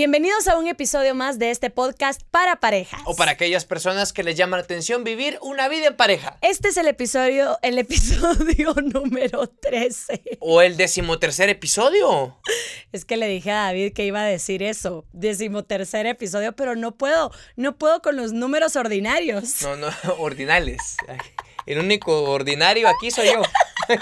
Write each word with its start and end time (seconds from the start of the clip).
Bienvenidos 0.00 0.48
a 0.48 0.56
un 0.56 0.66
episodio 0.66 1.14
más 1.14 1.38
de 1.38 1.50
este 1.50 1.68
podcast 1.68 2.22
para 2.30 2.56
parejas. 2.56 3.02
O 3.04 3.14
para 3.14 3.32
aquellas 3.32 3.66
personas 3.66 4.14
que 4.14 4.22
les 4.22 4.34
llama 4.34 4.56
la 4.56 4.62
atención 4.62 5.04
vivir 5.04 5.38
una 5.42 5.68
vida 5.68 5.88
en 5.88 5.94
pareja. 5.94 6.38
Este 6.40 6.68
es 6.68 6.78
el 6.78 6.88
episodio, 6.88 7.58
el 7.60 7.78
episodio 7.78 8.72
número 8.82 9.46
13. 9.46 10.38
O 10.40 10.62
el 10.62 10.78
decimotercer 10.78 11.50
episodio. 11.50 12.40
Es 12.92 13.04
que 13.04 13.18
le 13.18 13.28
dije 13.28 13.50
a 13.50 13.64
David 13.64 13.92
que 13.92 14.06
iba 14.06 14.22
a 14.22 14.24
decir 14.24 14.62
eso, 14.62 15.04
decimotercer 15.12 16.06
episodio, 16.06 16.56
pero 16.56 16.76
no 16.76 16.96
puedo, 16.96 17.30
no 17.56 17.76
puedo 17.76 18.00
con 18.00 18.16
los 18.16 18.32
números 18.32 18.76
ordinarios. 18.76 19.60
No, 19.60 19.76
no, 19.76 19.90
ordinales. 20.16 20.96
El 21.66 21.78
único 21.78 22.22
ordinario 22.22 22.88
aquí 22.88 23.10
soy 23.10 23.26
yo. 23.26 23.42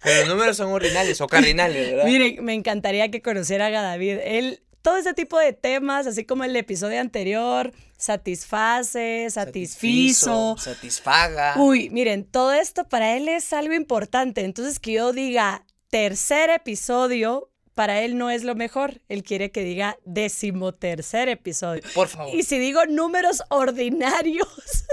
Pero 0.00 0.20
los 0.20 0.28
números 0.28 0.56
son 0.56 0.72
ordinales 0.72 1.20
o 1.20 1.26
cardinales, 1.26 1.90
¿verdad? 1.90 2.04
Miren, 2.04 2.44
me 2.44 2.54
encantaría 2.54 3.10
que 3.10 3.20
conocieran 3.20 3.74
a 3.74 3.82
David. 3.82 4.18
Él 4.22 4.62
todo 4.82 4.96
ese 4.96 5.14
tipo 5.14 5.38
de 5.38 5.52
temas, 5.52 6.06
así 6.06 6.24
como 6.24 6.44
el 6.44 6.54
episodio 6.56 7.00
anterior, 7.00 7.72
satisface, 7.96 9.28
satisfizo, 9.30 10.56
satisfaga. 10.58 11.54
Uy, 11.58 11.90
miren, 11.90 12.24
todo 12.24 12.52
esto 12.52 12.88
para 12.88 13.16
él 13.16 13.28
es 13.28 13.52
algo 13.52 13.74
importante. 13.74 14.44
Entonces, 14.44 14.78
que 14.78 14.92
yo 14.92 15.12
diga 15.12 15.64
tercer 15.88 16.50
episodio, 16.50 17.50
para 17.74 18.00
él 18.02 18.18
no 18.18 18.28
es 18.28 18.42
lo 18.42 18.56
mejor. 18.56 19.00
Él 19.08 19.22
quiere 19.22 19.52
que 19.52 19.62
diga 19.62 19.98
decimotercer 20.04 21.28
episodio. 21.28 21.82
Por 21.94 22.08
favor. 22.08 22.34
Y 22.34 22.42
si 22.42 22.58
digo 22.58 22.84
números 22.86 23.42
ordinarios. 23.50 24.48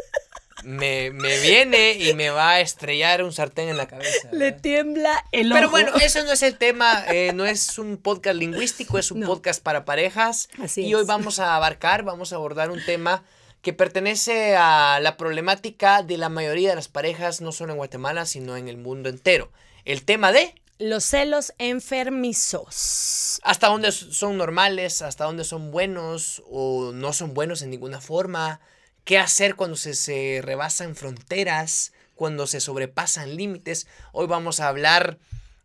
me, 0.65 1.11
viene 1.11 1.93
y 1.93 2.13
me 2.13 2.29
va 2.29 2.51
a 2.51 2.59
estrellar 2.59 3.23
un 3.23 3.31
sartén 3.31 3.69
en 3.69 3.77
la 3.77 3.87
cabeza. 3.87 4.29
Le 4.31 4.51
tiembla 4.51 5.23
el 5.31 5.51
ojo. 5.51 5.59
Pero 5.59 5.69
bueno, 5.69 5.93
eso 6.01 6.23
no 6.23 6.31
es 6.31 6.41
el 6.43 6.57
tema, 6.57 7.05
eh, 7.07 7.31
no 7.33 7.45
es 7.45 7.77
un 7.77 7.97
podcast 7.97 8.37
lingüístico, 8.37 8.97
es 8.97 9.11
un 9.11 9.21
podcast 9.21 9.61
para 9.61 9.85
parejas. 9.85 10.49
Así 10.61 10.85
y 10.85 10.93
hoy 10.95 11.05
vamos 11.05 11.39
a 11.39 11.55
abarcar, 11.55 12.03
vamos 12.03 12.33
a 12.33 12.35
abordar 12.35 12.71
un 12.71 12.83
tema 12.83 13.23
que 13.61 13.73
pertenece 13.73 14.55
a 14.55 14.99
la 15.01 15.17
problemática 15.17 16.03
de 16.03 16.17
la 16.17 16.29
mayoría 16.29 16.69
de 16.69 16.75
las 16.75 16.87
parejas, 16.87 17.41
no 17.41 17.51
solo 17.51 17.73
en 17.73 17.77
Guatemala, 17.77 18.25
sino 18.25 18.57
en 18.57 18.67
el 18.67 18.77
mundo 18.77 19.09
entero. 19.09 19.51
El 19.85 20.03
tema 20.03 20.31
de... 20.31 20.53
Los 20.77 21.05
celos 21.05 21.53
enfermizos. 21.57 23.39
Hasta 23.43 23.67
dónde 23.67 23.91
son 23.91 24.37
normales, 24.37 25.01
hasta 25.01 25.23
dónde 25.23 25.45
son 25.45 25.71
buenos 25.71 26.43
o 26.49 26.91
no 26.91 27.13
son 27.13 27.33
buenos 27.33 27.61
en 27.61 27.69
ninguna 27.69 28.01
forma 28.01 28.59
qué 29.05 29.17
hacer 29.19 29.55
cuando 29.55 29.77
se, 29.77 30.41
rebasan 30.43 30.95
fronteras, 30.95 31.93
cuando 32.15 32.47
se 32.47 32.59
sobrepasan 32.59 33.37
límites. 33.37 33.87
Hoy 34.11 34.27
vamos 34.27 34.59
a 34.59 34.67
hablar 34.67 35.17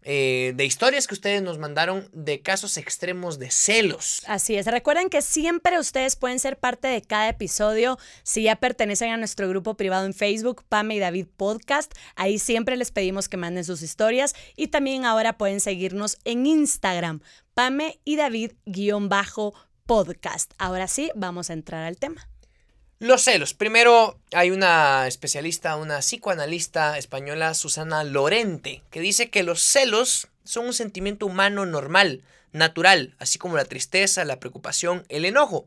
eh, 0.02 0.54
de 0.56 0.64
historias 0.64 1.06
que 1.06 1.12
ustedes 1.14 1.42
nos 1.42 1.58
mandaron 1.58 2.08
de 2.12 2.40
casos 2.42 2.76
extremos 2.76 3.38
de 3.38 3.50
celos. 3.50 4.22
Así 4.26 4.56
es. 4.56 4.66
Recuerden 4.66 5.08
que 5.08 5.22
siempre 5.22 5.78
ustedes 5.78 6.16
pueden 6.16 6.38
ser 6.38 6.58
parte 6.58 6.88
de 6.88 7.00
cada 7.02 7.30
episodio 7.30 7.98
si 8.22 8.42
ya 8.42 8.56
pertenecen 8.56 9.10
a 9.10 9.16
nuestro 9.16 9.48
grupo 9.48 9.74
privado 9.74 10.04
en 10.04 10.12
Facebook, 10.12 10.62
Pame 10.68 10.96
y 10.96 10.98
David 10.98 11.28
Podcast. 11.36 11.94
Ahí 12.16 12.38
siempre 12.38 12.76
les 12.76 12.90
pedimos 12.92 13.30
que 13.30 13.38
manden 13.38 13.64
sus 13.64 13.80
historias 13.82 14.34
y 14.54 14.68
también 14.68 15.06
ahora 15.06 15.38
pueden 15.38 15.60
seguirnos 15.60 16.18
en 16.24 16.44
Instagram, 16.44 17.22
Pame 17.54 18.00
y 18.04 18.16
David-podcast. 18.16 20.52
Ahora 20.58 20.88
sí, 20.88 21.10
vamos 21.14 21.48
a 21.48 21.54
entrar 21.54 21.84
al 21.84 21.96
tema. 21.96 22.28
Los 23.00 23.22
celos. 23.22 23.54
Primero 23.54 24.20
hay 24.30 24.50
una 24.50 25.06
especialista, 25.06 25.76
una 25.76 26.00
psicoanalista 26.00 26.98
española, 26.98 27.54
Susana 27.54 28.04
Lorente, 28.04 28.82
que 28.90 29.00
dice 29.00 29.30
que 29.30 29.42
los 29.42 29.62
celos 29.62 30.28
son 30.44 30.66
un 30.66 30.74
sentimiento 30.74 31.24
humano 31.24 31.64
normal, 31.64 32.22
natural, 32.52 33.14
así 33.18 33.38
como 33.38 33.56
la 33.56 33.64
tristeza, 33.64 34.26
la 34.26 34.38
preocupación, 34.38 35.06
el 35.08 35.24
enojo. 35.24 35.66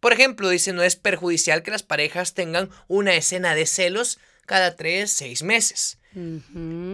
Por 0.00 0.12
ejemplo, 0.12 0.50
dice, 0.50 0.74
no 0.74 0.82
es 0.82 0.96
perjudicial 0.96 1.62
que 1.62 1.70
las 1.70 1.82
parejas 1.82 2.34
tengan 2.34 2.68
una 2.88 3.14
escena 3.14 3.54
de 3.54 3.64
celos 3.64 4.18
cada 4.44 4.76
tres, 4.76 5.10
seis 5.10 5.42
meses. 5.42 5.98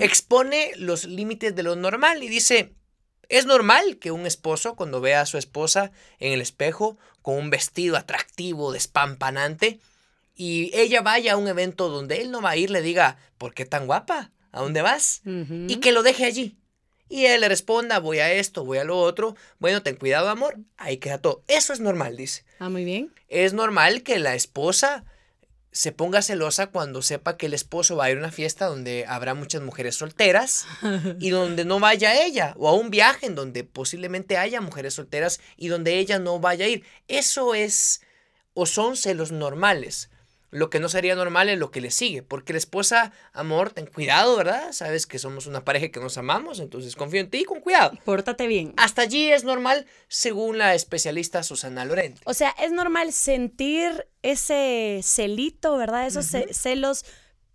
Expone 0.01 0.71
los 0.77 1.07
límites 1.07 1.57
de 1.57 1.63
lo 1.65 1.75
normal 1.75 2.23
y 2.23 2.29
dice, 2.29 2.73
es 3.29 3.47
normal 3.47 3.97
que 3.99 4.13
un 4.13 4.27
esposo, 4.27 4.77
cuando 4.77 5.01
vea 5.01 5.23
a 5.23 5.27
su 5.27 5.39
esposa 5.39 5.91
en 6.21 6.33
el 6.33 6.41
espejo 6.41 6.99
con 7.23 7.37
un 7.37 7.51
vestido 7.51 7.97
atractivo, 7.97 8.73
despampanante, 8.73 9.81
y 10.35 10.71
ella 10.75 11.03
vaya 11.03 11.35
a 11.35 11.37
un 11.37 11.49
evento 11.49 11.89
donde 11.89 12.21
él 12.21 12.31
no 12.31 12.43
va 12.43 12.51
a 12.51 12.57
ir, 12.57 12.71
le 12.71 12.83
diga, 12.83 13.17
¿por 13.39 13.55
qué 13.55 13.65
tan 13.65 13.87
guapa? 13.87 14.31
¿A 14.51 14.61
dónde 14.61 14.83
vas? 14.83 15.23
Y 15.25 15.77
que 15.77 15.93
lo 15.93 16.03
deje 16.03 16.25
allí. 16.25 16.57
Y 17.09 17.27
él 17.27 17.43
le 17.43 17.49
responda, 17.49 17.99
voy 17.99 18.21
a 18.21 18.33
esto, 18.33 18.65
voy 18.65 18.79
a 18.79 18.85
lo 18.85 18.99
otro. 18.99 19.37
Bueno, 19.59 19.83
ten 19.83 19.97
cuidado, 19.97 20.31
amor. 20.31 20.59
Ahí 20.79 20.97
queda 20.97 21.19
todo. 21.19 21.43
Eso 21.47 21.75
es 21.75 21.81
normal, 21.81 22.17
dice. 22.17 22.45
Ah, 22.59 22.71
muy 22.71 22.85
bien. 22.85 23.13
Es 23.29 23.53
normal 23.53 24.03
que 24.03 24.19
la 24.19 24.35
esposa 24.35 25.05
se 25.73 25.91
ponga 25.91 26.21
celosa 26.21 26.67
cuando 26.67 27.01
sepa 27.01 27.39
que 27.39 27.47
el 27.47 27.55
esposo 27.55 27.97
va 27.97 28.05
a 28.05 28.11
ir 28.11 28.19
a 28.19 28.21
una 28.21 28.31
fiesta 28.31 28.67
donde 28.67 29.07
habrá 29.09 29.33
muchas 29.33 29.63
mujeres 29.63 29.97
solteras 29.97 30.67
y 31.19 31.31
donde 31.31 31.65
no 31.65 31.81
vaya 31.81 32.25
ella, 32.25 32.55
o 32.59 32.69
a 32.69 32.75
un 32.75 32.91
viaje 32.91 33.27
en 33.27 33.35
donde 33.35 33.65
posiblemente 33.65 34.37
haya 34.37 34.61
mujeres 34.61 34.95
solteras 34.95 35.41
y 35.57 35.69
donde 35.69 35.99
ella 35.99 36.19
no 36.19 36.39
vaya 36.41 36.67
a 36.67 36.69
ir. 36.69 36.85
Eso 37.09 37.55
es 37.55 38.03
o 38.53 38.67
son 38.67 38.97
celos 38.97 39.33
normales. 39.33 40.11
Lo 40.53 40.69
que 40.69 40.81
no 40.81 40.91
sería 40.91 41.15
normal 41.15 41.49
es 41.49 41.59
lo 41.59 41.71
que 41.71 41.81
le 41.81 41.91
sigue, 41.91 42.23
porque 42.23 42.53
la 42.53 42.59
esposa, 42.59 43.11
amor, 43.33 43.71
ten 43.71 43.87
cuidado, 43.87 44.37
¿verdad? 44.37 44.73
Sabes 44.73 45.07
que 45.07 45.19
somos 45.19 45.47
una 45.47 45.65
pareja 45.65 45.89
que 45.89 45.99
nos 45.99 46.19
amamos, 46.19 46.61
entonces 46.61 46.95
confío 46.95 47.23
en 47.23 47.31
ti 47.31 47.45
con 47.45 47.61
cuidado. 47.61 47.99
Pórtate 48.05 48.47
bien. 48.47 48.75
Hasta 48.77 49.01
allí 49.01 49.33
es 49.33 49.45
normal, 49.45 49.87
según 50.09 50.59
la 50.59 50.75
especialista 50.75 51.43
Susana 51.43 51.87
Lorente. 51.87 52.21
O 52.27 52.35
sea, 52.35 52.55
es 52.63 52.71
normal 52.71 53.15
sentir 53.15 54.07
ese 54.21 55.01
celito, 55.03 55.79
¿verdad? 55.79 56.07
Esos 56.07 56.27
celos 56.51 57.07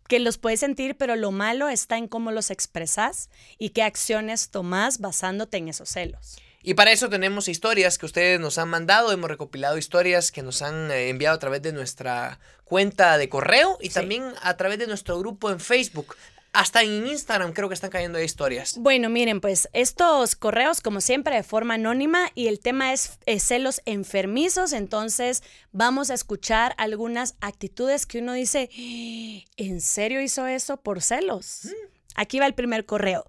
que 0.08 0.20
los 0.20 0.40
puedes 0.40 0.60
sentir, 0.60 0.98
pero 0.98 1.16
lo 1.16 1.32
malo 1.32 1.70
está 1.70 2.00
en 2.00 2.08
cómo 2.08 2.32
los 2.32 2.50
expresas 2.50 3.30
y 3.60 3.70
qué 3.70 3.84
acciones 3.84 4.50
tomas 4.50 4.98
basándote 4.98 5.58
en 5.58 5.68
esos 5.68 5.90
celos. 5.90 6.40
Y 6.68 6.74
para 6.74 6.92
eso 6.92 7.08
tenemos 7.08 7.48
historias 7.48 7.98
que 7.98 8.06
ustedes 8.06 8.42
nos 8.42 8.58
han 8.58 8.68
mandado. 8.68 9.14
Hemos 9.14 9.30
recopilado 9.30 9.78
historias 9.78 10.34
que 10.34 10.44
nos 10.44 10.62
han 10.62 10.92
eh, 10.92 11.08
enviado 11.08 11.38
a 11.38 11.40
través 11.40 11.62
de 11.62 11.72
nuestra 11.72 12.42
cuenta 12.66 13.18
de 13.18 13.30
correo 13.30 13.78
y 13.80 13.88
también 13.88 14.34
a 14.42 14.58
través 14.58 14.78
de 14.78 14.86
nuestro 14.86 15.18
grupo 15.18 15.50
en 15.50 15.62
Facebook. 15.62 16.18
Hasta 16.52 16.84
en 16.84 17.08
Instagram 17.08 17.54
creo 17.54 17.70
que 17.70 17.74
están 17.74 17.90
cayendo 17.90 18.22
historias. 18.22 18.76
Bueno, 18.80 19.08
miren, 19.08 19.40
pues 19.40 19.70
estos 19.72 20.36
correos, 20.36 20.82
como 20.82 21.00
siempre, 21.00 21.38
de 21.38 21.44
forma 21.44 21.76
anónima 21.76 22.32
y 22.36 22.48
el 22.48 22.60
tema 22.60 22.92
es, 22.92 23.18
celos 23.40 23.82
enfermizos, 23.86 24.74
entonces 24.74 25.44
vamos 25.72 26.10
a 26.10 26.16
escuchar 26.16 26.76
algunas 26.78 27.36
actitudes 27.40 28.06
que 28.06 28.20
uno 28.20 28.34
dice, 28.34 28.70
¿en 29.56 29.80
serio 29.80 30.20
hizo 30.20 30.46
eso 30.48 30.76
por 30.76 31.02
celos? 31.02 31.62
Mm. 31.64 31.70
Aquí 32.16 32.40
va 32.40 32.46
el 32.46 32.56
primer 32.56 32.86
correo. 32.86 33.26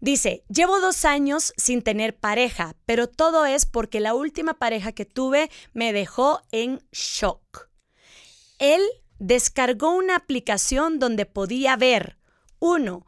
Dice, 0.00 0.44
llevo 0.48 0.80
dos 0.80 1.04
años 1.04 1.52
sin 1.56 1.82
tener 1.82 2.16
pareja, 2.16 2.76
pero 2.86 3.08
todo 3.08 3.46
es 3.46 3.66
porque 3.66 3.98
la 4.00 4.14
última 4.14 4.54
pareja 4.54 4.92
que 4.92 5.04
tuve 5.04 5.50
me 5.72 5.92
dejó 5.92 6.40
en 6.52 6.80
shock. 6.92 7.68
Él 8.58 8.80
descargó 9.18 9.90
una 9.90 10.16
aplicación 10.16 10.98
donde 10.98 11.26
podía 11.26 11.76
ver, 11.76 12.16
uno, 12.60 13.06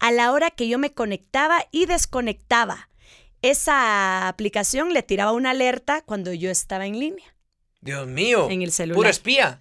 a 0.00 0.10
la 0.10 0.32
hora 0.32 0.50
que 0.50 0.66
yo 0.66 0.78
me 0.78 0.92
conectaba 0.92 1.64
y 1.70 1.86
desconectaba. 1.86 2.88
Esa 3.40 4.26
aplicación 4.28 4.92
le 4.92 5.02
tiraba 5.02 5.32
una 5.32 5.50
alerta 5.50 6.02
cuando 6.02 6.32
yo 6.32 6.50
estaba 6.50 6.86
en 6.86 6.98
línea. 6.98 7.36
Dios 7.80 8.06
mío. 8.06 8.48
En 8.50 8.62
el 8.62 8.72
celular. 8.72 8.96
Puro 8.96 9.08
espía. 9.08 9.60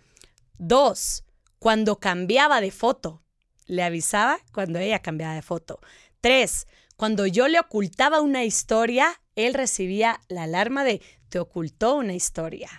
Dos, 0.57 1.23
cuando 1.59 1.99
cambiaba 1.99 2.61
de 2.61 2.71
foto. 2.71 3.21
Le 3.65 3.83
avisaba 3.83 4.39
cuando 4.51 4.79
ella 4.79 4.99
cambiaba 4.99 5.33
de 5.33 5.41
foto. 5.41 5.79
Tres, 6.21 6.67
cuando 6.97 7.25
yo 7.25 7.47
le 7.47 7.59
ocultaba 7.59 8.21
una 8.21 8.43
historia, 8.43 9.19
él 9.35 9.55
recibía 9.55 10.21
la 10.27 10.43
alarma 10.43 10.83
de 10.83 11.01
te 11.29 11.39
ocultó 11.39 11.95
una 11.95 12.13
historia. 12.13 12.69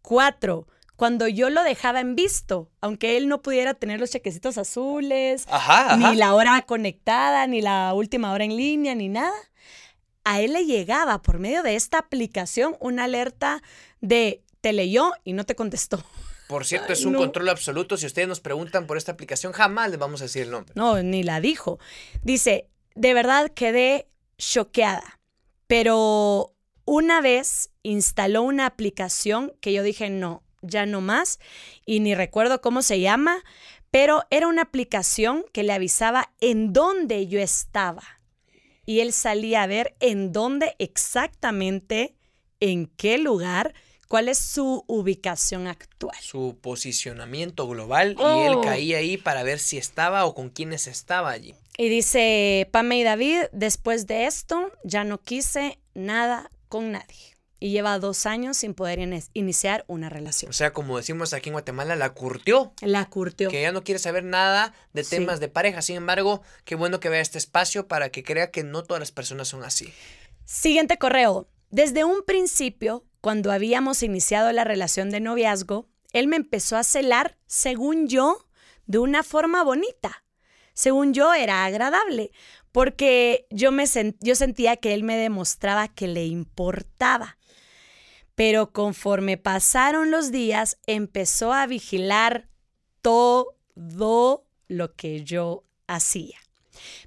Cuatro, 0.00 0.66
cuando 0.96 1.28
yo 1.28 1.50
lo 1.50 1.62
dejaba 1.62 2.00
en 2.00 2.14
visto, 2.14 2.70
aunque 2.80 3.16
él 3.16 3.28
no 3.28 3.42
pudiera 3.42 3.74
tener 3.74 4.00
los 4.00 4.10
chequecitos 4.10 4.56
azules, 4.56 5.46
ni 5.98 6.16
la 6.16 6.34
hora 6.34 6.62
conectada, 6.62 7.46
ni 7.46 7.60
la 7.60 7.92
última 7.92 8.32
hora 8.32 8.44
en 8.44 8.56
línea, 8.56 8.94
ni 8.94 9.08
nada, 9.08 9.34
a 10.24 10.40
él 10.40 10.52
le 10.52 10.64
llegaba 10.64 11.20
por 11.20 11.38
medio 11.38 11.62
de 11.62 11.74
esta 11.74 11.98
aplicación 11.98 12.76
una 12.80 13.04
alerta 13.04 13.62
de 14.00 14.42
te 14.60 14.72
leyó 14.72 15.12
y 15.24 15.32
no 15.32 15.44
te 15.44 15.56
contestó. 15.56 16.02
Por 16.52 16.66
cierto, 16.66 16.92
es 16.92 17.06
un 17.06 17.14
control 17.14 17.48
absoluto. 17.48 17.96
Si 17.96 18.04
ustedes 18.04 18.28
nos 18.28 18.40
preguntan 18.40 18.86
por 18.86 18.98
esta 18.98 19.12
aplicación, 19.12 19.54
jamás 19.54 19.88
les 19.88 19.98
vamos 19.98 20.20
a 20.20 20.24
decir 20.24 20.42
el 20.42 20.50
nombre. 20.50 20.74
No, 20.76 21.02
ni 21.02 21.22
la 21.22 21.40
dijo. 21.40 21.78
Dice, 22.22 22.68
de 22.94 23.14
verdad 23.14 23.50
quedé 23.54 24.10
choqueada, 24.36 25.18
pero 25.66 26.54
una 26.84 27.22
vez 27.22 27.70
instaló 27.82 28.42
una 28.42 28.66
aplicación 28.66 29.54
que 29.62 29.72
yo 29.72 29.82
dije, 29.82 30.10
no, 30.10 30.42
ya 30.60 30.84
no 30.84 31.00
más, 31.00 31.38
y 31.86 32.00
ni 32.00 32.14
recuerdo 32.14 32.60
cómo 32.60 32.82
se 32.82 33.00
llama, 33.00 33.42
pero 33.90 34.24
era 34.28 34.46
una 34.46 34.60
aplicación 34.60 35.46
que 35.54 35.62
le 35.62 35.72
avisaba 35.72 36.34
en 36.42 36.74
dónde 36.74 37.28
yo 37.28 37.40
estaba. 37.40 38.02
Y 38.84 39.00
él 39.00 39.14
salía 39.14 39.62
a 39.62 39.66
ver 39.66 39.96
en 40.00 40.32
dónde 40.32 40.76
exactamente 40.78 42.14
en 42.60 42.88
qué 42.88 43.16
lugar, 43.16 43.72
cuál 44.12 44.28
es 44.28 44.36
su 44.36 44.84
ubicación 44.88 45.66
actual. 45.66 46.14
Su 46.20 46.58
posicionamiento 46.60 47.66
global 47.66 48.10
y 48.18 48.40
él 48.46 48.56
Oh. 48.56 48.60
caía 48.60 48.98
ahí 48.98 49.16
para 49.16 49.42
ver 49.42 49.58
si 49.58 49.78
estaba 49.78 50.26
o 50.26 50.34
con 50.34 50.50
quiénes 50.50 50.86
estaba 50.86 51.30
allí. 51.30 51.54
Y 51.78 51.88
dice 51.88 52.68
Pame 52.72 52.98
y 52.98 53.04
David, 53.04 53.44
después 53.52 54.06
de 54.06 54.26
esto 54.26 54.70
ya 54.84 55.04
no 55.04 55.16
quise 55.22 55.78
nada 55.94 56.50
con 56.68 56.92
nadie. 56.92 57.16
Y 57.58 57.70
lleva 57.70 57.98
dos 57.98 58.26
años 58.26 58.58
sin 58.58 58.74
poder 58.74 58.98
iniciar 59.32 59.86
una 59.88 60.10
relación. 60.10 60.50
O 60.50 60.52
sea, 60.52 60.74
como 60.74 60.98
decimos 60.98 61.32
aquí 61.32 61.48
en 61.48 61.54
Guatemala, 61.54 61.96
la 61.96 62.12
curtió. 62.12 62.74
La 62.82 63.08
curtió. 63.08 63.48
Que 63.48 63.62
ya 63.62 63.72
no 63.72 63.82
quiere 63.82 63.98
saber 63.98 64.24
nada 64.24 64.74
de 64.92 65.04
Sí. 65.04 65.10
temas 65.16 65.40
de 65.40 65.48
pareja. 65.48 65.80
Sin 65.80 65.96
embargo, 65.96 66.42
qué 66.66 66.74
bueno 66.74 67.00
que 67.00 67.08
vea 67.08 67.22
este 67.22 67.38
espacio 67.38 67.88
para 67.88 68.10
que 68.10 68.22
crea 68.22 68.50
que 68.50 68.62
no 68.62 68.82
todas 68.82 69.00
las 69.00 69.10
personas 69.10 69.48
son 69.48 69.64
así. 69.64 69.90
Siguiente 70.44 70.98
correo. 70.98 71.48
Desde 71.70 72.04
un 72.04 72.22
principio, 72.26 73.06
cuando 73.22 73.52
habíamos 73.52 74.02
iniciado 74.02 74.50
la 74.50 74.64
relación 74.64 75.08
de 75.08 75.20
noviazgo, 75.20 75.88
él 76.12 76.26
me 76.26 76.36
empezó 76.36 76.76
a 76.76 76.82
celar, 76.82 77.38
según 77.46 78.08
yo, 78.08 78.48
de 78.86 78.98
una 78.98 79.22
forma 79.22 79.62
bonita. 79.62 80.24
Según 80.74 81.14
yo, 81.14 81.32
era 81.32 81.64
agradable, 81.64 82.32
porque 82.72 83.46
yo, 83.48 83.70
me 83.70 83.84
yo 84.20 84.34
sentía 84.34 84.76
que 84.76 84.92
él 84.92 85.04
me 85.04 85.16
demostraba 85.16 85.86
que 85.86 86.08
le 86.08 86.26
importaba. 86.26 87.38
Pero 88.34 88.72
conforme 88.72 89.36
pasaron 89.36 90.10
los 90.10 90.32
días, 90.32 90.78
empezó 90.88 91.52
a 91.52 91.66
vigilar 91.68 92.48
todo 93.02 94.46
lo 94.66 94.96
que 94.96 95.22
yo 95.22 95.64
hacía. 95.86 96.38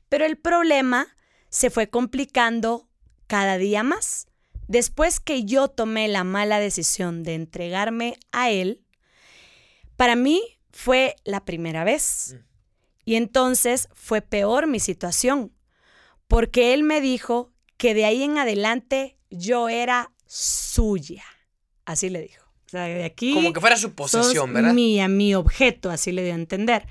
Pero 0.08 0.26
el 0.26 0.38
problema 0.38 1.18
se 1.50 1.70
fue 1.70 1.90
complicando 1.90 2.88
cada 3.28 3.58
día 3.58 3.84
más. 3.84 4.28
Después 4.68 5.20
que 5.20 5.44
yo 5.44 5.68
tomé 5.68 6.08
la 6.08 6.24
mala 6.24 6.60
decisión 6.60 7.24
de 7.24 7.36
entregarme 7.36 8.18
a 8.32 8.50
él, 8.50 8.84
para 9.96 10.16
mí 10.16 10.42
fue 10.72 11.16
la 11.24 11.46
primera 11.46 11.84
vez. 11.84 12.38
Y 13.06 13.16
entonces 13.16 13.88
fue 13.94 14.22
peor 14.22 14.68
mi 14.68 14.80
situación, 14.80 15.54
porque 16.28 16.74
él 16.74 16.84
me 16.84 17.02
dijo 17.02 17.54
que 17.78 17.94
de 17.94 18.06
ahí 18.06 18.24
en 18.24 18.38
adelante 18.38 19.18
yo 19.30 19.70
era 19.70 20.12
suya. 20.26 21.24
Así 21.86 22.10
le 22.10 22.22
dijo. 22.22 22.44
O 22.66 22.70
sea, 22.70 22.86
de 22.86 23.04
aquí 23.04 23.34
Como 23.34 23.54
que 23.54 23.60
fuera 23.60 23.78
su 23.78 23.94
posesión, 23.94 24.52
¿verdad? 24.52 24.74
Mía, 24.74 25.08
mi 25.08 25.36
objeto, 25.36 25.92
así 25.92 26.12
le 26.12 26.24
dio 26.24 26.34
a 26.34 26.38
entender. 26.38 26.88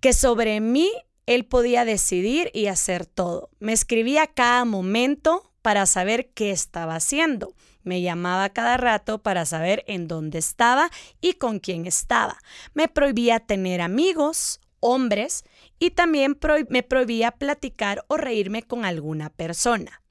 Que 0.00 0.12
sobre 0.12 0.60
mí 0.60 0.90
él 1.26 1.46
podía 1.46 1.84
decidir 1.84 2.50
y 2.52 2.66
hacer 2.66 3.06
todo. 3.06 3.50
Me 3.60 3.72
escribía 3.72 4.26
cada 4.26 4.64
momento 4.64 5.53
para 5.64 5.86
saber 5.86 6.28
qué 6.34 6.50
estaba 6.50 6.96
haciendo. 6.96 7.54
Me 7.84 8.02
llamaba 8.02 8.50
cada 8.50 8.76
rato 8.76 9.22
para 9.22 9.46
saber 9.46 9.82
en 9.86 10.08
dónde 10.08 10.38
estaba 10.38 10.90
y 11.22 11.32
con 11.34 11.58
quién 11.58 11.86
estaba. 11.86 12.36
Me 12.74 12.86
prohibía 12.86 13.40
tener 13.40 13.80
amigos, 13.80 14.60
hombres, 14.80 15.42
y 15.78 15.92
también 15.92 16.38
me 16.68 16.82
prohibía 16.82 17.30
platicar 17.30 18.04
o 18.08 18.18
reírme 18.18 18.62
con 18.62 18.84
alguna 18.84 19.30
persona. 19.30 20.02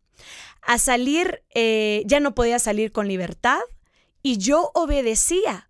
A 0.63 0.79
salir, 0.79 1.43
eh, 1.53 2.01
ya 2.07 2.19
no 2.19 2.33
podía 2.33 2.57
salir 2.57 2.91
con 2.91 3.07
libertad 3.07 3.59
y 4.23 4.39
yo 4.39 4.71
obedecía 4.73 5.69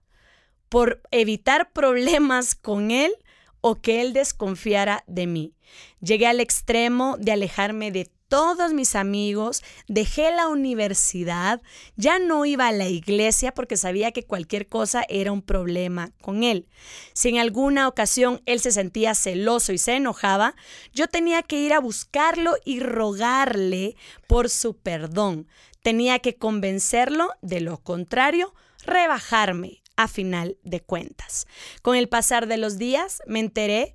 por 0.69 1.01
evitar 1.11 1.73
problemas 1.73 2.55
con 2.55 2.89
él 2.89 3.13
o 3.59 3.81
que 3.81 3.99
él 3.99 4.13
desconfiara 4.13 5.03
de 5.07 5.27
mí. 5.27 5.55
Llegué 5.99 6.27
al 6.27 6.39
extremo 6.39 7.17
de 7.19 7.33
alejarme 7.33 7.91
de 7.91 8.09
todos 8.33 8.73
mis 8.73 8.95
amigos, 8.95 9.61
dejé 9.87 10.31
la 10.31 10.47
universidad, 10.47 11.61
ya 11.97 12.17
no 12.17 12.45
iba 12.45 12.67
a 12.67 12.71
la 12.71 12.87
iglesia 12.87 13.53
porque 13.53 13.77
sabía 13.77 14.11
que 14.11 14.25
cualquier 14.25 14.67
cosa 14.67 15.05
era 15.07 15.31
un 15.31 15.43
problema 15.43 16.09
con 16.19 16.43
él. 16.43 16.67
Si 17.13 17.29
en 17.29 17.37
alguna 17.37 17.87
ocasión 17.87 18.41
él 18.47 18.59
se 18.59 18.71
sentía 18.71 19.13
celoso 19.13 19.71
y 19.71 19.77
se 19.77 19.97
enojaba, 19.97 20.55
yo 20.93 21.07
tenía 21.07 21.43
que 21.43 21.57
ir 21.57 21.73
a 21.73 21.79
buscarlo 21.79 22.55
y 22.65 22.79
rogarle 22.79 23.95
por 24.25 24.49
su 24.49 24.77
perdón. 24.77 25.47
Tenía 25.83 26.17
que 26.17 26.35
convencerlo 26.35 27.29
de 27.43 27.61
lo 27.61 27.83
contrario, 27.83 28.55
rebajarme 28.83 29.83
a 29.95 30.07
final 30.07 30.57
de 30.63 30.81
cuentas. 30.81 31.45
Con 31.83 31.95
el 31.95 32.09
pasar 32.09 32.47
de 32.47 32.57
los 32.57 32.79
días 32.79 33.21
me 33.27 33.41
enteré 33.41 33.93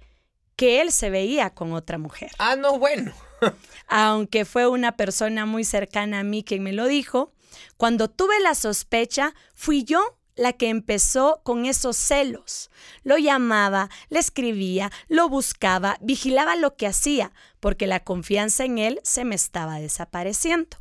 que 0.54 0.80
él 0.80 0.92
se 0.92 1.10
veía 1.10 1.50
con 1.50 1.72
otra 1.72 1.98
mujer. 1.98 2.30
Ah, 2.38 2.54
no, 2.54 2.78
bueno. 2.78 3.12
Aunque 3.88 4.44
fue 4.44 4.66
una 4.66 4.96
persona 4.96 5.46
muy 5.46 5.64
cercana 5.64 6.20
a 6.20 6.24
mí 6.24 6.44
quien 6.44 6.62
me 6.62 6.72
lo 6.72 6.86
dijo, 6.86 7.32
cuando 7.76 8.08
tuve 8.08 8.38
la 8.40 8.54
sospecha, 8.54 9.34
fui 9.54 9.84
yo 9.84 10.18
la 10.38 10.52
que 10.52 10.68
empezó 10.68 11.40
con 11.42 11.66
esos 11.66 11.96
celos. 11.96 12.70
Lo 13.02 13.18
llamaba, 13.18 13.90
le 14.08 14.20
escribía, 14.20 14.90
lo 15.08 15.28
buscaba, 15.28 15.98
vigilaba 16.00 16.54
lo 16.56 16.76
que 16.76 16.86
hacía, 16.86 17.32
porque 17.60 17.86
la 17.86 18.04
confianza 18.04 18.64
en 18.64 18.78
él 18.78 19.00
se 19.02 19.24
me 19.24 19.34
estaba 19.34 19.80
desapareciendo. 19.80 20.76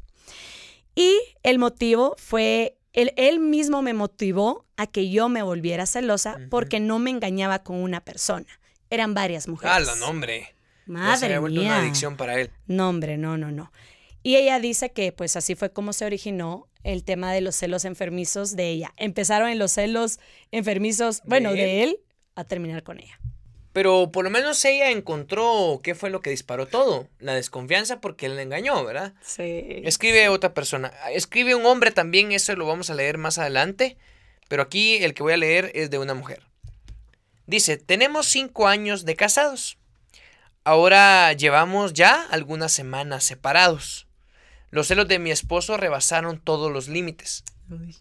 Y 0.95 1.18
el 1.44 1.59
motivo 1.59 2.15
fue, 2.18 2.77
él, 2.94 3.13
él 3.18 3.39
mismo 3.39 3.81
me 3.81 3.94
motivó 3.94 4.65
a 4.77 4.88
que 4.88 5.09
yo 5.09 5.27
me 5.27 5.42
volviera 5.42 5.86
celosa 5.86 6.38
porque 6.50 6.80
no 6.80 7.00
me 7.00 7.09
engañaba 7.09 7.63
con 7.63 7.77
una 7.77 8.01
persona. 8.01 8.48
Eran 8.89 9.13
varias 9.13 9.48
mujeres. 9.48 9.75
Ah, 9.75 9.80
la 9.80 9.95
Ya 10.88 10.94
se 10.94 11.00
Madre 11.00 11.25
había 11.25 11.39
vuelto 11.39 11.60
mía. 11.62 11.69
una 11.69 11.80
adicción 11.80 12.18
para 12.18 12.39
él. 12.39 12.51
No, 12.66 12.89
hombre, 12.89 13.18
no, 13.18 13.38
no, 13.38 13.51
no. 13.51 13.72
Y 14.24 14.36
ella 14.36 14.60
dice 14.60 14.92
que 14.92 15.12
pues 15.12 15.36
así 15.36 15.56
fue 15.56 15.72
como 15.72 15.94
se 15.94 16.06
originó 16.06 16.68
el 16.84 17.04
tema 17.04 17.34
de 17.34 17.42
los 17.42 17.56
celos 17.56 17.86
enfermizos 17.86 18.56
de 18.56 18.69
ella. 18.69 18.94
Empezaron 18.98 19.50
en 19.50 19.60
los 19.60 19.72
celos 19.74 20.19
enfermizos, 20.51 21.22
bueno, 21.25 21.51
¿De 21.51 21.62
de 21.62 21.84
él 21.84 22.00
a 22.36 22.44
terminar 22.44 22.84
con 22.84 23.00
ella. 23.00 23.19
Pero 23.74 24.12
por 24.12 24.24
lo 24.24 24.31
menos 24.31 24.63
ella 24.66 24.89
encontró 24.89 25.80
qué 25.84 25.94
fue 25.94 26.10
lo 26.10 26.22
que 26.22 26.30
disparó 26.31 26.66
todo. 26.66 27.07
La 27.19 27.36
desconfianza 27.36 28.01
porque 28.01 28.25
él 28.25 28.36
le 28.36 28.42
engañó, 28.42 28.83
¿verdad? 28.83 29.13
Sí. 29.22 29.81
Escribe 29.83 30.30
otra 30.30 30.54
persona. 30.54 30.92
Escribe 31.12 31.54
un 31.54 31.66
hombre 31.66 31.92
también, 31.92 32.31
eso 32.31 32.56
lo 32.56 32.66
vamos 32.66 32.90
a 32.90 32.95
leer 32.95 33.18
más 33.18 33.38
adelante. 33.38 33.97
Pero 34.47 34.64
aquí 34.64 34.95
el 34.97 35.14
que 35.14 35.23
voy 35.23 35.33
a 35.33 35.38
leer 35.38 35.71
es 35.76 35.90
de 35.90 36.00
una 36.00 36.16
mujer. 36.16 36.42
Dice, 37.45 37.78
tenemos 37.78 38.26
cinco 38.26 38.68
años 38.68 39.06
de 39.06 39.16
casados. 39.16 39.78
Ahora 40.68 41.31
llevamos 41.31 41.94
ya 41.94 42.24
algunas 42.30 42.74
semanas 42.74 43.24
separados. 43.24 44.06
Los 44.69 44.88
celos 44.88 45.07
de 45.07 45.18
mi 45.18 45.31
esposo 45.31 45.78
rebasaron 45.78 46.42
todos 46.42 46.69
los 46.74 46.90
límites. 46.90 47.45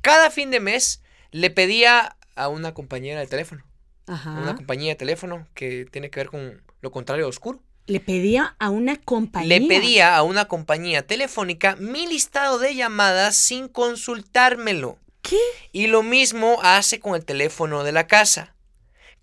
Cada 0.01 0.33
fin 0.33 0.51
de 0.51 0.59
mes 0.59 1.01
le 1.31 1.51
pedía 1.51 2.17
a 2.35 2.49
una 2.49 2.75
compañera 2.75 3.21
de 3.21 3.29
teléfono, 3.29 3.65
a 4.09 4.15
una 4.15 4.43
Ajá. 4.51 4.57
compañía 4.57 4.89
de 4.95 4.97
teléfono 4.97 5.47
que 5.55 5.87
tiene 5.93 6.11
que 6.11 6.19
ver 6.19 6.29
con 6.29 6.61
lo 6.81 6.91
contrario 6.91 7.29
oscuro. 7.29 7.63
Le 7.87 8.01
pedía 8.01 8.57
a 8.59 8.71
una 8.71 8.97
compañía. 8.97 9.61
Le 9.61 9.69
pedía 9.69 10.17
a 10.17 10.25
una 10.25 10.47
compañía 10.49 11.07
telefónica 11.07 11.77
mi 11.77 12.09
listado 12.09 12.59
de 12.59 12.75
llamadas 12.75 13.37
sin 13.37 13.69
consultármelo. 13.69 14.99
¿Qué? 15.23 15.39
Y 15.71 15.87
lo 15.87 16.03
mismo 16.03 16.59
hace 16.65 16.99
con 16.99 17.15
el 17.15 17.25
teléfono 17.25 17.85
de 17.85 17.93
la 17.93 18.09
casa. 18.09 18.56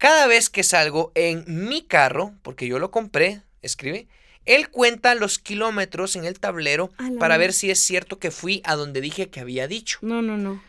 Cada 0.03 0.27
vez 0.27 0.49
que 0.49 0.63
salgo 0.63 1.13
en 1.15 1.45
mi 1.47 1.81
carro, 1.81 2.33
porque 2.41 2.67
yo 2.67 2.77
lo 2.77 2.91
compré, 2.91 3.41
escribe, 3.61 4.09
él 4.43 4.67
cuenta 4.67 5.15
los 5.15 5.39
kilómetros 5.39 6.17
en 6.17 6.25
el 6.25 6.41
tablero 6.41 6.91
para 7.19 7.37
ver 7.37 7.53
si 7.53 7.71
es 7.71 7.79
cierto 7.79 8.19
que 8.19 8.29
fui 8.29 8.61
a 8.65 8.75
donde 8.75 8.99
dije 8.99 9.29
que 9.29 9.39
había 9.39 9.65
dicho. 9.65 9.99
No, 10.01 10.21
no, 10.21 10.35
no. 10.35 10.61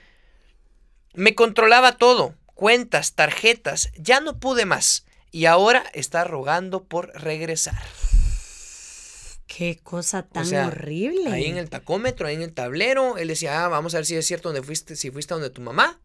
Me 1.15 1.35
controlaba 1.35 1.97
todo, 1.97 2.37
cuentas, 2.55 3.15
tarjetas, 3.15 3.91
ya 3.97 4.21
no 4.21 4.39
pude 4.39 4.67
más. 4.67 5.05
Y 5.33 5.47
ahora 5.47 5.83
está 5.95 6.23
rogando 6.23 6.85
por 6.85 7.09
regresar. 7.21 7.83
Qué 9.49 9.81
cosa 9.83 10.23
tan 10.23 10.47
sea, 10.47 10.69
horrible. 10.69 11.33
Ahí 11.33 11.47
en 11.47 11.57
el 11.57 11.71
tacómetro, 11.71 12.29
ahí 12.29 12.37
en 12.37 12.43
el 12.43 12.53
tablero, 12.53 13.19
él 13.19 13.27
decía, 13.27 13.65
ah, 13.65 13.69
vamos 13.69 13.95
a 13.95 13.99
ver 13.99 14.07
si 14.07 14.15
es 14.15 14.25
cierto 14.25 14.51
donde 14.51 14.63
fuiste, 14.63 14.95
si 14.95 15.11
fuiste 15.11 15.35
a 15.35 15.39
donde 15.39 15.51
tu 15.51 15.61
mamá. 15.61 15.99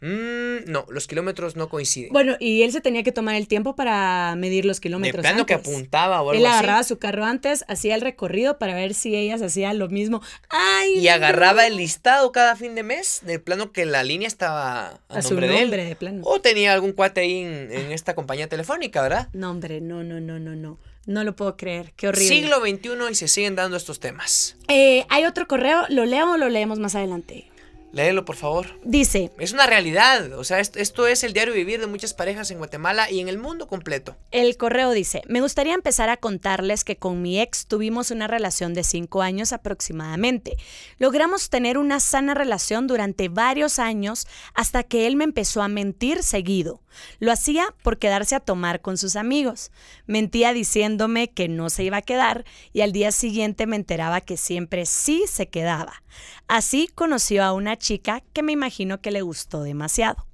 Mm, 0.00 0.70
no, 0.70 0.84
los 0.90 1.06
kilómetros 1.06 1.56
no 1.56 1.68
coinciden. 1.68 2.12
Bueno, 2.12 2.36
y 2.38 2.62
él 2.62 2.72
se 2.72 2.80
tenía 2.82 3.02
que 3.02 3.12
tomar 3.12 3.34
el 3.34 3.48
tiempo 3.48 3.74
para 3.76 4.34
medir 4.36 4.64
los 4.66 4.76
de 4.78 4.82
kilómetros. 4.82 5.22
plano 5.22 5.46
que 5.46 5.54
apuntaba 5.54 6.20
o 6.20 6.30
algo 6.30 6.32
Él 6.40 6.44
así. 6.46 6.54
agarraba 6.58 6.84
su 6.84 6.98
carro 6.98 7.24
antes, 7.24 7.64
hacía 7.68 7.94
el 7.94 8.02
recorrido 8.02 8.58
para 8.58 8.74
ver 8.74 8.92
si 8.94 9.16
ellas 9.16 9.40
hacían 9.40 9.78
lo 9.78 9.88
mismo. 9.88 10.20
¡Ay! 10.50 10.98
Y 10.98 11.08
agarraba 11.08 11.62
no! 11.62 11.68
el 11.68 11.76
listado 11.78 12.30
cada 12.30 12.56
fin 12.56 12.74
de 12.74 12.82
mes, 12.82 13.20
de 13.24 13.38
plano 13.38 13.72
que 13.72 13.86
la 13.86 14.02
línea 14.04 14.28
estaba 14.28 15.00
a, 15.08 15.18
a 15.18 15.22
su 15.22 15.30
nombre 15.30 15.48
de 15.48 15.54
él. 15.54 15.60
nombre, 15.62 15.84
de 15.84 15.96
plano. 15.96 16.20
O 16.24 16.40
tenía 16.40 16.72
algún 16.74 16.92
cuate 16.92 17.22
ahí 17.22 17.38
en, 17.40 17.72
en 17.72 17.90
esta 17.92 18.14
compañía 18.14 18.48
telefónica, 18.48 19.00
¿verdad? 19.00 19.28
No, 19.32 19.50
hombre, 19.50 19.80
no, 19.80 20.02
no, 20.04 20.20
no, 20.20 20.38
no, 20.38 20.54
no. 20.54 20.78
No 21.06 21.22
lo 21.22 21.36
puedo 21.36 21.56
creer. 21.56 21.92
Qué 21.96 22.08
horrible. 22.08 22.28
Siglo 22.28 22.60
XXI 22.60 23.12
y 23.12 23.14
se 23.14 23.28
siguen 23.28 23.54
dando 23.54 23.76
estos 23.76 24.00
temas. 24.00 24.56
Eh, 24.68 25.06
hay 25.08 25.24
otro 25.24 25.46
correo, 25.46 25.84
¿lo 25.88 26.04
leo 26.04 26.32
o 26.32 26.36
lo 26.36 26.48
leemos 26.48 26.80
más 26.80 26.96
adelante? 26.96 27.48
Léelo, 27.96 28.26
por 28.26 28.36
favor. 28.36 28.66
Dice, 28.84 29.30
Es 29.38 29.54
una 29.54 29.66
realidad, 29.66 30.30
o 30.34 30.44
sea, 30.44 30.60
esto, 30.60 30.78
esto 30.78 31.06
es 31.06 31.24
el 31.24 31.32
diario 31.32 31.54
vivir 31.54 31.80
de 31.80 31.86
muchas 31.86 32.12
parejas 32.12 32.50
en 32.50 32.58
Guatemala 32.58 33.10
y 33.10 33.20
en 33.20 33.28
el 33.28 33.38
mundo 33.38 33.68
completo. 33.68 34.18
el 34.32 34.58
correo 34.58 34.90
dice, 34.90 35.22
me 35.28 35.40
gustaría 35.40 35.72
empezar 35.72 36.10
a 36.10 36.18
contarles 36.18 36.84
que 36.84 36.96
con 36.96 37.22
mi 37.22 37.40
ex 37.40 37.66
tuvimos 37.66 38.10
una 38.10 38.26
relación 38.26 38.74
de 38.74 38.84
cinco 38.84 39.22
años 39.22 39.54
aproximadamente. 39.54 40.58
Logramos 40.98 41.48
tener 41.48 41.78
una 41.78 41.98
sana 41.98 42.34
relación 42.34 42.86
durante 42.86 43.30
varios 43.30 43.78
años 43.78 44.26
hasta 44.52 44.82
que 44.82 45.06
él 45.06 45.16
me 45.16 45.24
empezó 45.24 45.62
a 45.62 45.68
mentir 45.68 46.22
seguido. 46.22 46.82
Lo 47.18 47.32
hacía 47.32 47.74
por 47.82 47.98
quedarse 47.98 48.34
a 48.34 48.40
tomar 48.40 48.82
con 48.82 48.98
sus 48.98 49.16
amigos. 49.16 49.70
Mentía 50.06 50.52
diciéndome 50.52 51.28
que 51.28 51.48
no 51.48 51.70
se 51.70 51.84
iba 51.84 51.98
a 51.98 52.02
quedar 52.02 52.44
y 52.74 52.82
al 52.82 52.92
día 52.92 53.10
siguiente 53.10 53.66
me 53.66 53.76
enteraba 53.76 54.20
que 54.20 54.36
siempre 54.36 54.84
sí 54.84 55.24
se 55.26 55.48
quedaba. 55.48 56.02
Así 56.48 56.88
conoció 56.94 57.44
a 57.44 57.52
una 57.52 57.76
chica 57.76 57.85
que 58.32 58.42
me 58.42 58.52
imagino 58.52 59.00
que 59.00 59.10
le 59.10 59.22
gustó 59.22 59.62
demasiado. 59.62 60.26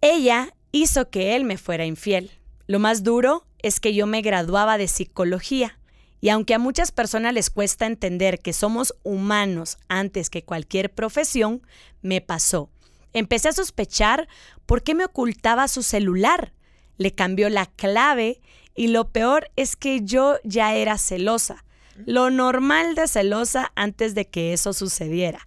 Ella 0.00 0.54
hizo 0.72 1.10
que 1.10 1.36
él 1.36 1.44
me 1.44 1.58
fuera 1.58 1.86
infiel. 1.86 2.30
Lo 2.66 2.78
más 2.78 3.02
duro 3.02 3.46
es 3.62 3.80
que 3.80 3.94
yo 3.94 4.06
me 4.06 4.22
graduaba 4.22 4.78
de 4.78 4.88
psicología. 4.88 5.78
Y 6.20 6.28
aunque 6.28 6.54
a 6.54 6.58
muchas 6.58 6.92
personas 6.92 7.34
les 7.34 7.50
cuesta 7.50 7.86
entender 7.86 8.38
que 8.38 8.52
somos 8.52 8.94
humanos 9.02 9.78
antes 9.88 10.30
que 10.30 10.44
cualquier 10.44 10.92
profesión, 10.92 11.62
me 12.00 12.20
pasó. 12.20 12.70
Empecé 13.12 13.48
a 13.48 13.52
sospechar 13.52 14.28
por 14.66 14.82
qué 14.82 14.94
me 14.94 15.04
ocultaba 15.04 15.68
su 15.68 15.82
celular. 15.82 16.52
Le 16.96 17.14
cambió 17.14 17.48
la 17.48 17.66
clave 17.66 18.40
y 18.74 18.88
lo 18.88 19.10
peor 19.10 19.50
es 19.56 19.76
que 19.76 20.02
yo 20.02 20.36
ya 20.44 20.74
era 20.74 20.96
celosa. 20.98 21.64
Lo 22.06 22.30
normal 22.30 22.94
de 22.94 23.06
celosa 23.06 23.70
antes 23.74 24.14
de 24.14 24.26
que 24.26 24.52
eso 24.52 24.72
sucediera. 24.72 25.46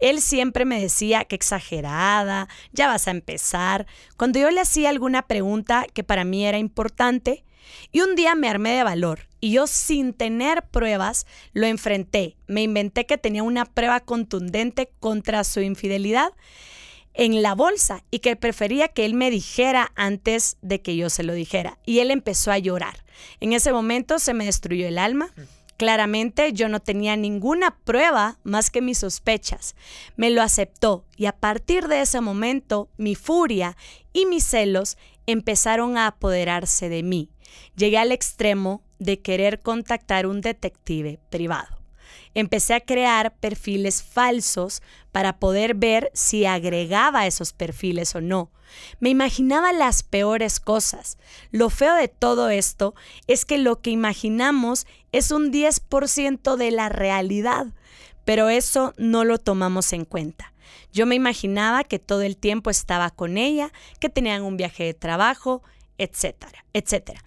Él 0.00 0.20
siempre 0.20 0.64
me 0.64 0.80
decía 0.80 1.24
que 1.24 1.36
exagerada, 1.36 2.48
ya 2.72 2.88
vas 2.88 3.06
a 3.06 3.12
empezar, 3.12 3.86
cuando 4.16 4.38
yo 4.38 4.50
le 4.50 4.60
hacía 4.60 4.88
alguna 4.88 5.22
pregunta 5.22 5.86
que 5.92 6.04
para 6.04 6.24
mí 6.24 6.46
era 6.46 6.58
importante. 6.58 7.44
Y 7.92 8.00
un 8.00 8.16
día 8.16 8.34
me 8.34 8.48
armé 8.48 8.72
de 8.72 8.82
valor 8.82 9.28
y 9.40 9.52
yo 9.52 9.66
sin 9.66 10.12
tener 10.12 10.62
pruebas 10.62 11.26
lo 11.52 11.66
enfrenté. 11.66 12.36
Me 12.46 12.62
inventé 12.62 13.06
que 13.06 13.18
tenía 13.18 13.42
una 13.42 13.64
prueba 13.64 14.00
contundente 14.00 14.90
contra 14.98 15.44
su 15.44 15.60
infidelidad 15.60 16.32
en 17.14 17.42
la 17.42 17.54
bolsa 17.54 18.04
y 18.10 18.20
que 18.20 18.36
prefería 18.36 18.88
que 18.88 19.04
él 19.04 19.14
me 19.14 19.30
dijera 19.30 19.92
antes 19.96 20.56
de 20.62 20.80
que 20.80 20.96
yo 20.96 21.10
se 21.10 21.22
lo 21.22 21.32
dijera. 21.32 21.78
Y 21.84 22.00
él 22.00 22.10
empezó 22.10 22.52
a 22.52 22.58
llorar. 22.58 23.04
En 23.40 23.52
ese 23.52 23.72
momento 23.72 24.18
se 24.18 24.34
me 24.34 24.46
destruyó 24.46 24.86
el 24.86 24.98
alma. 24.98 25.32
Claramente 25.80 26.52
yo 26.52 26.68
no 26.68 26.80
tenía 26.80 27.16
ninguna 27.16 27.74
prueba 27.84 28.36
más 28.42 28.68
que 28.68 28.82
mis 28.82 28.98
sospechas. 28.98 29.74
Me 30.14 30.28
lo 30.28 30.42
aceptó 30.42 31.06
y 31.16 31.24
a 31.24 31.32
partir 31.32 31.88
de 31.88 32.02
ese 32.02 32.20
momento 32.20 32.90
mi 32.98 33.14
furia 33.14 33.78
y 34.12 34.26
mis 34.26 34.44
celos 34.44 34.98
empezaron 35.24 35.96
a 35.96 36.06
apoderarse 36.06 36.90
de 36.90 37.02
mí. 37.02 37.30
Llegué 37.76 37.96
al 37.96 38.12
extremo 38.12 38.82
de 38.98 39.22
querer 39.22 39.62
contactar 39.62 40.26
un 40.26 40.42
detective 40.42 41.18
privado. 41.30 41.79
Empecé 42.34 42.74
a 42.74 42.80
crear 42.80 43.34
perfiles 43.36 44.02
falsos 44.02 44.82
para 45.12 45.38
poder 45.38 45.74
ver 45.74 46.10
si 46.14 46.46
agregaba 46.46 47.26
esos 47.26 47.52
perfiles 47.52 48.14
o 48.14 48.20
no. 48.20 48.50
Me 49.00 49.08
imaginaba 49.08 49.72
las 49.72 50.02
peores 50.02 50.60
cosas. 50.60 51.18
Lo 51.50 51.70
feo 51.70 51.94
de 51.94 52.08
todo 52.08 52.50
esto 52.50 52.94
es 53.26 53.44
que 53.44 53.58
lo 53.58 53.80
que 53.80 53.90
imaginamos 53.90 54.86
es 55.12 55.30
un 55.30 55.52
10% 55.52 56.56
de 56.56 56.70
la 56.70 56.88
realidad, 56.88 57.66
pero 58.24 58.48
eso 58.48 58.94
no 58.96 59.24
lo 59.24 59.38
tomamos 59.38 59.92
en 59.92 60.04
cuenta. 60.04 60.52
Yo 60.92 61.06
me 61.06 61.14
imaginaba 61.14 61.84
que 61.84 61.98
todo 61.98 62.22
el 62.22 62.36
tiempo 62.36 62.70
estaba 62.70 63.10
con 63.10 63.38
ella, 63.38 63.72
que 63.98 64.08
tenían 64.08 64.42
un 64.42 64.56
viaje 64.56 64.84
de 64.84 64.94
trabajo, 64.94 65.62
etcétera, 65.98 66.64
etcétera. 66.72 67.22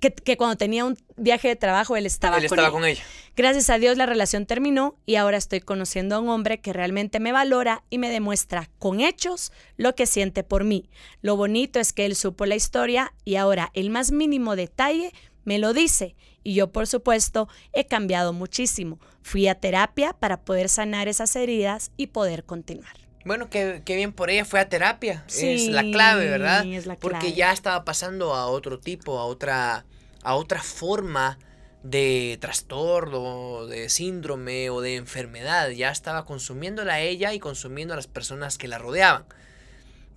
Que, 0.00 0.12
que 0.12 0.36
cuando 0.36 0.56
tenía 0.56 0.84
un 0.84 0.96
viaje 1.16 1.48
de 1.48 1.56
trabajo 1.56 1.96
él 1.96 2.06
estaba, 2.06 2.36
Él 2.36 2.48
con, 2.48 2.56
estaba 2.58 2.68
ella. 2.68 2.72
con 2.72 2.84
ella. 2.84 3.02
Gracias 3.34 3.68
a 3.68 3.78
Dios 3.78 3.96
la 3.96 4.06
relación 4.06 4.46
terminó 4.46 4.96
y 5.06 5.16
ahora 5.16 5.36
estoy 5.38 5.60
conociendo 5.60 6.14
a 6.14 6.20
un 6.20 6.28
hombre 6.28 6.60
que 6.60 6.72
realmente 6.72 7.18
me 7.18 7.32
valora 7.32 7.82
y 7.90 7.98
me 7.98 8.08
demuestra 8.08 8.70
con 8.78 9.00
hechos 9.00 9.52
lo 9.76 9.94
que 9.94 10.06
siente 10.06 10.44
por 10.44 10.64
mí. 10.64 10.88
Lo 11.20 11.36
bonito 11.36 11.80
es 11.80 11.92
que 11.92 12.06
él 12.06 12.14
supo 12.14 12.46
la 12.46 12.54
historia 12.54 13.12
y 13.24 13.36
ahora 13.36 13.70
el 13.74 13.90
más 13.90 14.12
mínimo 14.12 14.54
detalle 14.54 15.12
me 15.44 15.58
lo 15.58 15.72
dice 15.72 16.14
y 16.44 16.54
yo 16.54 16.70
por 16.70 16.86
supuesto 16.86 17.48
he 17.72 17.86
cambiado 17.86 18.32
muchísimo. 18.32 19.00
Fui 19.22 19.48
a 19.48 19.56
terapia 19.56 20.12
para 20.12 20.44
poder 20.44 20.68
sanar 20.68 21.08
esas 21.08 21.34
heridas 21.36 21.90
y 21.96 22.08
poder 22.08 22.44
continuar. 22.44 23.01
Bueno, 23.24 23.48
qué, 23.50 23.82
qué 23.84 23.96
bien 23.96 24.12
por 24.12 24.30
ella, 24.30 24.44
fue 24.44 24.60
a 24.60 24.68
terapia. 24.68 25.24
es 25.28 25.34
Sí, 25.34 25.68
la 25.70 25.82
clave, 25.82 26.28
¿verdad? 26.28 26.64
es 26.66 26.86
la 26.86 26.96
Porque 26.96 27.18
clave. 27.18 27.34
ya 27.34 27.52
estaba 27.52 27.84
pasando 27.84 28.34
a 28.34 28.46
otro 28.46 28.78
tipo, 28.78 29.18
a 29.18 29.24
otra, 29.24 29.84
a 30.22 30.34
otra 30.34 30.62
forma 30.62 31.38
de 31.82 32.38
trastorno, 32.40 33.66
de 33.66 33.88
síndrome 33.88 34.70
o 34.70 34.80
de 34.80 34.96
enfermedad. 34.96 35.70
Ya 35.70 35.90
estaba 35.90 36.24
consumiéndola 36.24 36.94
a 36.94 37.00
ella 37.00 37.32
y 37.34 37.38
consumiendo 37.40 37.94
a 37.94 37.96
las 37.96 38.06
personas 38.06 38.58
que 38.58 38.68
la 38.68 38.78
rodeaban. 38.78 39.24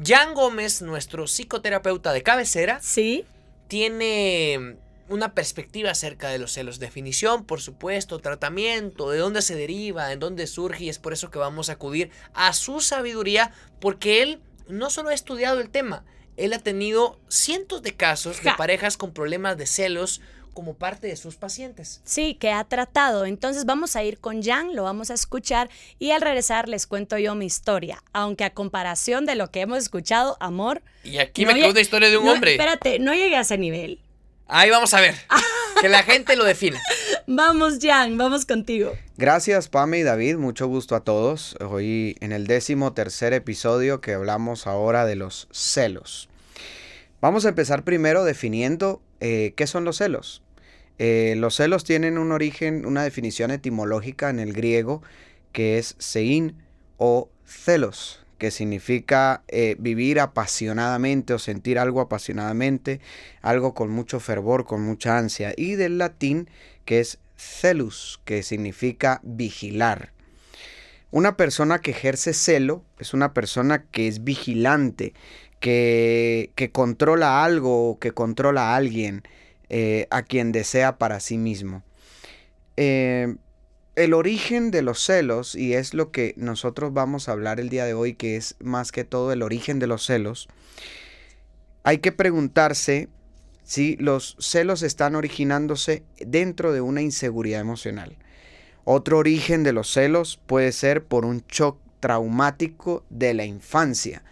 Jan 0.04 0.34
Gómez, 0.34 0.82
nuestro 0.82 1.26
psicoterapeuta 1.28 2.12
de 2.12 2.22
cabecera, 2.24 2.80
¿Sí? 2.82 3.26
tiene 3.68 4.76
una 5.08 5.34
perspectiva 5.34 5.92
acerca 5.92 6.30
de 6.30 6.40
los 6.40 6.52
celos. 6.54 6.80
Definición, 6.80 7.46
por 7.46 7.62
supuesto, 7.62 8.20
tratamiento, 8.20 9.10
de 9.10 9.20
dónde 9.20 9.42
se 9.42 9.56
deriva, 9.56 10.12
en 10.12 10.20
dónde 10.20 10.48
surge 10.48 10.86
y 10.86 10.90
es 10.90 11.00
por 11.00 11.14
eso 11.14 11.30
que 11.30 11.40
vamos 11.40 11.70
a 11.70 11.74
acudir 11.74 12.10
a 12.34 12.54
su 12.54 12.80
sabiduría 12.82 13.52
porque 13.80 14.22
él 14.24 14.42
no 14.68 14.90
solo 14.90 15.10
ha 15.10 15.14
estudiado 15.14 15.62
el 15.62 15.70
tema, 15.70 16.04
él 16.38 16.54
ha 16.54 16.60
tenido 16.60 17.20
cientos 17.30 17.82
de 17.84 17.96
casos 17.96 18.38
de 18.42 18.50
Ja. 18.50 18.58
parejas 18.58 18.98
con 18.98 19.14
problemas 19.14 19.58
de 19.58 19.68
celos 19.68 20.22
como 20.54 20.74
parte 20.74 21.08
de 21.08 21.18
sus 21.18 21.36
pacientes. 21.36 22.02
Sí, 22.06 22.36
que 22.36 22.50
ha 22.52 22.64
tratado. 22.64 23.26
Entonces 23.26 23.66
vamos 23.66 23.96
a 23.98 24.04
ir 24.04 24.20
con 24.20 24.42
Jan, 24.42 24.74
lo 24.74 24.84
vamos 24.84 25.12
a 25.12 25.14
escuchar 25.14 25.70
y 26.00 26.12
al 26.12 26.22
regresar 26.22 26.70
les 26.70 26.88
cuento 26.88 27.18
yo 27.18 27.36
mi 27.36 27.46
historia. 27.46 28.02
Aunque 28.14 28.46
a 28.46 28.54
comparación 28.54 29.26
de 29.26 29.36
lo 29.36 29.52
que 29.52 29.62
hemos 29.62 29.80
escuchado, 29.80 30.38
amor. 30.40 30.82
Y 31.04 31.18
aquí 31.18 31.44
no 31.44 31.52
me 31.52 31.60
quedó 31.60 31.72
una 31.72 31.82
historia 31.82 32.10
de 32.10 32.18
un 32.18 32.26
no, 32.26 32.32
hombre. 32.32 32.52
Espérate, 32.54 33.00
no 33.00 33.14
llegué 33.14 33.36
a 33.36 33.42
ese 33.42 33.58
nivel. 33.58 34.00
Ahí 34.48 34.70
vamos 34.70 34.94
a 34.94 35.02
ver. 35.02 35.16
Que 35.82 35.90
la 35.90 36.04
gente 36.04 36.36
lo 36.36 36.46
defina. 36.46 36.80
Vamos, 37.28 37.80
Jan, 37.82 38.18
vamos 38.18 38.46
contigo. 38.46 38.94
Gracias, 39.18 39.68
Pame 39.68 39.98
y 40.00 40.04
David. 40.04 40.38
Mucho 40.38 40.68
gusto 40.68 40.96
a 40.96 41.04
todos. 41.04 41.58
Hoy 41.60 42.16
en 42.20 42.32
el 42.32 42.46
décimo 42.46 42.94
tercer 42.94 43.34
episodio 43.34 44.00
que 44.00 44.14
hablamos 44.14 44.68
ahora 44.68 45.06
de 45.06 45.16
los 45.16 45.48
celos. 45.52 46.30
Vamos 47.22 47.46
a 47.46 47.50
empezar 47.50 47.84
primero 47.84 48.24
definiendo 48.24 49.02
eh, 49.22 49.54
qué 49.58 49.66
son 49.66 49.86
los 49.86 49.98
celos. 49.98 50.44
Eh, 51.00 51.34
los 51.38 51.56
celos 51.56 51.84
tienen 51.84 52.20
un 52.20 52.32
origen, 52.32 52.86
una 52.86 53.04
definición 53.04 53.50
etimológica 53.50 54.30
en 54.30 54.40
el 54.40 54.54
griego 54.54 55.02
que 55.52 55.80
es 55.80 55.96
sein 55.98 56.64
o 56.98 57.30
celos, 57.46 58.25
que 58.38 58.52
significa 58.52 59.44
eh, 59.48 59.76
vivir 59.80 60.20
apasionadamente 60.20 61.34
o 61.34 61.40
sentir 61.40 61.80
algo 61.80 62.02
apasionadamente, 62.02 63.00
algo 63.42 63.74
con 63.74 63.90
mucho 63.90 64.20
fervor, 64.20 64.66
con 64.66 64.82
mucha 64.82 65.18
ansia, 65.18 65.54
y 65.56 65.76
del 65.76 65.98
latín 65.98 66.50
que 66.86 67.00
es 67.00 67.20
celus, 67.36 68.20
que 68.26 68.44
significa 68.44 69.20
vigilar. 69.24 70.12
Una 71.12 71.38
persona 71.38 71.80
que 71.80 71.92
ejerce 71.92 72.34
celo 72.34 72.84
es 73.00 73.14
una 73.14 73.34
persona 73.34 73.86
que 73.86 74.08
es 74.08 74.24
vigilante, 74.24 75.14
que, 75.60 76.52
que 76.56 76.72
controla 76.72 77.44
algo 77.44 77.90
o 77.90 78.00
que 78.00 78.12
controla 78.12 78.74
a 78.74 78.76
alguien 78.76 79.24
eh, 79.70 80.08
a 80.12 80.22
quien 80.22 80.52
desea 80.52 80.98
para 80.98 81.20
sí 81.20 81.38
mismo. 81.38 81.84
Eh, 82.78 83.36
el 83.96 84.14
origen 84.14 84.72
de 84.72 84.82
los 84.82 85.04
celos, 85.04 85.56
y 85.56 85.74
es 85.74 85.94
lo 85.94 86.12
que 86.12 86.34
nosotros 86.38 86.94
vamos 86.94 87.28
a 87.28 87.32
hablar 87.32 87.60
el 87.60 87.70
día 87.70 87.86
de 87.86 87.94
hoy, 87.94 88.14
que 88.14 88.36
es 88.36 88.56
más 88.60 88.92
que 88.92 89.04
todo 89.04 89.32
el 89.32 89.42
origen 89.42 89.80
de 89.80 89.88
los 89.88 90.06
celos, 90.06 90.48
hay 91.84 92.00
que 92.00 92.12
preguntarse 92.12 93.10
si 93.64 93.96
los 93.98 94.36
celos 94.40 94.84
están 94.84 95.16
originándose 95.16 96.04
dentro 96.20 96.74
de 96.74 96.82
una 96.82 97.02
inseguridad 97.02 97.62
emocional. 97.62 98.18
Otro 98.84 99.18
origen 99.18 99.64
de 99.64 99.74
los 99.74 99.92
celos 99.92 100.40
puede 100.46 100.72
ser 100.72 101.04
por 101.04 101.26
un 101.26 101.44
shock 101.48 101.80
traumático 102.00 103.04
de 103.10 103.34
la 103.34 103.46
infancia. 103.46 104.24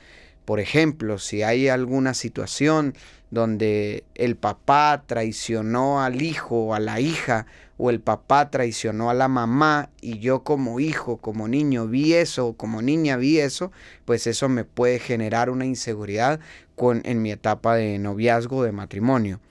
Por 0.45 0.59
ejemplo, 0.59 1.17
si 1.17 1.41
hay 1.41 1.69
alguna 1.69 2.13
situación 2.13 2.95
donde 3.31 4.03
el 4.13 4.35
papá 4.35 5.03
traicionó 5.07 6.03
al 6.03 6.21
hijo 6.21 6.65
o 6.65 6.73
a 6.75 6.79
la 6.79 6.99
hija, 6.99 7.47
o 7.85 7.89
el 7.89 7.99
papá 7.99 8.49
traicionó 8.49 9.09
a 9.09 9.13
la 9.13 9.27
mamá 9.27 9.89
y 9.99 10.19
yo 10.19 10.45
como 10.45 10.79
hijo, 10.79 11.17
como 11.17 11.49
niño 11.49 11.85
vi 11.85 12.13
eso, 12.13 12.47
o 12.47 12.53
como 12.53 12.81
niña 12.81 13.17
vi 13.17 13.39
eso, 13.39 13.73
pues 14.05 14.25
eso 14.25 14.47
me 14.47 14.63
puede 14.63 14.99
generar 14.99 15.49
una 15.49 15.65
inseguridad 15.65 16.39
con, 16.75 17.01
en 17.03 17.21
mi 17.21 17.29
etapa 17.29 17.75
de 17.75 17.99
noviazgo, 17.99 18.63
de 18.63 18.71
matrimonio. 18.71 19.41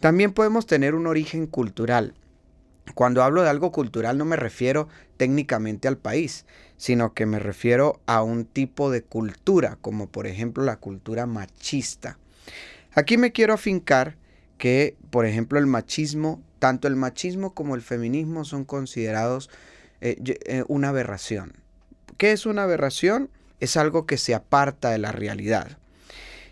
También 0.00 0.32
podemos 0.32 0.66
tener 0.66 0.96
un 0.96 1.06
origen 1.06 1.46
cultural. 1.46 2.14
Cuando 2.94 3.22
hablo 3.22 3.42
de 3.42 3.50
algo 3.50 3.70
cultural 3.70 4.18
no 4.18 4.24
me 4.24 4.34
refiero 4.34 4.88
técnicamente 5.16 5.86
al 5.86 5.98
país, 5.98 6.46
sino 6.78 7.14
que 7.14 7.26
me 7.26 7.38
refiero 7.38 8.00
a 8.06 8.24
un 8.24 8.44
tipo 8.44 8.90
de 8.90 9.02
cultura, 9.02 9.78
como 9.80 10.08
por 10.08 10.26
ejemplo 10.26 10.64
la 10.64 10.80
cultura 10.80 11.26
machista. 11.26 12.18
Aquí 12.92 13.18
me 13.18 13.30
quiero 13.30 13.54
afincar 13.54 14.16
que, 14.58 14.96
por 15.10 15.24
ejemplo, 15.24 15.58
el 15.58 15.66
machismo, 15.66 16.42
tanto 16.58 16.88
el 16.88 16.96
machismo 16.96 17.54
como 17.54 17.74
el 17.74 17.82
feminismo 17.82 18.44
son 18.44 18.64
considerados 18.64 19.48
eh, 20.00 20.16
eh, 20.46 20.64
una 20.68 20.90
aberración. 20.90 21.54
¿Qué 22.18 22.32
es 22.32 22.46
una 22.46 22.64
aberración? 22.64 23.30
Es 23.60 23.76
algo 23.76 24.06
que 24.06 24.18
se 24.18 24.34
aparta 24.34 24.90
de 24.90 24.98
la 24.98 25.12
realidad. 25.12 25.78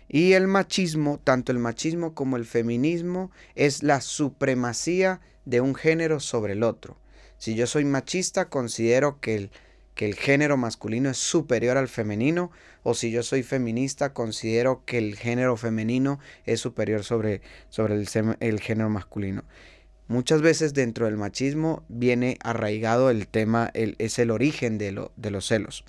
Y 0.09 0.33
el 0.33 0.47
machismo, 0.47 1.19
tanto 1.21 1.51
el 1.51 1.59
machismo 1.59 2.13
como 2.13 2.37
el 2.37 2.45
feminismo, 2.45 3.29
es 3.55 3.83
la 3.83 3.99
supremacía 3.99 5.19
de 5.45 5.59
un 5.59 5.75
género 5.75 6.19
sobre 6.21 6.53
el 6.53 6.63
otro. 6.63 6.97
Si 7.37 7.55
yo 7.55 7.67
soy 7.67 7.85
machista, 7.85 8.49
considero 8.49 9.19
que 9.19 9.35
el, 9.35 9.51
que 9.95 10.05
el 10.05 10.15
género 10.15 10.55
masculino 10.55 11.09
es 11.09 11.17
superior 11.17 11.75
al 11.75 11.89
femenino, 11.89 12.51
o 12.89 12.93
si 12.93 13.11
yo 13.11 13.21
soy 13.21 13.43
feminista, 13.43 14.13
considero 14.13 14.85
que 14.85 14.97
el 14.97 15.17
género 15.17 15.57
femenino 15.57 16.19
es 16.45 16.61
superior 16.61 17.03
sobre, 17.03 17.41
sobre 17.67 17.95
el, 17.95 18.59
género 18.61 18.89
masculino. 18.89 19.43
Muchas 20.07 20.41
veces 20.41 20.73
dentro 20.73 21.05
del 21.05 21.17
machismo 21.17 21.83
viene 21.89 22.37
arraigado 22.41 23.09
el 23.09 23.27
tema, 23.27 23.71
es 23.73 24.19
el 24.19 24.31
origen 24.31 24.77
de, 24.77 25.05
de 25.17 25.31
los 25.31 25.45
celos. 25.45 25.83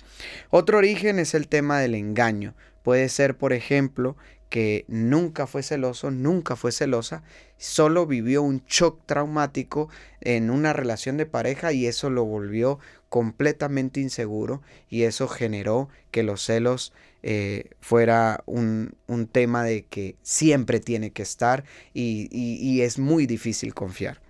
Otro 0.49 0.77
origen 0.77 1.19
es 1.19 1.35
el 1.35 1.47
tema 1.47 1.79
del 1.79 1.95
engaño. 1.95 2.53
Puede 2.83 3.07
ser, 3.07 3.37
por 3.37 3.53
ejemplo, 3.53 4.17
que 4.49 4.83
nunca 4.89 5.47
fue 5.47 5.63
celoso, 5.63 6.11
nunca 6.11 6.57
fue 6.57 6.73
celosa, 6.73 7.23
solo 7.57 8.07
vivió 8.07 8.41
un 8.41 8.63
shock 8.65 9.05
traumático 9.05 9.89
en 10.21 10.49
una 10.49 10.73
relación 10.73 11.15
de 11.15 11.25
pareja 11.25 11.71
y 11.71 11.85
eso 11.85 12.09
lo 12.09 12.25
volvió 12.25 12.79
completamente 13.09 13.99
inseguro 13.99 14.61
y 14.89 15.03
eso 15.03 15.27
generó 15.27 15.89
que 16.11 16.23
los 16.23 16.43
celos 16.43 16.93
eh, 17.21 17.71
fuera 17.81 18.43
un, 18.45 18.95
tema 19.31 19.63
de 19.63 19.83
que 19.85 20.15
siempre 20.21 20.79
tiene 20.79 21.11
que 21.11 21.23
estar 21.23 21.65
y, 21.93 22.29
y 22.31 22.81
es 22.81 22.97
muy 22.97 23.25
difícil 23.25 23.73
confiar. 23.73 24.21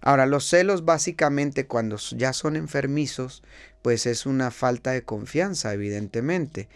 Ahora, 0.00 0.26
los 0.26 0.44
celos 0.48 0.84
básicamente 0.84 1.66
cuando 1.66 1.96
ya 1.96 2.32
son 2.32 2.56
enfermizos, 2.56 3.42
pues 3.82 4.06
es 4.06 4.26
una 4.26 4.50
falta 4.50 4.92
de 4.92 5.02
confianza, 5.02 5.72
evidentemente 5.72 6.68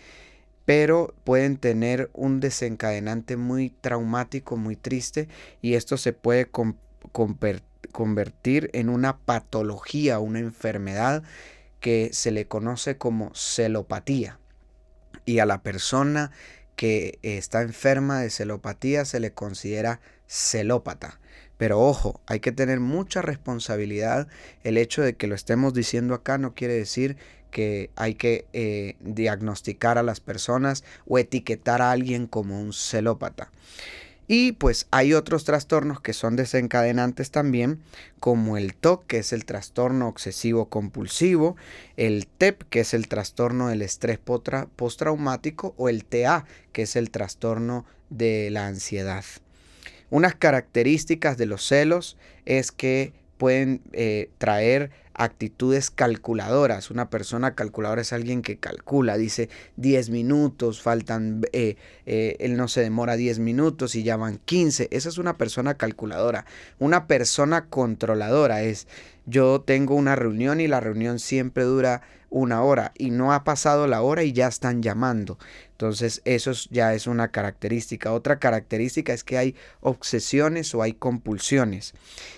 pero 0.64 1.14
pueden 1.24 1.56
tener 1.56 2.10
un 2.12 2.40
desencadenante 2.40 3.36
muy 3.36 3.70
traumático, 3.70 4.56
muy 4.56 4.76
triste, 4.76 5.28
y 5.60 5.74
esto 5.74 5.96
se 5.96 6.12
puede 6.12 6.48
convertir 7.12 7.71
en 8.72 8.88
una 8.88 9.18
patología, 9.18 10.18
una 10.18 10.38
enfermedad 10.38 11.22
que 11.80 12.10
se 12.12 12.30
le 12.30 12.46
conoce 12.46 12.96
como 12.96 13.32
celopatía. 13.34 14.38
Y 15.24 15.38
a 15.38 15.46
la 15.46 15.62
persona 15.62 16.30
que 16.76 17.18
está 17.22 17.62
enferma 17.62 18.20
de 18.20 18.30
celopatía 18.30 19.04
se 19.04 19.20
le 19.20 19.32
considera 19.32 20.00
celópata. 20.26 21.20
Pero 21.58 21.80
ojo, 21.80 22.20
hay 22.26 22.40
que 22.40 22.50
tener 22.50 22.80
mucha 22.80 23.22
responsabilidad. 23.22 24.26
El 24.64 24.78
hecho 24.78 25.02
de 25.02 25.14
que 25.14 25.26
lo 25.26 25.34
estemos 25.34 25.74
diciendo 25.74 26.14
acá 26.14 26.38
no 26.38 26.54
quiere 26.54 26.74
decir 26.74 27.16
que 27.50 27.90
hay 27.94 28.14
que 28.14 28.46
eh, 28.52 28.96
diagnosticar 29.00 29.98
a 29.98 30.02
las 30.02 30.20
personas 30.20 30.82
o 31.06 31.18
etiquetar 31.18 31.82
a 31.82 31.92
alguien 31.92 32.26
como 32.26 32.60
un 32.60 32.72
celópata. 32.72 33.52
Y 34.28 34.52
pues 34.52 34.86
hay 34.90 35.14
otros 35.14 35.44
trastornos 35.44 36.00
que 36.00 36.12
son 36.12 36.36
desencadenantes 36.36 37.30
también, 37.30 37.80
como 38.20 38.56
el 38.56 38.74
TOC, 38.74 39.06
que 39.06 39.18
es 39.18 39.32
el 39.32 39.44
trastorno 39.44 40.08
obsesivo 40.08 40.68
compulsivo, 40.68 41.56
el 41.96 42.26
TEP, 42.26 42.62
que 42.70 42.80
es 42.80 42.94
el 42.94 43.08
trastorno 43.08 43.68
del 43.68 43.82
estrés 43.82 44.18
postraumático, 44.18 45.74
o 45.76 45.88
el 45.88 46.04
TA, 46.04 46.44
que 46.72 46.82
es 46.82 46.96
el 46.96 47.10
trastorno 47.10 47.84
de 48.10 48.50
la 48.50 48.66
ansiedad. 48.66 49.24
Unas 50.10 50.34
características 50.34 51.36
de 51.36 51.46
los 51.46 51.66
celos 51.66 52.16
es 52.44 52.70
que 52.70 53.12
pueden 53.38 53.80
eh, 53.92 54.30
traer 54.38 54.90
actitudes 55.14 55.90
calculadoras. 55.90 56.90
Una 56.90 57.10
persona 57.10 57.54
calculadora 57.54 58.02
es 58.02 58.12
alguien 58.12 58.42
que 58.42 58.58
calcula, 58.58 59.16
dice 59.16 59.48
10 59.76 60.10
minutos, 60.10 60.82
faltan, 60.82 61.42
eh, 61.52 61.76
eh, 62.06 62.36
él 62.40 62.56
no 62.56 62.68
se 62.68 62.80
demora 62.80 63.16
10 63.16 63.38
minutos 63.38 63.94
y 63.94 64.02
ya 64.02 64.16
van 64.16 64.38
15. 64.38 64.88
Esa 64.90 65.08
es 65.08 65.18
una 65.18 65.36
persona 65.36 65.74
calculadora. 65.74 66.46
Una 66.78 67.06
persona 67.06 67.66
controladora 67.66 68.62
es, 68.62 68.88
yo 69.26 69.60
tengo 69.60 69.94
una 69.94 70.16
reunión 70.16 70.60
y 70.60 70.68
la 70.68 70.80
reunión 70.80 71.18
siempre 71.18 71.64
dura 71.64 72.02
una 72.32 72.62
hora 72.62 72.92
y 72.98 73.10
no 73.10 73.32
ha 73.32 73.44
pasado 73.44 73.86
la 73.86 74.02
hora 74.02 74.24
y 74.24 74.32
ya 74.32 74.48
están 74.48 74.82
llamando. 74.82 75.38
Entonces 75.72 76.22
eso 76.24 76.52
ya 76.70 76.94
es 76.94 77.06
una 77.06 77.28
característica. 77.28 78.12
Otra 78.12 78.38
característica 78.38 79.12
es 79.12 79.22
que 79.22 79.38
hay 79.38 79.54
obsesiones 79.80 80.74
o 80.74 80.82
hay 80.82 80.94
compulsiones 80.94 81.94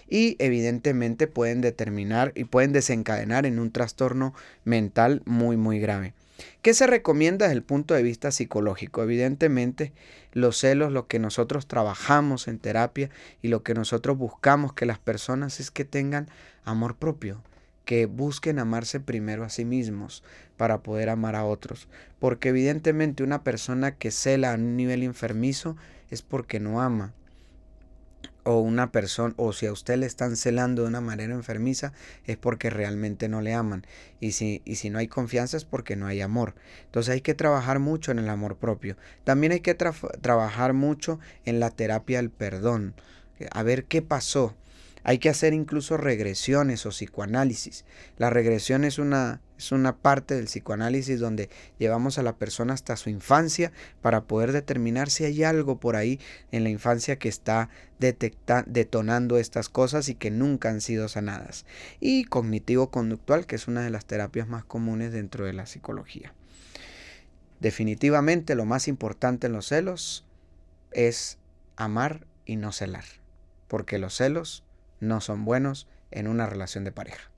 y 0.08 0.36
evidentemente 0.38 1.26
pueden 1.26 1.60
determinar 1.60 2.32
y 2.34 2.44
pueden 2.44 2.72
desencadenar 2.72 3.46
en 3.46 3.58
un 3.58 3.70
trastorno 3.70 4.34
mental 4.64 5.22
muy 5.24 5.56
muy 5.56 5.78
grave. 5.78 6.14
¿Qué 6.62 6.74
se 6.74 6.86
recomienda 6.86 7.46
desde 7.46 7.56
el 7.56 7.62
punto 7.62 7.94
de 7.94 8.02
vista 8.02 8.32
psicológico? 8.32 9.02
Evidentemente, 9.02 9.92
los 10.32 10.58
celos, 10.58 10.92
lo 10.92 11.06
que 11.06 11.18
nosotros 11.18 11.68
trabajamos 11.68 12.48
en 12.48 12.58
terapia 12.58 13.10
y 13.40 13.48
lo 13.48 13.62
que 13.62 13.74
nosotros 13.74 14.18
buscamos 14.18 14.72
que 14.72 14.86
las 14.86 14.98
personas 14.98 15.60
es 15.60 15.70
que 15.70 15.84
tengan 15.84 16.28
amor 16.64 16.96
propio, 16.96 17.42
que 17.84 18.06
busquen 18.06 18.58
amarse 18.58 19.00
primero 19.00 19.44
a 19.44 19.50
sí 19.50 19.64
mismos 19.64 20.22
para 20.56 20.82
poder 20.82 21.08
amar 21.08 21.36
a 21.36 21.44
otros. 21.44 21.88
Porque 22.18 22.50
evidentemente 22.50 23.22
una 23.22 23.42
persona 23.42 23.96
que 23.96 24.10
cela 24.10 24.52
a 24.52 24.54
un 24.54 24.76
nivel 24.76 25.02
enfermizo 25.02 25.76
es 26.10 26.22
porque 26.22 26.60
no 26.60 26.80
ama. 26.80 27.12
O 28.46 28.58
una 28.60 28.92
persona, 28.92 29.32
o 29.38 29.54
si 29.54 29.64
a 29.64 29.72
usted 29.72 29.96
le 29.96 30.04
están 30.04 30.36
celando 30.36 30.82
de 30.82 30.88
una 30.88 31.00
manera 31.00 31.32
enfermiza, 31.32 31.94
es 32.26 32.36
porque 32.36 32.68
realmente 32.68 33.26
no 33.26 33.40
le 33.40 33.54
aman. 33.54 33.86
Y 34.20 34.32
si, 34.32 34.60
y 34.66 34.76
si 34.76 34.90
no 34.90 34.98
hay 34.98 35.08
confianza 35.08 35.56
es 35.56 35.64
porque 35.64 35.96
no 35.96 36.06
hay 36.06 36.20
amor. 36.20 36.54
Entonces 36.84 37.14
hay 37.14 37.20
que 37.22 37.34
trabajar 37.34 37.78
mucho 37.78 38.12
en 38.12 38.18
el 38.18 38.28
amor 38.28 38.56
propio. 38.56 38.96
También 39.24 39.52
hay 39.52 39.60
que 39.60 39.74
trabajar 39.74 40.74
mucho 40.74 41.20
en 41.46 41.58
la 41.58 41.70
terapia 41.70 42.18
del 42.18 42.30
perdón. 42.30 42.94
A 43.50 43.62
ver 43.62 43.84
qué 43.84 44.02
pasó 44.02 44.54
hay 45.04 45.18
que 45.18 45.28
hacer 45.28 45.52
incluso 45.52 45.98
regresiones 45.98 46.86
o 46.86 46.88
psicoanálisis. 46.88 47.84
La 48.16 48.30
regresión 48.30 48.84
es 48.84 48.98
una, 48.98 49.42
es 49.58 49.70
una 49.70 49.98
parte 49.98 50.34
del 50.34 50.46
psicoanálisis 50.46 51.20
donde 51.20 51.50
llevamos 51.78 52.18
a 52.18 52.22
la 52.22 52.36
persona 52.36 52.72
hasta 52.72 52.96
su 52.96 53.10
infancia 53.10 53.70
para 54.00 54.24
poder 54.24 54.52
determinar 54.52 55.10
si 55.10 55.24
hay 55.24 55.44
algo 55.44 55.78
por 55.78 55.96
ahí 55.96 56.18
en 56.52 56.64
la 56.64 56.70
infancia 56.70 57.18
que 57.18 57.28
está 57.28 57.68
detonando 57.98 59.38
estas 59.38 59.68
cosas 59.68 60.08
y 60.08 60.14
que 60.14 60.30
nunca 60.30 60.70
han 60.70 60.80
sido 60.80 61.08
sanadas. 61.08 61.66
Y 62.00 62.24
cognitivo-conductual, 62.24 63.46
que 63.46 63.56
es 63.56 63.68
una 63.68 63.82
de 63.82 63.90
las 63.90 64.06
terapias 64.06 64.48
más 64.48 64.64
comunes 64.64 65.12
dentro 65.12 65.44
de 65.44 65.52
la 65.52 65.66
psicología. 65.66 66.32
Definitivamente 67.60 68.54
lo 68.54 68.64
más 68.64 68.88
importante 68.88 69.48
en 69.48 69.52
los 69.52 69.66
celos 69.68 70.24
es 70.92 71.38
amar 71.76 72.26
y 72.46 72.56
no 72.56 72.72
celar, 72.72 73.04
porque 73.68 73.98
los 73.98 74.14
celos 74.14 74.64
no 75.04 75.20
son 75.20 75.44
buenos 75.44 75.86
en 76.10 76.28
una 76.28 76.46
relación 76.46 76.84
de 76.84 76.92
pareja. 76.92 77.30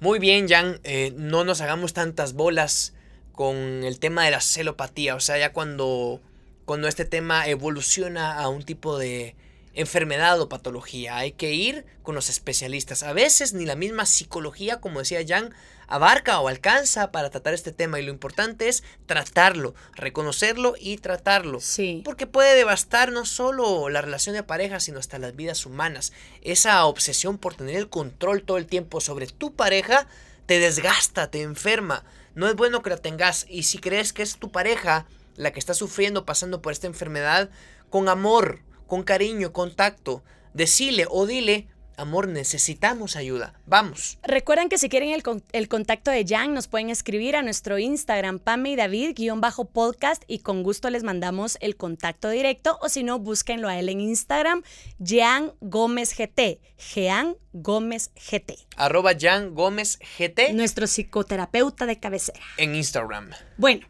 Muy 0.00 0.18
bien, 0.18 0.48
Jan, 0.48 0.80
eh, 0.82 1.12
no 1.16 1.44
nos 1.44 1.60
hagamos 1.60 1.92
tantas 1.92 2.32
bolas 2.32 2.94
con 3.32 3.56
el 3.56 3.98
tema 3.98 4.24
de 4.24 4.30
la 4.30 4.40
celopatía, 4.40 5.14
o 5.14 5.20
sea, 5.20 5.38
ya 5.38 5.52
cuando, 5.52 6.22
cuando 6.64 6.88
este 6.88 7.04
tema 7.04 7.46
evoluciona 7.46 8.38
a 8.40 8.48
un 8.48 8.62
tipo 8.62 8.98
de 8.98 9.36
enfermedad 9.74 10.40
o 10.40 10.48
patología, 10.48 11.16
hay 11.16 11.32
que 11.32 11.52
ir 11.52 11.84
con 12.02 12.14
los 12.14 12.28
especialistas. 12.28 13.02
A 13.02 13.12
veces 13.12 13.52
ni 13.52 13.66
la 13.66 13.76
misma 13.76 14.06
psicología, 14.06 14.80
como 14.80 15.00
decía 15.00 15.20
Jan, 15.26 15.54
abarca 15.90 16.40
o 16.40 16.48
alcanza 16.48 17.10
para 17.12 17.28
tratar 17.28 17.52
este 17.52 17.72
tema 17.72 18.00
y 18.00 18.04
lo 18.04 18.12
importante 18.12 18.68
es 18.68 18.82
tratarlo, 19.06 19.74
reconocerlo 19.94 20.74
y 20.78 20.96
tratarlo. 20.96 21.60
Sí. 21.60 22.00
Porque 22.04 22.26
puede 22.26 22.56
devastar 22.56 23.12
no 23.12 23.26
solo 23.26 23.88
la 23.90 24.00
relación 24.00 24.34
de 24.34 24.42
pareja, 24.42 24.80
sino 24.80 24.98
hasta 24.98 25.18
las 25.18 25.36
vidas 25.36 25.66
humanas. 25.66 26.12
Esa 26.40 26.86
obsesión 26.86 27.36
por 27.36 27.54
tener 27.54 27.76
el 27.76 27.90
control 27.90 28.44
todo 28.44 28.56
el 28.56 28.66
tiempo 28.66 29.00
sobre 29.00 29.26
tu 29.26 29.54
pareja 29.54 30.06
te 30.46 30.58
desgasta, 30.60 31.30
te 31.30 31.42
enferma. 31.42 32.04
No 32.34 32.48
es 32.48 32.54
bueno 32.54 32.82
que 32.82 32.90
la 32.90 32.96
tengas 32.96 33.44
y 33.48 33.64
si 33.64 33.78
crees 33.78 34.12
que 34.12 34.22
es 34.22 34.36
tu 34.36 34.50
pareja 34.50 35.06
la 35.36 35.52
que 35.52 35.58
está 35.58 35.74
sufriendo, 35.74 36.24
pasando 36.24 36.62
por 36.62 36.72
esta 36.72 36.86
enfermedad, 36.86 37.50
con 37.88 38.08
amor, 38.08 38.60
con 38.86 39.02
cariño, 39.02 39.52
con 39.52 39.74
tacto, 39.74 40.22
decile 40.54 41.06
o 41.08 41.26
dile, 41.26 41.68
amor, 42.00 42.28
necesitamos 42.28 43.16
ayuda. 43.16 43.54
Vamos. 43.66 44.18
Recuerden 44.22 44.68
que 44.68 44.78
si 44.78 44.88
quieren 44.88 45.10
el, 45.10 45.22
con- 45.22 45.44
el 45.52 45.68
contacto 45.68 46.10
de 46.10 46.24
Jan, 46.26 46.54
nos 46.54 46.66
pueden 46.68 46.90
escribir 46.90 47.36
a 47.36 47.42
nuestro 47.42 47.78
Instagram, 47.78 48.38
Pame 48.38 48.70
y 48.70 48.76
David, 48.76 49.12
guion 49.14 49.40
bajo 49.40 49.66
podcast, 49.66 50.22
y 50.26 50.40
con 50.40 50.62
gusto 50.62 50.90
les 50.90 51.02
mandamos 51.02 51.58
el 51.60 51.76
contacto 51.76 52.28
directo, 52.30 52.78
o 52.82 52.88
si 52.88 53.02
no, 53.04 53.18
búsquenlo 53.18 53.68
a 53.68 53.78
él 53.78 53.88
en 53.88 54.00
Instagram, 54.00 54.62
Jan 55.04 55.52
Gómez 55.60 56.14
GT, 56.16 56.60
Jean 56.94 57.36
Gómez 57.52 58.10
GT, 58.14 58.54
Arroba 58.76 59.12
Jan 59.18 59.54
Gómez 59.54 59.98
GT 60.18 60.52
nuestro 60.54 60.86
psicoterapeuta 60.86 61.86
de 61.86 61.98
cabecera. 62.00 62.40
en 62.56 62.74
Instagram. 62.74 63.30
Bueno, 63.58 63.86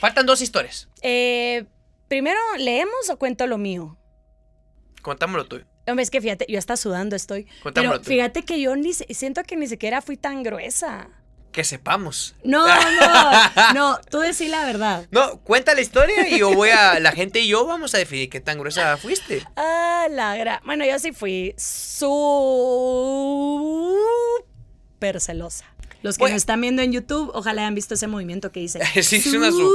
Faltan 0.00 0.26
dos 0.26 0.40
historias. 0.42 0.88
eh, 1.02 1.64
primero, 2.08 2.38
¿leemos 2.58 3.08
o 3.10 3.18
cuento 3.18 3.46
lo 3.46 3.58
mío? 3.58 3.96
Contámoslo 5.02 5.46
tú. 5.46 5.60
Hombre, 5.86 6.02
es 6.02 6.10
que 6.10 6.20
fíjate, 6.20 6.46
yo 6.48 6.58
hasta 6.58 6.76
sudando 6.76 7.14
estoy. 7.16 7.46
Contámoslo 7.62 7.92
Pero 7.92 8.02
tú. 8.02 8.08
fíjate 8.10 8.42
que 8.44 8.60
yo 8.60 8.74
ni 8.76 8.92
si- 8.94 9.04
siento 9.12 9.42
que 9.44 9.56
ni 9.56 9.66
siquiera 9.66 10.00
fui 10.02 10.16
tan 10.16 10.42
gruesa. 10.42 11.08
Que 11.52 11.62
sepamos. 11.62 12.34
No, 12.42 12.66
no, 12.66 12.74
no, 13.74 14.00
tú 14.10 14.18
decís 14.18 14.48
la 14.50 14.64
verdad. 14.64 15.06
No, 15.12 15.38
cuenta 15.42 15.72
la 15.74 15.82
historia 15.82 16.26
y 16.28 16.38
yo 16.40 16.52
voy 16.52 16.70
a. 16.70 16.98
La 16.98 17.12
gente 17.12 17.38
y 17.40 17.46
yo 17.48 17.64
vamos 17.66 17.94
a 17.94 17.98
definir 17.98 18.28
qué 18.28 18.40
tan 18.40 18.58
gruesa 18.58 18.96
fuiste. 18.96 19.44
Ah, 19.56 20.06
la 20.10 20.36
gra... 20.36 20.60
Bueno, 20.64 20.84
yo 20.84 20.98
sí 20.98 21.12
fui 21.12 21.54
súper 24.94 25.20
celosa. 25.20 25.64
Los 26.02 26.16
que 26.16 26.22
Bueno. 26.22 26.34
nos 26.34 26.42
están 26.42 26.60
viendo 26.60 26.82
en 26.82 26.92
YouTube, 26.92 27.30
ojalá 27.34 27.62
hayan 27.62 27.74
visto 27.74 27.94
ese 27.94 28.06
movimiento 28.06 28.50
que 28.52 28.60
hice. 28.60 28.80
Sí, 29.02 29.16
es 29.16 29.26
una 29.32 29.50
su- 29.50 29.72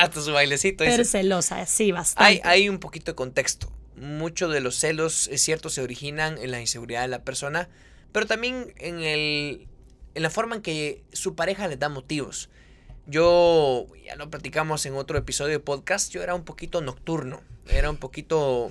Hasta 0.00 0.20
su 0.20 0.32
bailecito. 0.32 0.84
Súper 0.84 1.04
celosa, 1.04 1.66
sí, 1.66 1.92
bastante. 1.92 2.24
Hay, 2.24 2.40
hay 2.44 2.68
un 2.68 2.78
poquito 2.78 3.10
de 3.12 3.16
contexto. 3.16 3.72
Muchos 4.00 4.52
de 4.52 4.60
los 4.60 4.76
celos, 4.76 5.28
es 5.28 5.40
cierto, 5.42 5.70
se 5.70 5.82
originan 5.82 6.38
en 6.38 6.50
la 6.50 6.60
inseguridad 6.60 7.02
de 7.02 7.08
la 7.08 7.24
persona, 7.24 7.68
pero 8.12 8.26
también 8.26 8.72
en, 8.78 9.00
el, 9.02 9.66
en 10.14 10.22
la 10.22 10.30
forma 10.30 10.56
en 10.56 10.62
que 10.62 11.02
su 11.12 11.34
pareja 11.34 11.68
les 11.68 11.78
da 11.78 11.88
motivos. 11.88 12.48
Yo, 13.06 13.86
ya 14.04 14.16
lo 14.16 14.30
platicamos 14.30 14.84
en 14.86 14.94
otro 14.94 15.16
episodio 15.18 15.52
de 15.52 15.60
podcast, 15.60 16.12
yo 16.12 16.22
era 16.22 16.34
un 16.34 16.44
poquito 16.44 16.80
nocturno, 16.80 17.40
era 17.66 17.90
un 17.90 17.96
poquito 17.96 18.70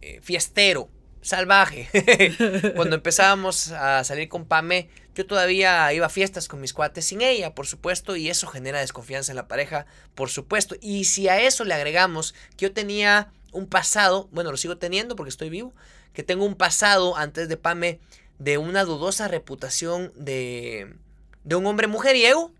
eh, 0.00 0.20
fiestero, 0.22 0.88
salvaje. 1.20 1.88
Cuando 2.76 2.96
empezábamos 2.96 3.72
a 3.72 4.04
salir 4.04 4.28
con 4.28 4.46
Pame, 4.46 4.88
yo 5.14 5.26
todavía 5.26 5.92
iba 5.92 6.06
a 6.06 6.10
fiestas 6.10 6.48
con 6.48 6.60
mis 6.60 6.72
cuates 6.72 7.06
sin 7.06 7.22
ella, 7.22 7.54
por 7.54 7.66
supuesto, 7.66 8.16
y 8.16 8.28
eso 8.28 8.46
genera 8.46 8.80
desconfianza 8.80 9.32
en 9.32 9.36
la 9.36 9.48
pareja, 9.48 9.86
por 10.14 10.28
supuesto. 10.30 10.76
Y 10.80 11.04
si 11.04 11.28
a 11.28 11.40
eso 11.40 11.64
le 11.64 11.74
agregamos 11.74 12.34
que 12.56 12.66
yo 12.66 12.72
tenía 12.72 13.32
un 13.54 13.66
pasado, 13.66 14.28
bueno, 14.32 14.50
lo 14.50 14.56
sigo 14.56 14.76
teniendo 14.76 15.16
porque 15.16 15.30
estoy 15.30 15.48
vivo, 15.48 15.72
que 16.12 16.22
tengo 16.22 16.44
un 16.44 16.54
pasado 16.54 17.16
antes 17.16 17.48
de 17.48 17.56
Pame 17.56 18.00
de 18.38 18.58
una 18.58 18.84
dudosa 18.84 19.28
reputación 19.28 20.12
de, 20.16 20.94
de 21.44 21.54
un 21.54 21.66
hombre 21.66 21.86
mujeriego, 21.86 22.52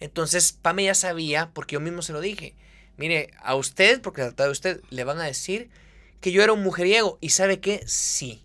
entonces 0.00 0.52
Pame 0.52 0.84
ya 0.84 0.94
sabía, 0.94 1.50
porque 1.54 1.74
yo 1.74 1.80
mismo 1.80 2.02
se 2.02 2.12
lo 2.12 2.20
dije, 2.20 2.54
mire, 2.96 3.30
a 3.40 3.54
usted, 3.54 4.02
porque 4.02 4.22
se 4.22 4.28
trata 4.28 4.44
de 4.44 4.50
usted, 4.50 4.80
le 4.90 5.04
van 5.04 5.20
a 5.20 5.24
decir 5.24 5.70
que 6.20 6.32
yo 6.32 6.42
era 6.42 6.52
un 6.52 6.62
mujeriego. 6.62 7.18
Y 7.20 7.30
sabe 7.30 7.60
que 7.60 7.82
sí, 7.86 8.42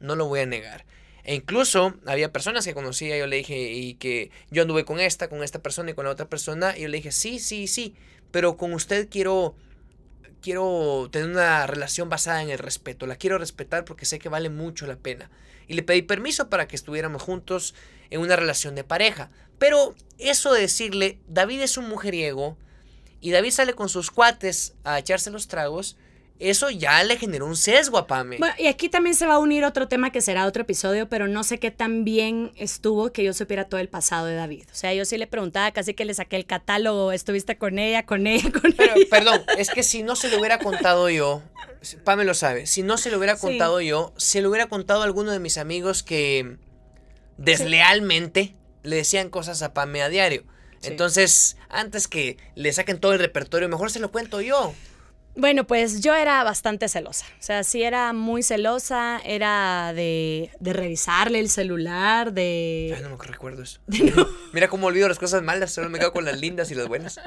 no 0.00 0.16
lo 0.16 0.26
voy 0.26 0.40
a 0.40 0.46
negar. 0.46 0.84
E 1.24 1.36
incluso 1.36 1.94
había 2.04 2.32
personas 2.32 2.64
que 2.64 2.74
conocía, 2.74 3.16
yo 3.16 3.28
le 3.28 3.36
dije, 3.36 3.72
y 3.72 3.94
que 3.94 4.30
yo 4.50 4.62
anduve 4.62 4.84
con 4.84 4.98
esta, 4.98 5.28
con 5.28 5.42
esta 5.42 5.60
persona 5.60 5.92
y 5.92 5.94
con 5.94 6.04
la 6.04 6.10
otra 6.10 6.28
persona, 6.28 6.76
y 6.76 6.82
yo 6.82 6.88
le 6.88 6.96
dije, 6.96 7.12
sí, 7.12 7.38
sí, 7.38 7.68
sí, 7.68 7.94
pero 8.32 8.56
con 8.56 8.72
usted 8.72 9.08
quiero, 9.08 9.54
quiero 10.42 11.08
tener 11.10 11.30
una 11.30 11.66
relación 11.66 12.08
basada 12.10 12.42
en 12.42 12.50
el 12.50 12.58
respeto, 12.58 13.06
la 13.06 13.16
quiero 13.16 13.38
respetar 13.38 13.84
porque 13.84 14.04
sé 14.04 14.18
que 14.18 14.28
vale 14.28 14.50
mucho 14.50 14.86
la 14.86 14.96
pena. 14.96 15.30
Y 15.68 15.74
le 15.74 15.82
pedí 15.82 16.02
permiso 16.02 16.50
para 16.50 16.68
que 16.68 16.76
estuviéramos 16.76 17.22
juntos 17.22 17.74
en 18.10 18.20
una 18.20 18.36
relación 18.36 18.74
de 18.74 18.84
pareja. 18.84 19.30
Pero 19.58 19.94
eso 20.18 20.52
de 20.52 20.60
decirle, 20.60 21.18
David 21.28 21.62
es 21.62 21.78
un 21.78 21.88
mujeriego, 21.88 22.58
y 23.22 23.30
David 23.30 23.52
sale 23.52 23.74
con 23.74 23.88
sus 23.88 24.10
cuates 24.10 24.74
a 24.82 24.98
echarse 24.98 25.30
los 25.30 25.46
tragos, 25.46 25.96
eso 26.38 26.70
ya 26.70 27.04
le 27.04 27.16
generó 27.16 27.46
un 27.46 27.56
sesgo 27.56 27.98
a 27.98 28.06
Pame. 28.08 28.38
Bueno, 28.38 28.54
y 28.58 28.66
aquí 28.66 28.88
también 28.88 29.14
se 29.14 29.26
va 29.26 29.34
a 29.34 29.38
unir 29.38 29.64
otro 29.64 29.86
tema 29.86 30.10
que 30.10 30.20
será 30.20 30.46
otro 30.46 30.62
episodio, 30.62 31.08
pero 31.08 31.28
no 31.28 31.44
sé 31.44 31.58
qué 31.58 31.70
tan 31.70 32.04
bien 32.04 32.50
estuvo 32.56 33.12
que 33.12 33.22
yo 33.22 33.32
supiera 33.32 33.68
todo 33.68 33.80
el 33.80 33.88
pasado 33.88 34.26
de 34.26 34.34
David. 34.34 34.64
O 34.72 34.74
sea, 34.74 34.92
yo 34.92 35.04
sí 35.04 35.16
le 35.18 35.26
preguntaba, 35.28 35.70
casi 35.70 35.94
que 35.94 36.04
le 36.04 36.14
saqué 36.14 36.36
el 36.36 36.46
catálogo, 36.46 37.12
estuviste 37.12 37.56
con 37.58 37.78
ella, 37.78 38.04
con 38.06 38.26
ella, 38.26 38.50
con 38.50 38.72
Pero, 38.72 38.94
ella. 38.96 39.06
perdón, 39.08 39.42
es 39.56 39.70
que 39.70 39.82
si 39.84 40.02
no 40.02 40.16
se 40.16 40.28
lo 40.30 40.38
hubiera 40.38 40.58
contado 40.60 41.08
yo, 41.10 41.42
Pame 42.04 42.24
lo 42.24 42.34
sabe, 42.34 42.66
si 42.66 42.82
no 42.82 42.98
se 42.98 43.10
lo 43.10 43.18
hubiera 43.18 43.36
Sí. 43.36 43.42
contado 43.42 43.80
yo, 43.80 44.12
se 44.16 44.40
lo 44.40 44.48
hubiera 44.50 44.66
contado 44.66 45.02
a 45.02 45.04
alguno 45.04 45.30
de 45.32 45.38
mis 45.38 45.58
amigos 45.58 46.02
que 46.02 46.56
deslealmente 47.38 48.54
le 48.82 48.96
decían 48.96 49.30
cosas 49.30 49.62
a 49.62 49.72
Pame 49.74 50.02
a 50.02 50.08
diario. 50.08 50.44
Sí. 50.80 50.88
Entonces, 50.88 51.56
antes 51.68 52.08
que 52.08 52.36
le 52.56 52.72
saquen 52.72 52.98
todo 52.98 53.12
el 53.12 53.18
repertorio, 53.20 53.68
mejor 53.68 53.90
se 53.90 54.00
lo 54.00 54.10
cuento 54.10 54.40
yo. 54.40 54.74
Bueno, 55.34 55.66
pues 55.66 56.00
yo 56.00 56.14
era 56.14 56.44
bastante 56.44 56.88
celosa. 56.88 57.24
O 57.40 57.42
sea, 57.42 57.64
sí 57.64 57.82
era 57.82 58.12
muy 58.12 58.42
celosa, 58.42 59.20
era 59.24 59.92
de, 59.94 60.50
de 60.60 60.72
revisarle 60.72 61.40
el 61.40 61.48
celular, 61.48 62.28
Ay, 62.28 62.34
de... 62.34 62.98
no 63.02 63.16
me 63.16 63.24
recuerdo 63.24 63.62
eso. 63.62 63.80
Mira 64.52 64.68
cómo 64.68 64.88
olvido 64.88 65.08
las 65.08 65.18
cosas 65.18 65.42
malas, 65.42 65.72
solo 65.72 65.88
me 65.88 65.98
quedo 65.98 66.12
con 66.12 66.24
las 66.24 66.38
lindas 66.38 66.70
y 66.70 66.74
las 66.74 66.86
buenas. 66.86 67.18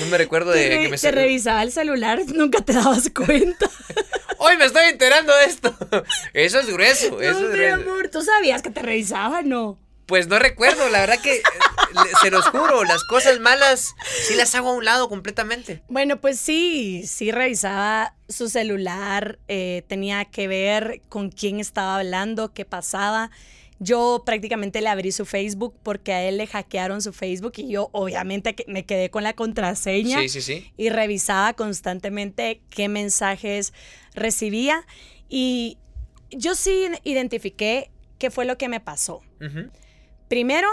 No 0.00 0.06
me 0.06 0.18
recuerdo 0.18 0.50
de 0.52 0.68
que 0.70 0.88
me 0.88 0.96
te 0.98 1.10
revisaba 1.12 1.62
el 1.62 1.70
celular, 1.70 2.20
nunca 2.34 2.60
te 2.62 2.72
dabas 2.72 3.10
cuenta. 3.10 3.68
Hoy 4.38 4.56
me 4.56 4.64
estoy 4.64 4.84
enterando 4.86 5.36
de 5.36 5.44
esto. 5.44 5.76
Eso 6.32 6.60
es 6.60 6.66
grueso, 6.72 7.20
eso 7.20 7.40
no, 7.40 7.46
es 7.46 7.52
mi 7.52 7.58
grueso. 7.58 7.74
amor, 7.74 8.08
¿tú 8.08 8.22
sabías 8.22 8.62
que 8.62 8.70
te 8.70 8.80
revisaba? 8.80 9.42
No. 9.42 9.78
Pues 10.10 10.26
no 10.26 10.40
recuerdo, 10.40 10.88
la 10.88 10.98
verdad 11.00 11.20
que 11.22 11.36
eh, 11.36 11.42
se 12.20 12.32
los 12.32 12.44
juro, 12.46 12.82
las 12.82 13.04
cosas 13.04 13.38
malas 13.38 13.94
sí 14.26 14.34
las 14.34 14.56
hago 14.56 14.70
a 14.70 14.72
un 14.74 14.84
lado 14.84 15.08
completamente. 15.08 15.82
Bueno, 15.88 16.20
pues 16.20 16.40
sí, 16.40 17.04
sí 17.06 17.30
revisaba 17.30 18.16
su 18.28 18.48
celular, 18.48 19.38
eh, 19.46 19.84
tenía 19.86 20.24
que 20.24 20.48
ver 20.48 21.00
con 21.08 21.30
quién 21.30 21.60
estaba 21.60 21.96
hablando, 21.98 22.52
qué 22.52 22.64
pasaba. 22.64 23.30
Yo 23.78 24.24
prácticamente 24.26 24.80
le 24.80 24.88
abrí 24.88 25.12
su 25.12 25.24
Facebook 25.24 25.76
porque 25.84 26.12
a 26.12 26.24
él 26.24 26.38
le 26.38 26.48
hackearon 26.48 27.00
su 27.02 27.12
Facebook 27.12 27.52
y 27.58 27.70
yo 27.70 27.88
obviamente 27.92 28.56
me 28.66 28.84
quedé 28.84 29.10
con 29.10 29.22
la 29.22 29.34
contraseña 29.34 30.18
Sí, 30.22 30.28
sí, 30.28 30.42
sí. 30.42 30.72
y 30.76 30.90
revisaba 30.90 31.52
constantemente 31.52 32.60
qué 32.68 32.88
mensajes 32.88 33.72
recibía 34.14 34.84
y 35.28 35.78
yo 36.32 36.56
sí 36.56 36.86
identifiqué 37.04 37.92
qué 38.18 38.30
fue 38.32 38.44
lo 38.44 38.58
que 38.58 38.68
me 38.68 38.80
pasó. 38.80 39.22
Ujú. 39.40 39.70
Primero, 40.30 40.68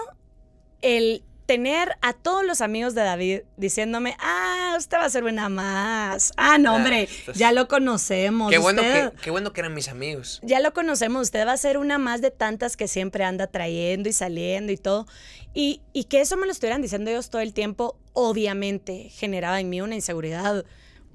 el 0.83 1.23
tener 1.47 1.97
a 2.01 2.13
todos 2.13 2.45
los 2.45 2.61
amigos 2.61 2.93
de 2.93 3.01
David 3.01 3.39
diciéndome, 3.55 4.15
ah, 4.19 4.75
usted 4.77 4.97
va 4.97 5.05
a 5.05 5.09
ser 5.09 5.23
una 5.23 5.49
más. 5.49 6.31
Ah, 6.37 6.59
no, 6.59 6.73
Ah, 6.73 6.75
hombre, 6.75 7.09
ya 7.33 7.51
lo 7.53 7.67
conocemos. 7.67 8.51
Qué 8.51 8.59
bueno, 8.59 8.83
usted- 8.83 9.13
que, 9.13 9.17
qué 9.23 9.31
bueno 9.31 9.53
que 9.53 9.61
eran 9.61 9.73
mis 9.73 9.87
amigos. 9.87 10.39
Ya 10.43 10.59
lo 10.59 10.73
conocemos, 10.73 11.23
usted 11.23 11.47
va 11.47 11.53
a 11.53 11.57
ser 11.57 11.79
una 11.79 11.97
más 11.97 12.21
de 12.21 12.29
tantas 12.29 12.77
que 12.77 12.87
siempre 12.87 13.23
anda 13.23 13.47
trayendo 13.47 14.07
y 14.09 14.13
saliendo 14.13 14.71
y 14.71 14.77
todo. 14.77 15.07
Y, 15.55 15.81
y 15.91 16.03
que 16.03 16.21
eso 16.21 16.37
me 16.37 16.45
lo 16.45 16.51
estuvieran 16.51 16.83
diciendo 16.83 17.09
ellos 17.09 17.31
todo 17.31 17.41
el 17.41 17.55
tiempo, 17.55 17.97
obviamente 18.13 19.09
generaba 19.09 19.59
en 19.59 19.69
mí 19.71 19.81
una 19.81 19.95
inseguridad 19.95 20.65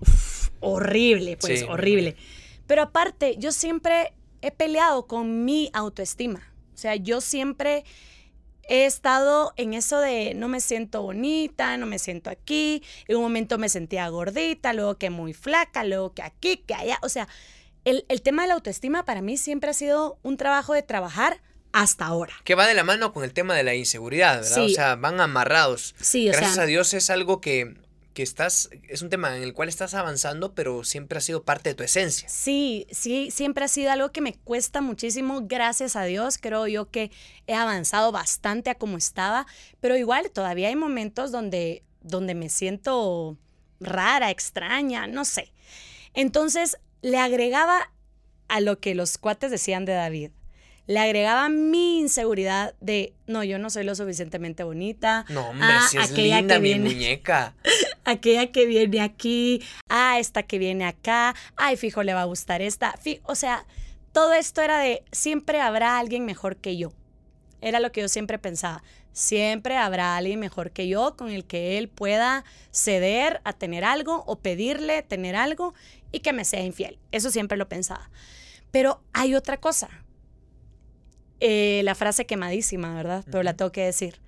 uf, 0.01 0.49
horrible, 0.59 1.37
pues 1.37 1.61
Sí. 1.61 1.67
horrible. 1.69 2.17
Pero 2.67 2.83
aparte, 2.83 3.37
yo 3.39 3.53
siempre 3.53 4.15
he 4.41 4.51
peleado 4.51 5.07
con 5.07 5.45
mi 5.45 5.71
autoestima. 5.75 6.53
O 6.75 6.77
sea, 6.83 6.97
yo 6.97 7.21
siempre 7.21 7.85
he 8.69 8.87
estado 8.87 9.53
en 9.57 9.75
eso 9.75 10.01
de 10.01 10.35
no 10.35 10.49
me 10.49 10.61
siento 10.61 11.03
bonita, 11.03 11.77
no 11.77 11.87
me 11.87 11.99
siento 11.99 12.31
aquí. 12.31 12.83
En 13.09 13.17
un 13.17 13.23
momento 13.23 13.59
me 13.59 13.69
sentía 13.69 14.09
gordita, 14.09 14.73
luego 14.73 14.97
que 14.97 15.11
muy 15.11 15.33
flaca, 15.35 15.85
luego 15.85 16.13
que 16.15 16.23
aquí, 16.23 16.59
que 16.59 16.75
allá. 16.75 16.99
O 17.03 17.09
sea, 17.09 17.29
el, 17.85 18.05
el 18.09 18.23
tema 18.23 18.43
de 18.43 18.49
la 18.49 18.55
autoestima 18.55 19.05
para 19.05 19.23
mí 19.23 19.37
siempre 19.37 19.71
ha 19.71 19.75
sido 19.75 20.19
un 20.23 20.37
trabajo 20.37 20.75
de 20.75 20.83
trabajar 20.83 21.41
hasta 21.73 22.07
ahora. 22.07 22.35
Que 22.45 22.55
va 22.55 22.67
de 22.67 22.75
la 22.75 22.85
mano 22.85 23.13
con 23.13 23.25
el 23.25 23.33
tema 23.33 23.55
de 23.55 23.65
la 23.65 23.75
inseguridad, 23.75 24.43
¿verdad? 24.43 24.55
Sí. 24.55 24.73
O 24.73 24.75
sea, 24.75 24.97
van 24.97 25.21
amarrados. 25.21 25.95
Sí, 26.01 26.29
o 26.29 26.33
Gracias 26.33 26.55
sea, 26.55 26.65
a 26.65 26.67
Dios 26.67 26.95
es 26.95 27.11
algo 27.11 27.41
que, 27.41 27.75
que 28.13 28.23
estás, 28.23 28.71
es 28.89 29.03
un 29.03 29.11
tema 29.11 29.37
en 29.37 29.43
el 29.43 29.55
cual 29.55 29.69
estás 29.69 29.95
avanzando, 29.95 30.55
pero 30.55 30.85
siempre 30.85 31.19
ha 31.19 31.21
sido 31.21 31.43
parte 31.43 31.71
de 31.71 31.75
tu 31.75 31.83
esencia. 31.83 32.29
Sí, 32.29 32.87
sí, 32.91 33.31
siempre 33.31 33.65
ha 33.65 33.69
sido 33.69 33.91
algo 33.91 34.13
que 34.13 34.21
me 34.21 34.35
cuesta 34.35 34.81
muchísimo, 34.81 35.41
gracias 35.45 35.97
a 35.97 36.05
Dios. 36.05 36.39
Creo 36.39 36.67
yo 36.67 36.91
que 36.91 37.11
he 37.47 37.55
avanzado 37.55 38.13
bastante 38.13 38.71
a 38.71 38.75
como 38.75 38.97
estaba, 38.97 39.47
pero 39.81 39.97
igual 39.97 40.31
todavía 40.31 40.69
hay 40.69 40.77
momentos 40.77 41.33
donde, 41.33 41.83
donde 42.01 42.35
me 42.35 42.49
siento 42.49 43.39
rara, 43.81 44.31
extraña, 44.31 45.07
no 45.07 45.25
sé. 45.25 45.53
Entonces 46.15 46.79
le 47.01 47.19
agregaba 47.19 47.91
a 48.49 48.61
lo 48.61 48.79
que 48.79 48.95
los 48.95 49.19
cuates 49.19 49.51
decían 49.51 49.85
de 49.85 49.93
David. 49.95 50.31
Le 50.87 50.99
agregaba 50.99 51.49
mi 51.49 52.01
inseguridad 52.01 52.75
de, 52.81 53.13
no, 53.27 53.45
yo 53.45 53.59
no 53.59 53.71
soy 53.71 53.85
lo 53.85 53.95
suficientemente 53.95 54.65
bonita. 54.65 55.25
No, 55.29 55.49
hombre, 55.51 55.67
Ah, 55.71 55.87
si 55.89 55.97
es 55.97 56.11
aquella 56.11 56.39
linda 56.39 56.55
que 56.57 56.61
mi 56.61 56.69
viene. 56.69 56.85
muñeca. 56.91 57.55
aquella 58.05 58.51
que 58.51 58.67
viene 58.67 59.01
aquí, 59.01 59.63
ah, 59.89 60.19
esta 60.19 60.43
que 60.43 60.59
viene 60.59 60.85
acá, 60.85 61.35
ay, 61.57 61.77
fijo, 61.77 62.03
le 62.03 62.15
va 62.15 62.23
a 62.23 62.27
gustar 62.27 62.63
esta. 62.63 62.93
Fi- 63.01 63.21
o 63.25 63.35
sea, 63.37 63.65
todo 64.13 64.33
esto 64.35 64.61
era 64.61 64.79
de 64.79 65.05
siempre 65.13 65.61
habrá 65.61 65.99
alguien 65.99 66.25
mejor 66.27 66.57
que 66.57 66.77
yo. 66.77 66.93
Era 67.61 67.79
lo 67.79 67.93
que 67.93 68.01
yo 68.01 68.09
siempre 68.09 68.39
pensaba. 68.39 68.83
Siempre 69.13 69.77
habrá 69.77 70.17
alguien 70.17 70.41
mejor 70.41 70.73
que 70.73 70.89
yo 70.89 71.17
con 71.17 71.31
el 71.31 71.45
que 71.45 71.79
él 71.79 71.89
pueda 71.89 72.45
ceder 72.73 73.41
a 73.45 73.53
tener 73.53 73.85
algo 73.85 74.25
o 74.27 74.37
pedirle 74.41 75.03
tener 75.03 75.37
algo 75.37 75.75
y 76.11 76.21
que 76.21 76.33
me 76.33 76.45
sea 76.45 76.63
infiel. 76.63 76.99
Eso 77.13 77.31
siempre 77.31 77.57
lo 77.57 77.69
pensaba. 77.69 78.11
Pero 78.73 79.01
hay 79.13 79.35
otra 79.37 79.59
cosa. 79.59 79.89
Eh, 81.45 81.81
la 81.83 81.95
frase 81.97 82.25
quemadísima, 82.25 82.95
¿verdad? 82.95 83.25
Pero 83.27 83.43
la 83.43 83.55
tengo 83.57 83.73
que 83.73 83.83
decir. 83.85 84.21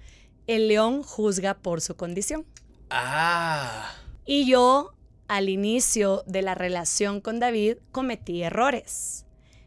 El 0.48 0.66
león 0.68 1.02
juzga 1.04 1.54
por 1.54 1.80
su 1.80 1.94
condición. 1.96 2.44
Ah. 2.90 3.94
Y 4.26 4.46
yo, 4.46 4.94
al 5.28 5.48
inicio 5.48 6.24
de 6.26 6.42
la 6.42 6.54
relación 6.56 7.20
con 7.20 7.38
David, 7.38 7.76
cometí 7.92 8.42
errores. 8.42 9.26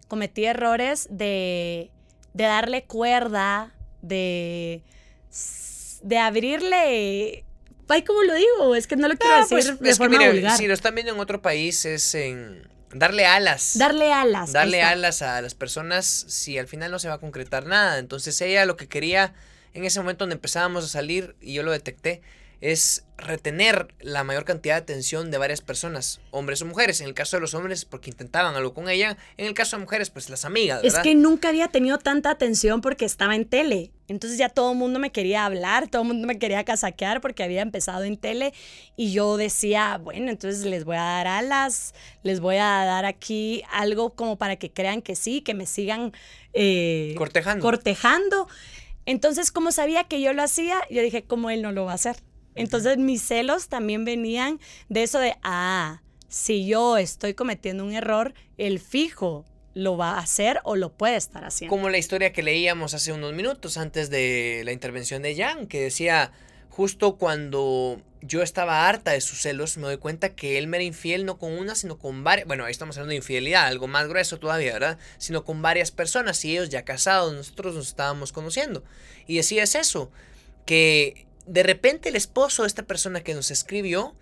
Cometí 0.10 0.44
errores 0.46 1.08
de, 1.10 1.90
de 2.34 2.44
darle 2.44 2.84
cuerda, 2.84 3.74
de, 4.02 4.84
de 6.04 6.18
abrirle... 6.18 7.44
Ay, 7.90 8.02
¿cómo 8.04 8.22
lo 8.24 8.34
digo? 8.34 8.76
Es 8.76 8.88
que 8.88 8.98
no 8.98 9.08
lo 9.08 9.16
quiero 9.16 9.36
Ah, 9.36 9.40
decir 9.50 9.78
pues, 9.78 9.98
de 9.98 10.04
que 10.04 10.10
mire, 10.10 10.32
vulgar. 10.34 10.58
si 10.58 10.68
lo 10.68 10.74
están 10.74 10.94
viendo 10.96 11.14
en 11.14 11.20
otro 11.22 11.42
país 11.42 11.86
es 11.86 12.14
en 12.16 12.68
darle 12.94 13.26
alas. 13.26 13.78
Darle 13.78 14.14
alas. 14.14 14.52
darle 14.52 14.82
alas 14.84 15.22
a 15.22 15.42
las 15.42 15.54
personas 15.54 16.06
si 16.06 16.58
al 16.58 16.68
final 16.68 16.92
no 16.92 17.00
se 17.00 17.08
va 17.08 17.16
a 17.16 17.20
concretar 17.20 17.66
nada. 17.66 18.00
Entonces 18.00 18.40
ella 18.42 18.66
lo 18.66 18.78
que 18.78 18.88
quería 18.88 19.34
en 19.74 19.86
ese 19.86 20.00
momento 20.00 20.24
donde 20.24 20.36
empezábamos 20.36 20.86
a 20.86 20.88
salir 20.88 21.36
y 21.42 21.54
yo 21.54 21.64
lo 21.64 21.72
detecté 21.72 22.22
es 22.62 23.06
retener 23.18 23.94
la 24.00 24.24
mayor 24.24 24.46
cantidad 24.46 24.76
de 24.76 24.82
atención 24.82 25.32
de 25.32 25.38
varias 25.38 25.62
personas, 25.62 26.22
hombres 26.32 26.62
o 26.62 26.66
mujeres. 26.66 27.02
En 27.02 27.08
el 27.08 27.14
caso 27.14 27.38
de 27.38 27.42
los 27.42 27.54
hombres 27.54 27.86
porque 27.86 28.10
intentaban 28.10 28.56
algo 28.56 28.74
con 28.74 28.90
ella, 28.90 29.18
en 29.38 29.48
el 29.48 29.54
caso 29.54 29.76
de 29.78 29.84
mujeres 29.84 30.10
pues 30.10 30.30
las 30.30 30.46
amigas, 30.46 30.84
Es 30.84 30.98
que 31.00 31.16
nunca 31.16 31.50
había 31.50 31.68
tenido 31.68 31.98
tanta 31.98 32.30
atención 32.30 32.82
porque 32.82 33.06
estaba 33.06 33.36
en 33.36 33.46
tele. 33.46 33.92
Entonces 34.08 34.38
ya 34.38 34.50
todo 34.50 34.72
el 34.72 34.78
mundo 34.78 35.00
me 35.00 35.12
quería 35.12 35.46
hablar, 35.46 35.88
todo 35.88 36.04
el 36.04 36.08
mundo 36.10 36.28
me 36.28 36.40
quería 36.40 36.64
casaquear 36.64 37.20
porque 37.20 37.44
había 37.44 37.62
empezado 37.62 38.04
en 38.04 38.18
tele 38.18 38.54
y 38.96 39.12
yo 39.12 39.36
decía, 39.36 40.00
bueno, 40.02 40.30
entonces 40.30 40.64
les 40.64 40.86
voy 40.86 40.96
a 40.96 41.02
dar 41.02 41.28
alas, 41.28 41.94
les 42.24 42.40
voy 42.40 42.58
a 42.58 42.86
dar 42.86 43.06
aquí 43.06 43.64
algo 43.72 44.14
como 44.14 44.38
para 44.38 44.56
que 44.56 44.72
crean 44.72 45.02
que 45.02 45.16
sí, 45.16 45.42
que 45.42 45.54
me 45.54 45.66
sigan 45.66 46.14
eh, 46.54 47.16
Cortejando. 47.18 47.64
cortejando. 47.64 48.48
Entonces, 49.06 49.52
como 49.52 49.72
sabía 49.72 50.04
que 50.04 50.22
yo 50.22 50.34
lo 50.34 50.44
hacía, 50.44 50.82
yo 50.90 51.02
dije, 51.02 51.24
¿cómo 51.24 51.50
él 51.50 51.62
no 51.62 51.72
lo 51.72 51.86
va 51.86 51.94
a 51.94 51.96
hacer? 51.96 52.18
Entonces, 52.58 52.98
mis 52.98 53.22
celos 53.22 53.70
también 53.70 54.06
venían 54.06 54.60
de 54.90 55.04
eso 55.04 55.20
de, 55.20 55.36
ah, 55.44 56.02
si 56.28 56.68
yo 56.68 56.98
estoy 56.98 57.34
cometiendo 57.34 57.84
un 57.86 57.94
error, 57.94 58.34
el 58.58 58.80
fijo 58.80 59.46
lo 59.74 59.96
va 59.96 60.14
a 60.14 60.20
hacer 60.20 60.60
o 60.64 60.76
lo 60.76 60.92
puede 60.92 61.18
estar 61.18 61.46
haciendo. 61.46 61.76
Como 61.76 61.90
la 61.90 62.00
historia 62.00 62.34
que 62.34 62.42
leíamos 62.42 62.96
hace 62.96 63.14
unos 63.14 63.34
minutos 63.34 63.78
antes 63.78 64.10
de 64.10 64.64
la 64.66 64.72
intervención 64.72 65.22
de 65.22 65.36
Jan, 65.36 65.68
que 65.68 65.82
decía, 65.82 66.32
justo 66.70 67.18
cuando 67.18 68.02
yo 68.22 68.42
estaba 68.42 68.90
harta 68.90 69.12
de 69.12 69.22
sus 69.22 69.42
celos, 69.42 69.78
me 69.78 69.84
doy 69.84 69.98
cuenta 69.98 70.34
que 70.34 70.58
él 70.58 70.66
me 70.66 70.78
era 70.78 70.84
infiel 70.84 71.26
no 71.26 71.38
con 71.38 71.54
una, 71.54 71.76
sino 71.76 72.00
con 72.00 72.24
varias, 72.24 72.48
bueno, 72.48 72.66
ahí 72.66 72.72
estamos 72.72 72.98
hablando 72.98 73.12
de 73.12 73.18
infidelidad, 73.18 73.68
algo 73.68 73.88
más 73.88 74.08
grueso 74.08 74.40
todavía, 74.40 74.74
¿verdad? 74.74 74.98
Sino 75.20 75.44
con 75.44 75.62
varias 75.62 75.92
personas 75.92 76.44
y 76.44 76.54
ellos 76.54 76.70
ya 76.70 76.84
casados, 76.84 77.34
nosotros 77.34 77.76
nos 77.76 77.88
estábamos 77.88 78.32
conociendo. 78.32 78.84
Y 79.28 79.38
decía 79.38 79.62
es 79.62 79.76
eso, 79.76 80.12
que 80.66 81.27
de 81.48 81.64
repente 81.64 82.10
el 82.10 82.16
esposo 82.16 82.64
de 82.64 82.68
esta 82.68 82.84
persona 82.84 83.22
que 83.22 83.34
nos 83.34 83.52
escribió, 83.52 84.16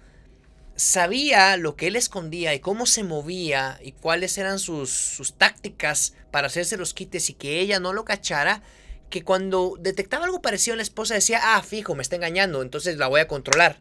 sabía 0.76 1.58
lo 1.58 1.76
que 1.76 1.88
él 1.88 1.96
escondía 1.96 2.54
y 2.54 2.60
cómo 2.60 2.86
se 2.86 3.04
movía 3.04 3.80
y 3.82 3.94
cuáles 3.94 4.38
eran 4.38 4.60
sus, 4.60 4.90
sus 4.90 5.34
tácticas 5.34 6.14
para 6.32 6.48
hacerse 6.48 6.78
los 6.78 6.94
quites 6.94 7.30
y 7.30 7.34
que 7.34 7.60
ella 7.60 7.80
no 7.80 7.94
lo 7.94 8.06
cachara, 8.06 8.62
que 9.10 9.24
cuando 9.24 9.76
detectaba 9.80 10.26
algo 10.26 10.42
parecido 10.42 10.76
la 10.76 10.84
esposa 10.84 11.14
decía, 11.14 11.40
ah, 11.42 11.64
fijo, 11.64 11.96
me 11.96 12.02
está 12.02 12.16
engañando, 12.16 12.62
entonces 12.62 12.98
la 12.98 13.08
voy 13.08 13.22
a 13.22 13.28
controlar. 13.28 13.80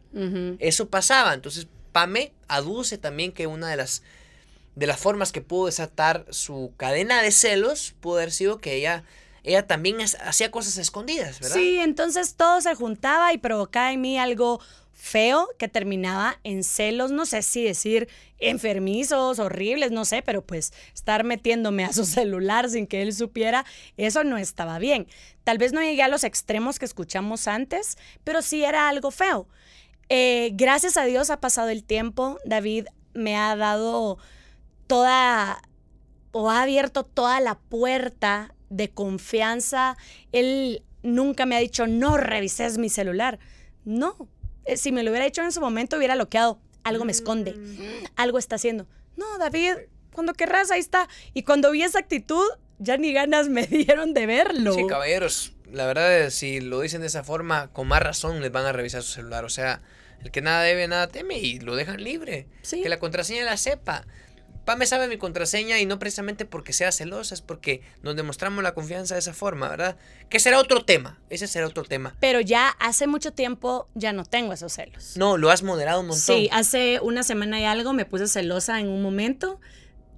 Eso 0.59 0.89
pasaba, 0.89 1.33
entonces 1.33 1.67
Pame 1.91 2.33
aduce 2.47 2.97
también 2.97 3.31
que 3.31 3.47
una 3.47 3.69
de 3.69 3.77
las, 3.77 4.03
de 4.75 4.87
las 4.87 4.99
formas 4.99 5.31
que 5.31 5.41
pudo 5.41 5.67
desatar 5.67 6.25
su 6.29 6.73
cadena 6.77 7.21
de 7.21 7.31
celos 7.31 7.95
pudo 7.99 8.17
haber 8.17 8.31
sido 8.31 8.59
que 8.59 8.75
ella, 8.75 9.03
ella 9.45 9.67
también 9.67 9.97
hacía 10.01 10.49
cosas 10.49 10.77
escondidas, 10.77 11.39
¿verdad? 11.39 11.55
Sí, 11.55 11.77
entonces 11.77 12.35
todo 12.35 12.61
se 12.61 12.73
juntaba 12.73 13.31
y 13.31 13.37
provocaba 13.37 13.91
en 13.91 14.01
mí 14.01 14.17
algo 14.17 14.59
feo 14.91 15.49
que 15.59 15.67
terminaba 15.67 16.39
en 16.43 16.63
celos, 16.63 17.11
no 17.11 17.27
sé 17.27 17.43
si 17.43 17.63
decir 17.63 18.09
enfermizos, 18.39 19.37
horribles, 19.37 19.91
no 19.91 20.03
sé, 20.03 20.23
pero 20.23 20.43
pues 20.43 20.73
estar 20.95 21.23
metiéndome 21.23 21.85
a 21.85 21.93
su 21.93 22.05
celular 22.05 22.69
sin 22.69 22.87
que 22.87 23.03
él 23.03 23.13
supiera, 23.13 23.65
eso 23.97 24.23
no 24.23 24.37
estaba 24.37 24.79
bien. 24.79 25.07
Tal 25.43 25.59
vez 25.59 25.73
no 25.73 25.81
llegué 25.81 26.01
a 26.01 26.07
los 26.07 26.23
extremos 26.23 26.79
que 26.79 26.85
escuchamos 26.85 27.47
antes, 27.47 27.99
pero 28.23 28.41
sí 28.41 28.63
era 28.63 28.89
algo 28.89 29.11
feo. 29.11 29.47
Eh, 30.09 30.51
gracias 30.53 30.97
a 30.97 31.05
Dios 31.05 31.29
ha 31.29 31.39
pasado 31.39 31.69
el 31.69 31.83
tiempo, 31.83 32.39
David 32.45 32.87
me 33.13 33.35
ha 33.35 33.55
dado 33.55 34.17
toda 34.87 35.61
o 36.31 36.49
ha 36.49 36.63
abierto 36.63 37.03
toda 37.03 37.39
la 37.41 37.55
puerta 37.59 38.54
de 38.69 38.89
confianza. 38.89 39.97
Él 40.31 40.83
nunca 41.03 41.45
me 41.45 41.55
ha 41.55 41.59
dicho, 41.59 41.87
no 41.87 42.17
revises 42.17 42.77
mi 42.77 42.89
celular. 42.89 43.39
No, 43.83 44.27
Eh, 44.67 44.77
si 44.77 44.91
me 44.91 45.03
lo 45.03 45.11
hubiera 45.11 45.27
hecho 45.27 45.43
en 45.43 45.51
su 45.51 45.61
momento, 45.61 45.95
hubiera 45.95 46.15
bloqueado. 46.15 46.59
Algo 46.83 47.05
me 47.05 47.11
esconde, 47.11 47.53
Mm. 47.53 48.05
algo 48.15 48.39
está 48.39 48.55
haciendo. 48.55 48.87
No, 49.15 49.37
David, 49.37 49.73
cuando 50.11 50.33
querrás, 50.33 50.71
ahí 50.71 50.79
está. 50.79 51.07
Y 51.35 51.43
cuando 51.43 51.69
vi 51.69 51.83
esa 51.83 51.99
actitud, 51.99 52.43
ya 52.79 52.97
ni 52.97 53.13
ganas 53.13 53.47
me 53.47 53.67
dieron 53.67 54.15
de 54.15 54.25
verlo. 54.25 54.73
Sí, 54.73 54.87
caballeros, 54.87 55.53
la 55.71 55.85
verdad 55.85 56.17
es 56.19 56.33
si 56.33 56.61
lo 56.61 56.81
dicen 56.81 57.01
de 57.01 57.07
esa 57.07 57.23
forma, 57.23 57.71
con 57.73 57.87
más 57.87 58.01
razón 58.01 58.41
les 58.41 58.51
van 58.51 58.65
a 58.65 58.71
revisar 58.71 59.03
su 59.03 59.11
celular. 59.11 59.45
O 59.45 59.49
sea, 59.49 59.83
el 60.23 60.31
que 60.31 60.41
nada 60.41 60.63
debe, 60.63 60.87
nada 60.87 61.09
teme 61.09 61.37
y 61.37 61.59
lo 61.59 61.75
dejan 61.75 62.03
libre. 62.03 62.47
Sí. 62.63 62.81
Que 62.81 62.89
la 62.89 62.97
contraseña 62.97 63.43
la 63.43 63.57
sepa. 63.57 64.07
Pame 64.65 64.85
sabe 64.87 65.07
mi 65.07 65.17
contraseña 65.17 65.79
y 65.79 65.85
no 65.85 65.99
precisamente 65.99 66.43
porque 66.45 66.73
sea 66.73 66.91
celosa, 66.91 67.35
es 67.35 67.41
porque 67.41 67.81
nos 68.01 68.15
demostramos 68.15 68.63
la 68.63 68.73
confianza 68.73 69.13
de 69.13 69.19
esa 69.19 69.33
forma, 69.33 69.69
¿verdad? 69.69 69.95
Que 70.29 70.39
será 70.39 70.59
otro 70.59 70.83
tema, 70.83 71.19
ese 71.29 71.47
será 71.47 71.67
otro 71.67 71.83
tema. 71.83 72.15
Pero 72.19 72.41
ya 72.41 72.69
hace 72.79 73.05
mucho 73.05 73.31
tiempo 73.31 73.87
ya 73.93 74.11
no 74.11 74.25
tengo 74.25 74.53
esos 74.53 74.73
celos. 74.73 75.15
No, 75.17 75.37
lo 75.37 75.51
has 75.51 75.61
moderado 75.63 75.99
un 76.01 76.07
montón. 76.07 76.19
Sí, 76.19 76.49
hace 76.51 76.99
una 77.01 77.21
semana 77.23 77.59
y 77.59 77.65
algo 77.65 77.93
me 77.93 78.05
puse 78.05 78.27
celosa 78.27 78.79
en 78.79 78.89
un 78.89 79.01
momento, 79.03 79.61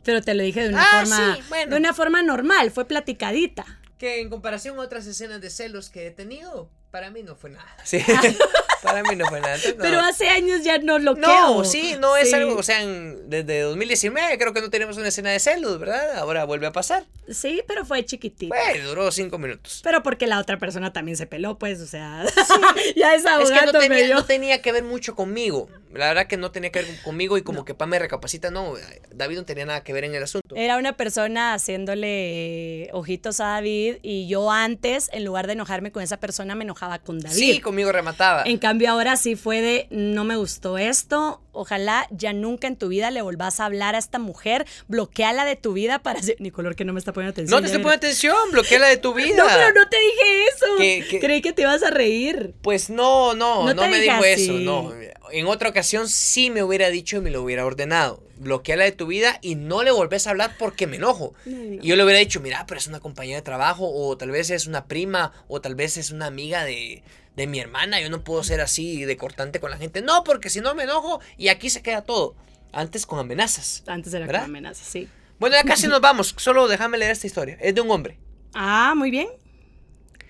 pero 0.04 0.22
te 0.22 0.34
lo 0.34 0.44
dije 0.44 0.64
de 0.64 0.70
una 0.70 0.82
Ah, 0.84 1.00
forma 1.02 1.36
sí, 1.36 1.42
bueno. 1.50 1.72
de 1.72 1.78
una 1.78 1.94
forma 1.94 2.24
normal, 2.24 2.72
fue 2.72 2.86
platicadita. 2.88 3.66
Que 3.98 4.22
en 4.22 4.30
comparación 4.30 4.78
a 4.80 4.82
otras 4.84 5.06
escenas 5.08 5.42
de 5.42 5.50
celos 5.50 5.90
que 5.90 6.08
he 6.08 6.12
tenido, 6.12 6.70
para 6.98 7.12
mí 7.12 7.22
no 7.22 7.36
fue 7.36 7.52
nada. 7.52 7.76
Sí, 7.84 8.00
para 8.84 9.04
mí 9.04 9.16
no 9.16 9.26
fue 9.28 9.40
nada. 9.40 9.56
Entonces, 9.56 9.78
no. 9.78 9.84
Pero 9.84 10.00
hace 10.02 10.28
años 10.30 10.64
ya 10.64 10.80
no 10.80 10.98
lo 10.98 11.14
No, 11.16 11.64
sí, 11.64 11.96
no 12.00 12.18
es 12.18 12.30
Sí. 12.30 12.36
algo, 12.36 12.56
o 12.58 12.64
sea, 12.64 12.82
en- 12.82 13.30
desde 13.30 13.62
2019 13.62 14.38
creo 14.38 14.54
que 14.54 14.62
no 14.62 14.70
tenemos 14.70 14.98
una 14.98 15.08
escena 15.10 15.30
de 15.30 15.40
celos, 15.40 15.80
¿verdad? 15.80 16.18
Ahora 16.18 16.44
vuelve 16.46 16.66
a 16.68 16.72
pasar. 16.72 17.06
Sí, 17.30 17.62
pero 17.68 17.86
fue 17.86 18.04
chiquitito. 18.06 18.54
Bueno, 18.56 18.88
duró 18.90 19.12
cinco 19.12 19.38
minutos. 19.38 19.82
Pero 19.84 20.02
porque 20.02 20.26
la 20.28 20.40
otra 20.40 20.58
persona 20.58 20.92
también 20.92 21.18
se 21.18 21.28
peló, 21.28 21.58
pues, 21.58 21.82
o 21.82 21.88
sea, 21.88 22.26
ya 22.96 23.14
esa 23.16 23.40
Es 23.42 23.52
que 23.52 23.66
no 23.66 23.72
tenía, 23.74 24.16
no 24.16 24.26
tenía 24.26 24.62
que 24.62 24.72
ver 24.72 24.84
mucho 24.84 25.16
conmigo. 25.16 25.70
La 25.98 26.08
verdad 26.08 26.28
que 26.28 26.38
no 26.38 26.52
tenía 26.52 26.72
que 26.72 26.82
ver 26.82 27.02
conmigo 27.04 27.38
y 27.38 27.42
como 27.42 27.66
que 27.66 27.74
Pam 27.74 27.90
me 27.90 28.00
recapacita, 28.00 28.52
no, 28.52 28.74
David 29.14 29.38
no 29.38 29.46
tenía 29.46 29.66
nada 29.66 29.84
que 29.84 29.94
ver 29.94 30.04
en 30.04 30.16
el 30.16 30.24
asunto. 30.24 30.56
Era 30.56 30.78
una 30.78 30.94
persona 30.94 31.54
haciéndole 31.54 32.84
eh, 32.84 32.90
ojitos 32.94 33.40
a 33.40 33.48
David 33.48 33.98
y 34.02 34.28
yo 34.28 34.52
antes, 34.52 35.10
en 35.14 35.26
lugar 35.26 35.48
de 35.48 35.54
enojarme 35.54 35.92
con 35.92 36.04
esa 36.04 36.18
persona, 36.18 36.56
me 36.56 36.64
enojaba 36.64 37.00
con 37.00 37.20
David. 37.20 37.36
Sí, 37.36 37.60
conmigo 37.60 37.92
remataba. 37.92 38.44
En 38.46 38.58
cambio 38.58 38.92
ahora 38.92 39.16
sí 39.16 39.36
fue 39.36 39.62
de 39.62 39.88
no 39.90 40.24
me 40.24 40.36
gustó 40.36 40.78
esto, 40.78 41.42
ojalá 41.58 42.08
ya 42.12 42.34
nunca 42.34 42.67
en 42.67 42.76
tu 42.78 42.88
vida 42.88 43.12
le 43.12 43.22
volvás 43.22 43.60
a 43.60 43.65
hablar 43.65 43.96
a 43.96 43.98
esta 43.98 44.20
mujer, 44.20 44.65
bloqueala 44.88 45.46
de 45.46 45.56
tu 45.56 45.74
vida 45.74 46.00
para 46.00 46.20
hacer... 46.20 46.36
Ni 46.39 46.52
color 46.52 46.76
que 46.76 46.86
no 46.86 46.93
me 46.93 47.00
está 47.00 47.13
poniendo 47.13 47.32
atención. 47.32 47.56
No 47.56 47.62
te 47.62 47.67
estoy 47.67 47.82
poniendo 47.84 48.06
atención, 48.08 48.38
bloquea 48.52 48.80
la 48.80 48.88
de 48.88 48.98
tu 48.98 49.13
vida. 49.15 49.36
No, 49.38 49.46
pero 49.48 49.74
no 49.74 49.88
te 49.89 49.98
dije 49.98 50.46
eso. 50.54 50.65
Que- 51.10 51.20
Creí 51.20 51.41
que 51.41 51.54
te 51.54 51.63
ibas 51.63 51.84
a 51.84 51.89
reír. 51.89 52.54
Pues 52.62 52.89
no, 52.89 53.34
no, 53.34 53.74
No 53.74 53.88
me 53.88 54.00
dijo 54.00 54.15
así. 54.17 54.43
eso, 54.46 54.54
no. 54.54 54.93
En 55.32 55.48
otra 55.48 55.70
ocasión 55.70 56.08
sí 56.08 56.50
me 56.50 56.63
hubiera 56.63 56.89
dicho 56.89 57.17
y 57.17 57.22
me 57.22 57.32
lo 57.32 57.41
hubiera 57.43 57.65
ordenado. 57.65 58.24
Bloquea 58.39 58.78
la 58.78 58.84
de 58.84 58.91
tu 58.91 59.08
vida 59.08 59.39
y 59.41 59.56
no 59.56 59.84
le 59.84 59.91
volvés 59.91 60.28
a 60.28 60.32
hablar 60.32 60.56
porque 60.60 60.88
me 60.88 60.97
enojo. 60.97 61.34
No. 61.45 61.82
Y 61.82 61.88
yo 61.88 61.95
le 61.95 62.04
hubiera 62.04 62.19
dicho, 62.19 62.39
mira, 62.39 62.65
pero 62.67 62.80
es 62.80 62.88
una 62.88 63.00
compañera 63.00 63.38
de 63.38 63.41
trabajo, 63.41 63.89
o 63.89 64.15
tal 64.17 64.32
vez 64.32 64.50
es 64.50 64.67
una 64.67 64.86
prima, 64.86 65.34
o 65.47 65.62
tal 65.62 65.76
vez 65.76 65.97
es 65.97 66.12
una 66.12 66.28
amiga 66.28 66.63
de, 66.63 67.04
de 67.36 67.47
mi 67.47 67.60
hermana. 67.60 68.00
Yo 68.02 68.10
no 68.10 68.23
puedo 68.23 68.43
ser 68.43 68.62
así 68.62 69.06
de 69.06 69.17
cortante 69.17 69.60
con 69.60 69.71
la 69.71 69.78
gente. 69.78 70.02
No, 70.02 70.23
porque 70.23 70.50
si 70.50 70.62
no 70.62 70.76
me 70.76 70.84
enojo 70.84 71.19
y 71.38 71.47
aquí 71.47 71.69
se 71.69 71.82
queda 71.82 72.04
todo. 72.04 72.36
Antes 72.73 73.06
con 73.06 73.17
amenazas. 73.19 73.84
Antes 73.88 74.13
era 74.13 74.26
¿Verdad? 74.26 74.41
con 74.41 74.50
amenaza, 74.52 74.84
sí. 74.84 75.08
Bueno, 75.39 75.56
ya 75.56 75.63
casi 75.63 75.88
nos 75.88 76.02
vamos. 76.02 76.34
Solo 76.38 76.67
déjame 76.67 76.97
leer 76.97 77.12
esta 77.12 77.28
historia. 77.28 77.58
Es 77.62 77.73
de 77.73 77.82
un 77.82 77.89
hombre. 77.91 78.17
Ah, 78.54 78.93
muy 78.95 79.12
bien. 79.12 79.28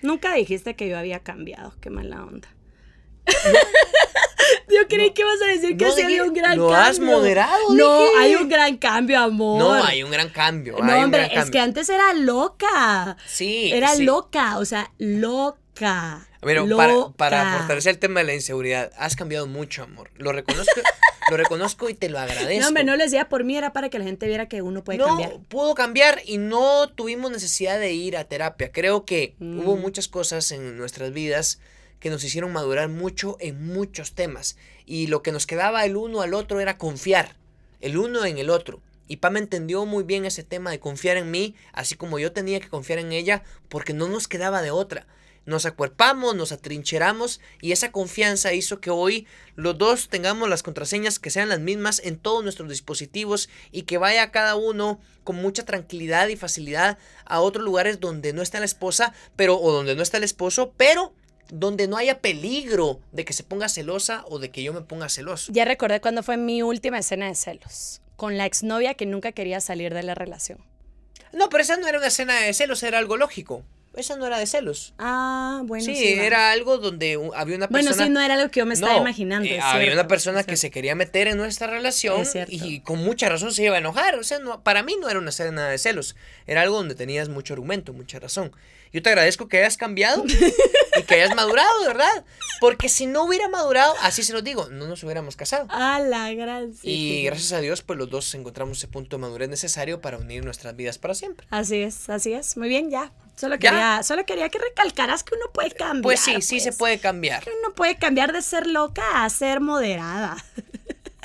Nunca 0.02 0.34
dijiste 0.34 0.76
que 0.76 0.88
yo 0.88 0.98
había 0.98 1.20
cambiado. 1.20 1.74
Qué 1.80 1.90
mala 1.90 2.24
onda. 2.24 2.48
yo 4.82 4.88
creí 4.88 5.10
que 5.12 5.22
ibas 5.22 5.40
a 5.42 5.46
decir 5.46 5.76
que 5.76 5.84
No, 5.84 5.92
sí 5.92 6.02
había 6.02 6.22
un 6.24 6.32
gran 6.34 6.56
lo 6.58 6.68
cambio. 6.68 6.84
has 6.90 7.00
moderado, 7.00 7.58
No, 7.74 8.00
dije. 8.02 8.12
hay 8.18 8.34
un 8.36 8.48
gran 8.48 8.76
cambio, 8.76 9.18
amor. 9.20 9.58
No, 9.58 9.72
hay 9.84 10.02
un 10.02 10.10
gran 10.10 10.28
cambio. 10.30 10.76
No, 10.80 10.92
hay 10.92 10.98
un 10.98 11.04
hombre, 11.06 11.30
es 11.32 11.50
que 11.50 11.58
antes 11.58 11.88
era 11.88 12.12
loca. 12.14 13.16
Sí, 13.26 13.70
Era 13.72 13.94
sí. 13.94 14.04
loca, 14.04 14.58
o 14.58 14.64
sea, 14.64 14.90
loca. 14.98 16.26
Pero 16.40 16.68
para, 16.76 16.94
para 17.16 17.58
fortalecer 17.58 17.90
el 17.94 17.98
tema 17.98 18.20
de 18.20 18.26
la 18.26 18.34
inseguridad, 18.34 18.92
has 18.96 19.16
cambiado 19.16 19.46
mucho, 19.46 19.82
amor. 19.82 20.10
Lo 20.16 20.30
reconozco, 20.32 20.80
lo 21.30 21.36
reconozco 21.36 21.88
y 21.88 21.94
te 21.94 22.08
lo 22.08 22.18
agradezco. 22.18 22.60
No, 22.60 22.68
hombre, 22.68 22.84
no 22.84 22.96
lo 22.96 23.02
decía 23.02 23.28
por 23.28 23.42
mí, 23.44 23.56
era 23.56 23.72
para 23.72 23.88
que 23.88 23.98
la 23.98 24.04
gente 24.04 24.26
viera 24.28 24.46
que 24.46 24.62
uno 24.62 24.84
puede 24.84 24.98
no, 24.98 25.06
cambiar. 25.06 25.32
pudo 25.48 25.74
cambiar 25.74 26.20
y 26.24 26.38
no 26.38 26.88
tuvimos 26.90 27.30
necesidad 27.32 27.78
de 27.80 27.92
ir 27.92 28.16
a 28.16 28.24
terapia. 28.24 28.70
Creo 28.72 29.04
que 29.04 29.34
Mm. 29.40 29.60
hubo 29.60 29.76
muchas 29.76 30.06
cosas 30.08 30.50
en 30.52 30.76
nuestras 30.78 31.12
vidas 31.12 31.58
que 32.00 32.10
nos 32.10 32.24
hicieron 32.24 32.52
madurar 32.52 32.88
mucho 32.88 33.36
en 33.40 33.66
muchos 33.66 34.12
temas. 34.12 34.56
Y 34.86 35.06
lo 35.08 35.22
que 35.22 35.32
nos 35.32 35.46
quedaba 35.46 35.84
el 35.84 35.96
uno 35.96 36.20
al 36.20 36.34
otro 36.34 36.60
era 36.60 36.78
confiar, 36.78 37.36
el 37.80 37.96
uno 37.96 38.24
en 38.24 38.38
el 38.38 38.50
otro. 38.50 38.80
Y 39.08 39.16
Pam 39.16 39.38
entendió 39.38 39.86
muy 39.86 40.04
bien 40.04 40.24
ese 40.24 40.44
tema 40.44 40.70
de 40.70 40.80
confiar 40.80 41.16
en 41.16 41.30
mí, 41.30 41.54
así 41.72 41.94
como 41.94 42.18
yo 42.18 42.32
tenía 42.32 42.60
que 42.60 42.68
confiar 42.68 42.98
en 42.98 43.12
ella, 43.12 43.42
porque 43.68 43.94
no 43.94 44.08
nos 44.08 44.28
quedaba 44.28 44.60
de 44.60 44.70
otra. 44.70 45.06
Nos 45.48 45.64
acuerpamos, 45.64 46.36
nos 46.36 46.52
atrincheramos 46.52 47.40
y 47.62 47.72
esa 47.72 47.90
confianza 47.90 48.52
hizo 48.52 48.82
que 48.82 48.90
hoy 48.90 49.26
los 49.56 49.78
dos 49.78 50.10
tengamos 50.10 50.46
las 50.50 50.62
contraseñas 50.62 51.18
que 51.18 51.30
sean 51.30 51.48
las 51.48 51.58
mismas 51.58 52.02
en 52.04 52.18
todos 52.18 52.42
nuestros 52.42 52.68
dispositivos 52.68 53.48
y 53.72 53.84
que 53.84 53.96
vaya 53.96 54.30
cada 54.30 54.56
uno 54.56 55.00
con 55.24 55.36
mucha 55.36 55.64
tranquilidad 55.64 56.28
y 56.28 56.36
facilidad 56.36 56.98
a 57.24 57.40
otros 57.40 57.64
lugares 57.64 57.98
donde 57.98 58.34
no 58.34 58.42
está 58.42 58.58
la 58.58 58.66
esposa, 58.66 59.14
pero 59.36 59.58
o 59.58 59.72
donde 59.72 59.96
no 59.96 60.02
está 60.02 60.18
el 60.18 60.24
esposo, 60.24 60.74
pero 60.76 61.14
donde 61.50 61.88
no 61.88 61.96
haya 61.96 62.18
peligro 62.20 63.00
de 63.12 63.24
que 63.24 63.32
se 63.32 63.42
ponga 63.42 63.68
celosa 63.68 64.24
o 64.28 64.38
de 64.38 64.50
que 64.50 64.62
yo 64.62 64.72
me 64.72 64.80
ponga 64.82 65.08
celoso. 65.08 65.52
Ya 65.52 65.64
recordé 65.64 66.00
cuando 66.00 66.22
fue 66.22 66.36
mi 66.36 66.62
última 66.62 66.98
escena 66.98 67.26
de 67.26 67.34
celos. 67.34 68.00
Con 68.16 68.36
la 68.36 68.46
exnovia 68.46 68.94
que 68.94 69.06
nunca 69.06 69.32
quería 69.32 69.60
salir 69.60 69.94
de 69.94 70.02
la 70.02 70.14
relación. 70.14 70.58
No, 71.32 71.48
pero 71.48 71.62
esa 71.62 71.76
no 71.76 71.86
era 71.86 71.98
una 71.98 72.08
escena 72.08 72.40
de 72.40 72.52
celos, 72.54 72.82
era 72.82 72.98
algo 72.98 73.16
lógico. 73.16 73.62
Esa 73.94 74.16
no 74.16 74.26
era 74.26 74.38
de 74.38 74.46
celos. 74.46 74.94
Ah, 74.98 75.62
bueno. 75.64 75.84
sí, 75.84 75.96
era 76.06 76.52
algo 76.52 76.78
donde 76.78 77.14
había 77.34 77.56
una 77.56 77.66
persona. 77.68 77.90
Bueno, 77.96 78.04
sí, 78.04 78.10
no 78.10 78.20
era 78.20 78.36
lo 78.36 78.48
que 78.50 78.60
yo 78.60 78.66
me 78.66 78.74
estaba 78.74 78.92
No, 78.92 79.00
imaginando. 79.00 79.48
eh, 79.48 79.56
es 79.56 79.62
había 79.64 79.80
cierto, 79.86 80.00
una 80.00 80.08
persona 80.08 80.44
que 80.44 80.56
se 80.56 80.70
quería 80.70 80.94
meter 80.94 81.26
en 81.26 81.36
nuestra 81.36 81.66
relación 81.66 82.22
y 82.48 82.80
con 82.80 82.98
mucha 83.02 83.28
razón 83.28 83.52
se 83.52 83.64
iba 83.64 83.74
a 83.74 83.78
enojar. 83.78 84.14
O 84.16 84.22
sea, 84.24 84.38
no, 84.38 84.62
para 84.62 84.82
mí 84.84 84.94
no 85.00 85.08
era 85.08 85.18
una 85.18 85.30
escena 85.30 85.68
de 85.68 85.78
celos. 85.78 86.14
Era 86.46 86.62
algo 86.62 86.76
donde 86.76 86.94
tenías 86.94 87.28
mucho 87.28 87.54
argumento, 87.54 87.92
mucha 87.92 88.20
razón. 88.20 88.52
Yo 88.92 89.02
te 89.02 89.10
agradezco 89.10 89.48
que 89.48 89.58
hayas 89.58 89.76
cambiado 89.76 90.24
y 90.26 91.02
que 91.02 91.14
hayas 91.14 91.34
madurado, 91.34 91.80
de 91.82 91.88
verdad. 91.88 92.24
Porque 92.60 92.88
si 92.88 93.06
no 93.06 93.24
hubiera 93.24 93.48
madurado, 93.48 93.94
así 94.02 94.22
se 94.22 94.32
los 94.32 94.42
digo, 94.42 94.68
no 94.70 94.86
nos 94.88 95.02
hubiéramos 95.04 95.36
casado. 95.36 95.66
A 95.70 96.00
la 96.00 96.32
gran. 96.34 96.74
sí, 96.74 96.88
y 96.90 97.10
sí. 97.18 97.22
gracias 97.24 97.52
a 97.52 97.60
Dios, 97.60 97.82
pues 97.82 97.98
los 97.98 98.10
dos 98.10 98.34
encontramos 98.34 98.78
ese 98.78 98.88
punto 98.88 99.16
de 99.16 99.20
madurez 99.20 99.48
necesario 99.48 100.00
para 100.00 100.18
unir 100.18 100.44
nuestras 100.44 100.74
vidas 100.74 100.98
para 100.98 101.14
siempre. 101.14 101.46
Así 101.50 101.76
es, 101.82 102.08
así 102.08 102.32
es. 102.32 102.56
Muy 102.56 102.68
bien, 102.68 102.90
ya. 102.90 103.12
Solo 103.36 103.54
¿Ya? 103.54 103.70
quería, 103.70 104.02
solo 104.02 104.26
quería 104.26 104.48
que 104.48 104.58
recalcaras 104.58 105.22
que 105.22 105.36
uno 105.36 105.46
puede 105.52 105.70
cambiar. 105.70 106.02
Pues 106.02 106.18
sí, 106.18 106.40
sí 106.42 106.58
se 106.58 106.70
pues. 106.70 106.76
puede 106.78 106.98
cambiar. 106.98 107.44
Que 107.44 107.50
uno 107.62 107.72
puede 107.74 107.96
cambiar 107.96 108.32
de 108.32 108.42
ser 108.42 108.66
loca 108.66 109.22
a 109.24 109.30
ser 109.30 109.60
moderada. 109.60 110.36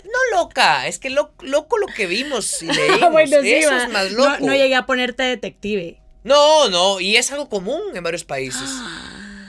No 0.04 0.38
loca, 0.38 0.86
es 0.88 1.00
que 1.00 1.10
lo- 1.10 1.34
loco 1.42 1.78
lo 1.80 1.88
que 1.88 2.06
vimos 2.06 2.62
y 2.62 2.68
leímos. 2.72 3.12
Bueno, 3.12 3.42
sí, 3.42 3.54
Eso 3.54 3.76
es 3.76 3.90
más 3.90 4.12
No- 4.12 4.30
loco. 4.30 4.46
No, 4.46 4.54
llegué 4.54 4.76
a 4.76 4.86
ponerte 4.86 5.24
detective. 5.24 6.00
No, 6.24 6.70
no, 6.70 7.00
y 7.00 7.16
es 7.18 7.32
algo 7.32 7.50
común 7.50 7.82
en 7.94 8.04
varios 8.04 8.24
países. 8.24 8.70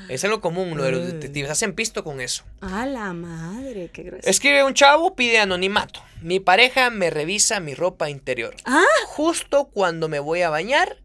Es 0.07 0.23
algo 0.23 0.43
común 0.43 0.77
lo 0.77 0.83
de 0.85 0.93
los 0.93 1.07
detectives. 1.07 1.51
Hacen 1.51 1.73
pisto 1.73 2.05
con 2.05 2.21
eso. 2.21 2.45
A 2.61 2.85
la 2.85 3.15
madre, 3.15 3.89
qué 3.91 4.03
grueso. 4.03 4.29
Escribe 4.29 4.63
un 4.63 4.75
chavo, 4.75 5.15
pide 5.17 5.39
anonimato. 5.39 6.03
Mi 6.21 6.41
pareja 6.41 6.91
me 6.91 7.09
revisa 7.09 7.59
mi 7.59 7.75
ropa 7.75 8.11
interior. 8.11 8.55
Ah. 8.67 8.85
Justo 9.07 9.65
cuando 9.73 10.11
me 10.11 10.19
voy 10.19 10.43
a 10.43 10.51
bañar, 10.51 10.99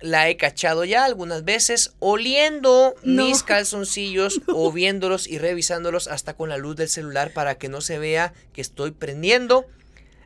la 0.00 0.28
he 0.28 0.36
cachado 0.36 0.84
ya 0.84 1.04
algunas 1.04 1.42
veces 1.44 1.94
oliendo 1.98 2.94
No. 3.02 3.24
mis 3.24 3.42
calzoncillos 3.42 4.40
o 4.46 4.70
viéndolos 4.70 5.26
y 5.26 5.38
revisándolos 5.38 6.06
hasta 6.06 6.34
con 6.34 6.48
la 6.48 6.58
luz 6.58 6.76
del 6.76 6.88
celular 6.88 7.32
para 7.32 7.56
que 7.58 7.68
no 7.68 7.80
se 7.80 7.98
vea 7.98 8.34
que 8.52 8.60
estoy 8.60 8.92
prendiendo 8.92 9.66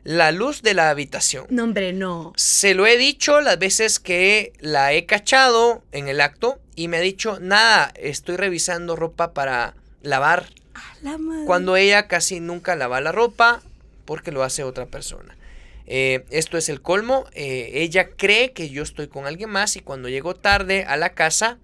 la 0.03 0.31
luz 0.31 0.61
de 0.61 0.73
la 0.73 0.89
habitación. 0.89 1.45
No, 1.49 1.63
hombre, 1.63 1.93
no. 1.93 2.33
Se 2.35 2.73
lo 2.73 2.85
he 2.85 2.97
dicho 2.97 3.41
las 3.41 3.57
veces 3.57 3.99
que 3.99 4.53
la 4.59 4.93
he 4.93 5.05
cachado 5.05 5.83
en 5.91 6.07
el 6.07 6.21
acto 6.21 6.59
y 6.75 6.87
me 6.87 6.97
ha 6.97 7.01
dicho, 7.01 7.39
nada, 7.39 7.93
estoy 7.95 8.35
revisando 8.35 8.95
ropa 8.95 9.33
para 9.33 9.75
lavar. 10.01 10.49
A 10.73 10.95
la 11.01 11.17
madre. 11.17 11.45
Cuando 11.45 11.75
ella 11.75 12.07
casi 12.07 12.39
nunca 12.39 12.75
lava 12.75 12.99
la 12.99 13.11
ropa 13.11 13.61
porque 14.05 14.31
lo 14.31 14.43
hace 14.43 14.63
otra 14.63 14.85
persona. 14.85 15.37
Eh, 15.85 16.25
esto 16.29 16.57
es 16.57 16.69
el 16.69 16.81
colmo. 16.81 17.25
eh, 17.33 17.71
ella 17.73 18.09
cree 18.15 18.53
que 18.53 18.69
yo 18.69 18.83
estoy 18.83 19.07
con 19.07 19.25
alguien 19.25 19.49
más 19.49 19.75
y 19.75 19.81
cuando 19.81 20.09
llego 20.09 20.35
tarde 20.35 20.85
a 20.85 20.97
la 20.97 21.13
casa 21.13 21.59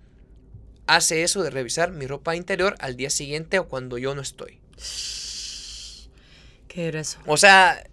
hace 0.88 1.24
eso 1.24 1.44
de 1.44 1.50
revisar 1.50 1.92
mi 1.92 2.08
ropa 2.08 2.36
interior 2.36 2.76
al 2.80 2.96
día 2.96 3.10
siguiente 3.10 3.60
o 3.60 3.68
cuando 3.68 3.98
yo 3.98 4.16
no 4.16 4.22
estoy. 4.22 4.60
Qué 6.68 6.88
grueso. 6.88 7.20
O 7.26 7.38
sea, 7.38 7.84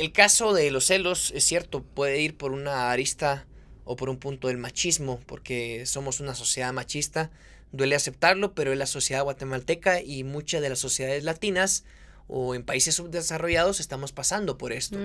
el 0.00 0.12
caso 0.12 0.54
de 0.54 0.70
los 0.70 0.86
celos 0.86 1.30
es 1.34 1.44
cierto, 1.44 1.82
puede 1.82 2.22
ir 2.22 2.34
por 2.34 2.52
una 2.52 2.90
arista 2.90 3.44
o 3.84 3.96
por 3.96 4.08
un 4.08 4.16
punto 4.16 4.48
del 4.48 4.56
machismo, 4.56 5.20
porque 5.26 5.84
somos 5.84 6.20
una 6.20 6.34
sociedad 6.34 6.72
machista. 6.72 7.30
Duele 7.70 7.96
aceptarlo, 7.96 8.54
pero 8.54 8.72
es 8.72 8.78
la 8.78 8.86
sociedad 8.86 9.22
guatemalteca 9.24 10.00
y 10.00 10.24
muchas 10.24 10.62
de 10.62 10.70
las 10.70 10.78
sociedades 10.78 11.22
latinas 11.24 11.84
o 12.28 12.54
en 12.54 12.62
países 12.62 12.94
subdesarrollados 12.94 13.78
estamos 13.78 14.12
pasando 14.12 14.56
por 14.56 14.72
esto. 14.72 14.96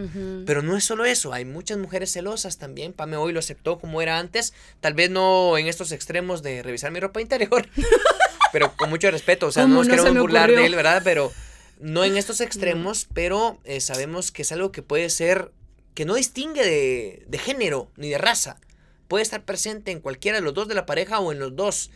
Pero 0.45 0.61
no 0.61 0.77
es 0.77 0.85
solo 0.85 1.03
eso, 1.03 1.33
hay 1.33 1.43
muchas 1.43 1.77
mujeres 1.77 2.13
celosas 2.13 2.57
también. 2.57 2.93
Pame 2.93 3.17
hoy 3.17 3.33
lo 3.33 3.39
aceptó 3.39 3.79
como 3.79 4.01
era 4.01 4.17
antes, 4.17 4.53
tal 4.79 4.93
vez 4.93 5.09
no 5.09 5.57
en 5.57 5.67
estos 5.67 5.91
extremos 5.91 6.41
de 6.41 6.63
revisar 6.63 6.91
mi 6.91 7.01
ropa 7.01 7.19
interior, 7.19 7.67
pero 8.53 8.77
con 8.77 8.89
mucho 8.89 9.11
respeto, 9.11 9.47
o 9.47 9.51
sea, 9.51 9.63
¿Cómo 9.63 9.75
no 9.75 9.79
nos 9.81 9.87
se 9.87 9.95
queremos 9.95 10.21
burlar 10.21 10.51
de 10.51 10.65
él, 10.65 10.75
¿verdad? 10.75 11.01
Pero 11.03 11.33
no 11.79 12.03
en 12.03 12.17
estos 12.17 12.41
extremos, 12.41 13.07
pero 13.13 13.59
eh, 13.63 13.81
sabemos 13.81 14.31
que 14.31 14.43
es 14.43 14.51
algo 14.51 14.71
que 14.71 14.81
puede 14.81 15.09
ser, 15.09 15.51
que 15.93 16.05
no 16.05 16.15
distingue 16.15 16.63
de, 16.63 17.25
de 17.27 17.37
género 17.37 17.91
ni 17.97 18.09
de 18.09 18.17
raza. 18.17 18.59
Puede 19.07 19.23
estar 19.23 19.45
presente 19.45 19.91
en 19.91 19.99
cualquiera 19.99 20.39
de 20.39 20.43
los 20.43 20.53
dos 20.53 20.67
de 20.67 20.75
la 20.75 20.85
pareja 20.85 21.19
o 21.19 21.31
en 21.31 21.39
los 21.39 21.55
dos. 21.55 21.91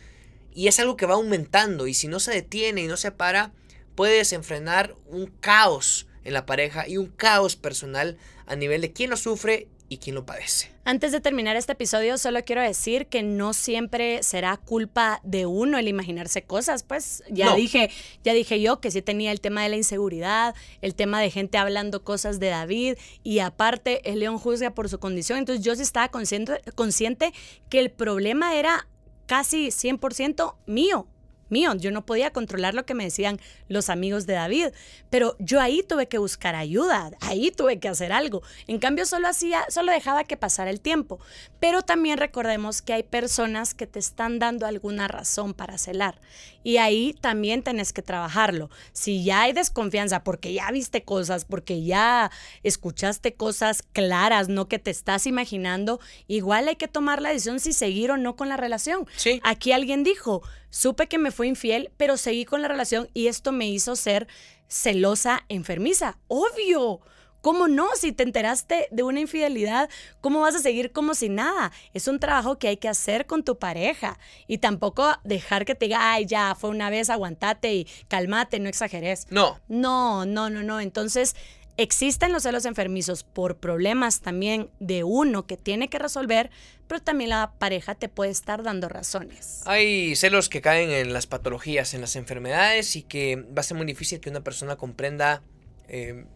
Y 0.52 0.68
es 0.68 0.78
algo 0.80 0.96
que 0.96 1.06
va 1.06 1.14
aumentando 1.14 1.86
y 1.86 1.94
si 1.94 2.08
no 2.08 2.20
se 2.20 2.32
detiene 2.32 2.82
y 2.82 2.86
no 2.86 2.96
se 2.96 3.12
para, 3.12 3.52
puede 3.94 4.16
desenfrenar 4.16 4.94
un 5.06 5.26
caos 5.26 6.06
en 6.24 6.32
la 6.32 6.46
pareja 6.46 6.88
y 6.88 6.96
un 6.96 7.06
caos 7.08 7.56
personal 7.56 8.18
a 8.46 8.56
nivel 8.56 8.80
de 8.80 8.92
quién 8.92 9.10
lo 9.10 9.16
sufre 9.16 9.68
y 9.88 9.98
quién 9.98 10.14
lo 10.14 10.26
padece. 10.26 10.72
Antes 10.90 11.12
de 11.12 11.20
terminar 11.20 11.54
este 11.54 11.74
episodio, 11.74 12.18
solo 12.18 12.44
quiero 12.44 12.62
decir 12.62 13.06
que 13.06 13.22
no 13.22 13.52
siempre 13.52 14.24
será 14.24 14.56
culpa 14.56 15.20
de 15.22 15.46
uno 15.46 15.78
el 15.78 15.86
imaginarse 15.86 16.42
cosas. 16.42 16.82
Pues 16.82 17.22
ya 17.30 17.46
No. 17.46 17.54
dije, 17.54 17.92
ya 18.24 18.32
dije 18.32 18.60
yo 18.60 18.80
que 18.80 18.90
sí 18.90 19.00
tenía 19.00 19.30
el 19.30 19.40
tema 19.40 19.62
de 19.62 19.68
la 19.68 19.76
inseguridad, 19.76 20.52
el 20.82 20.96
tema 20.96 21.20
de 21.20 21.30
gente 21.30 21.58
hablando 21.58 22.02
cosas 22.02 22.40
de 22.40 22.48
David 22.48 22.94
y 23.22 23.38
aparte 23.38 24.10
el 24.10 24.18
león 24.18 24.38
juzga 24.38 24.74
por 24.74 24.88
su 24.88 24.98
condición. 24.98 25.38
Entonces 25.38 25.64
yo 25.64 25.76
sí 25.76 25.82
estaba 25.82 26.08
consciente, 26.08 26.60
consciente 26.74 27.32
que 27.68 27.78
el 27.78 27.92
problema 27.92 28.56
era 28.56 28.88
casi 29.26 29.68
100% 29.68 30.56
mío. 30.66 31.06
Mío, 31.50 31.74
yo 31.74 31.90
no 31.90 32.06
podía 32.06 32.32
controlar 32.32 32.74
lo 32.74 32.86
que 32.86 32.94
me 32.94 33.04
decían 33.04 33.40
los 33.68 33.90
amigos 33.90 34.26
de 34.26 34.34
David, 34.34 34.68
pero 35.10 35.36
yo 35.38 35.60
ahí 35.60 35.82
tuve 35.82 36.06
que 36.06 36.18
buscar 36.18 36.54
ayuda, 36.54 37.10
ahí 37.20 37.50
tuve 37.50 37.78
que 37.78 37.88
hacer 37.88 38.12
algo. 38.12 38.42
En 38.66 38.78
cambio, 38.78 39.04
solo 39.04 39.28
hacía, 39.28 39.64
solo 39.68 39.92
dejaba 39.92 40.24
que 40.24 40.36
pasara 40.36 40.70
el 40.70 40.80
tiempo. 40.80 41.20
Pero 41.58 41.82
también 41.82 42.18
recordemos 42.18 42.82
que 42.82 42.92
hay 42.92 43.02
personas 43.02 43.74
que 43.74 43.86
te 43.86 43.98
están 43.98 44.38
dando 44.38 44.66
alguna 44.66 45.08
razón 45.08 45.54
para 45.54 45.78
celar. 45.78 46.20
Y 46.62 46.76
ahí 46.76 47.14
también 47.20 47.62
tenés 47.62 47.92
que 47.92 48.02
trabajarlo. 48.02 48.70
Si 48.92 49.24
ya 49.24 49.42
hay 49.42 49.52
desconfianza 49.52 50.22
porque 50.22 50.52
ya 50.52 50.70
viste 50.70 51.02
cosas, 51.02 51.44
porque 51.44 51.82
ya 51.82 52.30
escuchaste 52.62 53.34
cosas 53.34 53.82
claras, 53.82 54.48
no 54.48 54.68
que 54.68 54.78
te 54.78 54.90
estás 54.90 55.26
imaginando, 55.26 56.00
igual 56.28 56.68
hay 56.68 56.76
que 56.76 56.88
tomar 56.88 57.22
la 57.22 57.30
decisión 57.30 57.60
si 57.60 57.72
seguir 57.72 58.10
o 58.10 58.16
no 58.16 58.36
con 58.36 58.48
la 58.48 58.56
relación. 58.56 59.06
Sí. 59.16 59.40
Aquí 59.42 59.72
alguien 59.72 60.04
dijo, 60.04 60.42
supe 60.70 61.08
que 61.08 61.18
me 61.18 61.30
fue 61.30 61.46
infiel, 61.46 61.90
pero 61.96 62.16
seguí 62.16 62.44
con 62.44 62.62
la 62.62 62.68
relación 62.68 63.08
y 63.12 63.26
esto 63.26 63.52
me 63.52 63.68
hizo 63.68 63.96
ser 63.96 64.26
celosa, 64.68 65.44
enfermiza. 65.48 66.18
Obvio. 66.28 67.00
¿Cómo 67.40 67.68
no? 67.68 67.88
Si 67.94 68.12
te 68.12 68.22
enteraste 68.22 68.88
de 68.90 69.02
una 69.02 69.20
infidelidad, 69.20 69.88
¿cómo 70.20 70.40
vas 70.40 70.54
a 70.54 70.58
seguir 70.58 70.92
como 70.92 71.14
si 71.14 71.30
nada? 71.30 71.72
Es 71.94 72.06
un 72.06 72.18
trabajo 72.18 72.58
que 72.58 72.68
hay 72.68 72.76
que 72.76 72.88
hacer 72.88 73.24
con 73.24 73.44
tu 73.44 73.58
pareja 73.58 74.18
y 74.46 74.58
tampoco 74.58 75.10
dejar 75.24 75.64
que 75.64 75.74
te 75.74 75.86
diga, 75.86 76.12
ay, 76.12 76.26
ya, 76.26 76.54
fue 76.54 76.68
una 76.68 76.90
vez, 76.90 77.08
aguantate 77.08 77.72
y 77.74 77.86
calmate, 78.08 78.58
no 78.58 78.68
exageres. 78.68 79.26
No, 79.30 79.58
No, 79.68 80.26
no, 80.26 80.50
no, 80.50 80.62
no. 80.62 80.80
Entonces, 80.80 81.34
existen 81.82 82.32
los 82.32 82.42
celos 82.42 82.66
enfermizos 82.66 83.24
por 83.24 83.56
problemas 83.56 84.20
también 84.20 84.70
de 84.80 85.02
uno 85.02 85.46
que 85.46 85.56
tiene 85.56 85.88
que 85.88 85.98
resolver, 85.98 86.50
pero 86.86 87.00
también 87.00 87.30
la 87.30 87.54
pareja 87.58 87.94
te 87.94 88.08
puede 88.08 88.30
estar 88.30 88.62
dando 88.62 88.88
razones. 88.88 89.62
Hay 89.64 90.14
celos 90.16 90.48
que 90.48 90.60
caen 90.60 90.90
en 90.90 91.12
las 91.12 91.26
patologías, 91.26 91.94
en 91.94 92.02
las 92.02 92.16
enfermedades 92.16 92.96
y 92.96 93.02
que 93.02 93.36
va 93.36 93.60
a 93.60 93.62
ser 93.62 93.76
muy 93.76 93.86
difícil 93.86 94.20
que 94.20 94.28
una 94.28 94.42
persona 94.42 94.76
comprenda 94.76 95.42
eh, 95.88 96.26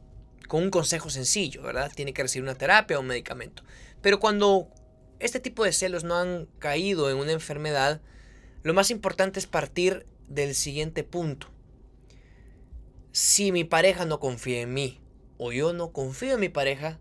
con 0.48 0.62
un 0.62 0.70
consejo 0.70 1.10
sencillo, 1.10 1.62
¿verdad? 1.62 1.92
Tiene 1.94 2.14
que 2.14 2.22
recibir 2.22 2.44
una 2.44 2.54
terapia 2.54 2.96
o 2.96 3.00
un 3.00 3.06
medicamento. 3.06 3.64
Pero 4.00 4.20
cuando 4.20 4.68
este 5.20 5.40
tipo 5.40 5.64
de 5.64 5.72
celos 5.72 6.04
no 6.04 6.16
han 6.16 6.46
caído 6.58 7.10
en 7.10 7.18
una 7.18 7.32
enfermedad, 7.32 8.00
lo 8.62 8.72
más 8.72 8.90
importante 8.90 9.38
es 9.38 9.46
partir 9.46 10.06
del 10.26 10.54
siguiente 10.54 11.04
punto. 11.04 11.48
Si 13.12 13.52
mi 13.52 13.64
pareja 13.64 14.06
no 14.06 14.20
confía 14.20 14.62
en 14.62 14.72
mí 14.72 15.03
o 15.44 15.52
yo 15.52 15.74
no 15.74 15.92
confío 15.92 16.34
en 16.34 16.40
mi 16.40 16.48
pareja, 16.48 16.98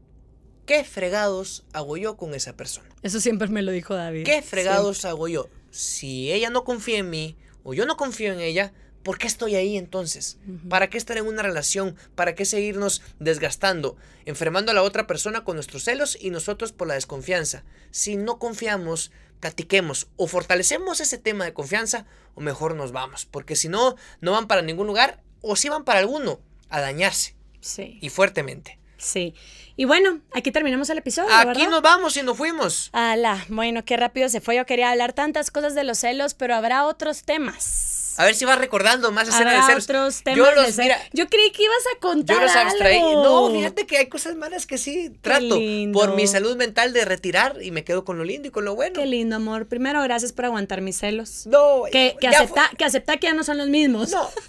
¿qué 0.65 0.83
fregados 0.83 1.63
hago 1.71 1.95
yo 1.95 2.17
con 2.17 2.35
esa 2.35 2.57
persona? 2.57 2.89
Eso 3.01 3.21
siempre 3.21 3.47
me 3.47 3.61
lo 3.61 3.71
dijo 3.71 3.95
David. 3.95 4.25
¿Qué 4.25 4.41
fregados 4.41 5.05
hago 5.05 5.29
yo? 5.29 5.47
Si 5.71 6.29
ella 6.29 6.49
no 6.49 6.65
confía 6.65 6.97
en 6.97 7.09
mí 7.09 7.37
o 7.63 7.73
yo 7.73 7.85
no 7.85 7.95
confío 7.95 8.33
en 8.33 8.41
ella, 8.41 8.73
¿por 9.01 9.17
qué 9.17 9.27
estoy 9.27 9.55
ahí 9.55 9.77
entonces? 9.77 10.39
¿Para 10.67 10.89
qué 10.89 10.97
estar 10.97 11.17
en 11.17 11.25
una 11.25 11.41
relación? 11.41 11.95
¿Para 12.15 12.35
qué 12.35 12.43
seguirnos 12.43 13.01
desgastando, 13.17 13.95
enfermando 14.25 14.71
a 14.71 14.75
la 14.75 14.83
otra 14.83 15.07
persona 15.07 15.45
con 15.45 15.55
nuestros 15.55 15.85
celos 15.85 16.17
y 16.19 16.29
nosotros 16.29 16.73
por 16.73 16.89
la 16.89 16.95
desconfianza? 16.95 17.63
Si 17.91 18.17
no 18.17 18.39
confiamos, 18.39 19.13
platiquemos 19.39 20.09
o 20.17 20.27
fortalecemos 20.27 20.99
ese 20.99 21.17
tema 21.17 21.45
de 21.45 21.53
confianza 21.53 22.07
o 22.35 22.41
mejor 22.41 22.75
nos 22.75 22.91
vamos, 22.91 23.25
porque 23.25 23.55
si 23.55 23.69
no, 23.69 23.95
no 24.19 24.33
van 24.33 24.47
para 24.47 24.61
ningún 24.63 24.87
lugar 24.87 25.23
o 25.39 25.55
si 25.55 25.69
van 25.69 25.85
para 25.85 25.99
alguno, 25.99 26.41
a 26.67 26.81
dañarse. 26.81 27.37
Sí. 27.63 27.97
Y 28.01 28.09
fuertemente. 28.09 28.77
Sí. 28.97 29.33
Y 29.75 29.85
bueno, 29.85 30.19
aquí 30.33 30.51
terminamos 30.51 30.89
el 30.89 30.99
episodio. 30.99 31.33
Aquí 31.33 31.65
nos 31.65 31.81
vamos 31.81 32.15
y 32.15 32.21
nos 32.21 32.37
fuimos. 32.37 32.89
Ala, 32.93 33.43
bueno, 33.49 33.83
qué 33.83 33.97
rápido 33.97 34.29
se 34.29 34.39
fue. 34.39 34.55
Yo 34.55 34.65
quería 34.65 34.91
hablar 34.91 35.13
tantas 35.13 35.49
cosas 35.49 35.73
de 35.73 35.83
los 35.83 35.97
celos, 35.97 36.35
pero 36.35 36.55
habrá 36.55 36.85
otros 36.85 37.23
temas. 37.23 38.15
A 38.17 38.25
ver 38.25 38.35
si 38.35 38.45
vas 38.45 38.59
recordando 38.59 39.11
más 39.11 39.27
escenas 39.27 39.55
de 39.55 39.73
celos. 39.73 39.83
otros 39.85 40.21
temas 40.21 40.37
yo, 40.37 40.51
los, 40.53 40.77
mira, 40.77 40.99
yo 41.13 41.27
creí 41.27 41.51
que 41.51 41.63
ibas 41.63 41.83
a 41.95 41.99
contar. 41.99 42.35
Yo 42.35 42.41
los 42.43 42.55
abstraí. 42.55 43.01
No, 43.01 43.51
fíjate 43.51 43.87
que 43.87 43.97
hay 43.97 44.07
cosas 44.07 44.35
malas 44.35 44.67
que 44.67 44.77
sí 44.77 45.11
trato. 45.21 45.59
Por 45.91 46.15
mi 46.15 46.27
salud 46.27 46.55
mental 46.55 46.93
de 46.93 47.05
retirar 47.05 47.57
y 47.63 47.71
me 47.71 47.83
quedo 47.83 48.05
con 48.05 48.19
lo 48.19 48.23
lindo 48.23 48.49
y 48.49 48.51
con 48.51 48.65
lo 48.65 48.75
bueno. 48.75 48.99
Qué 48.99 49.07
lindo, 49.07 49.37
amor. 49.37 49.67
Primero, 49.67 50.01
gracias 50.03 50.31
por 50.31 50.45
aguantar 50.45 50.81
mis 50.81 50.97
celos. 50.97 51.47
No, 51.47 51.83
que, 51.91 52.15
que, 52.19 52.27
acepta, 52.27 52.69
que 52.77 52.85
acepta 52.85 53.17
que 53.17 53.25
ya 53.27 53.33
no 53.33 53.43
son 53.43 53.57
los 53.57 53.69
mismos. 53.69 54.11
No. 54.11 54.29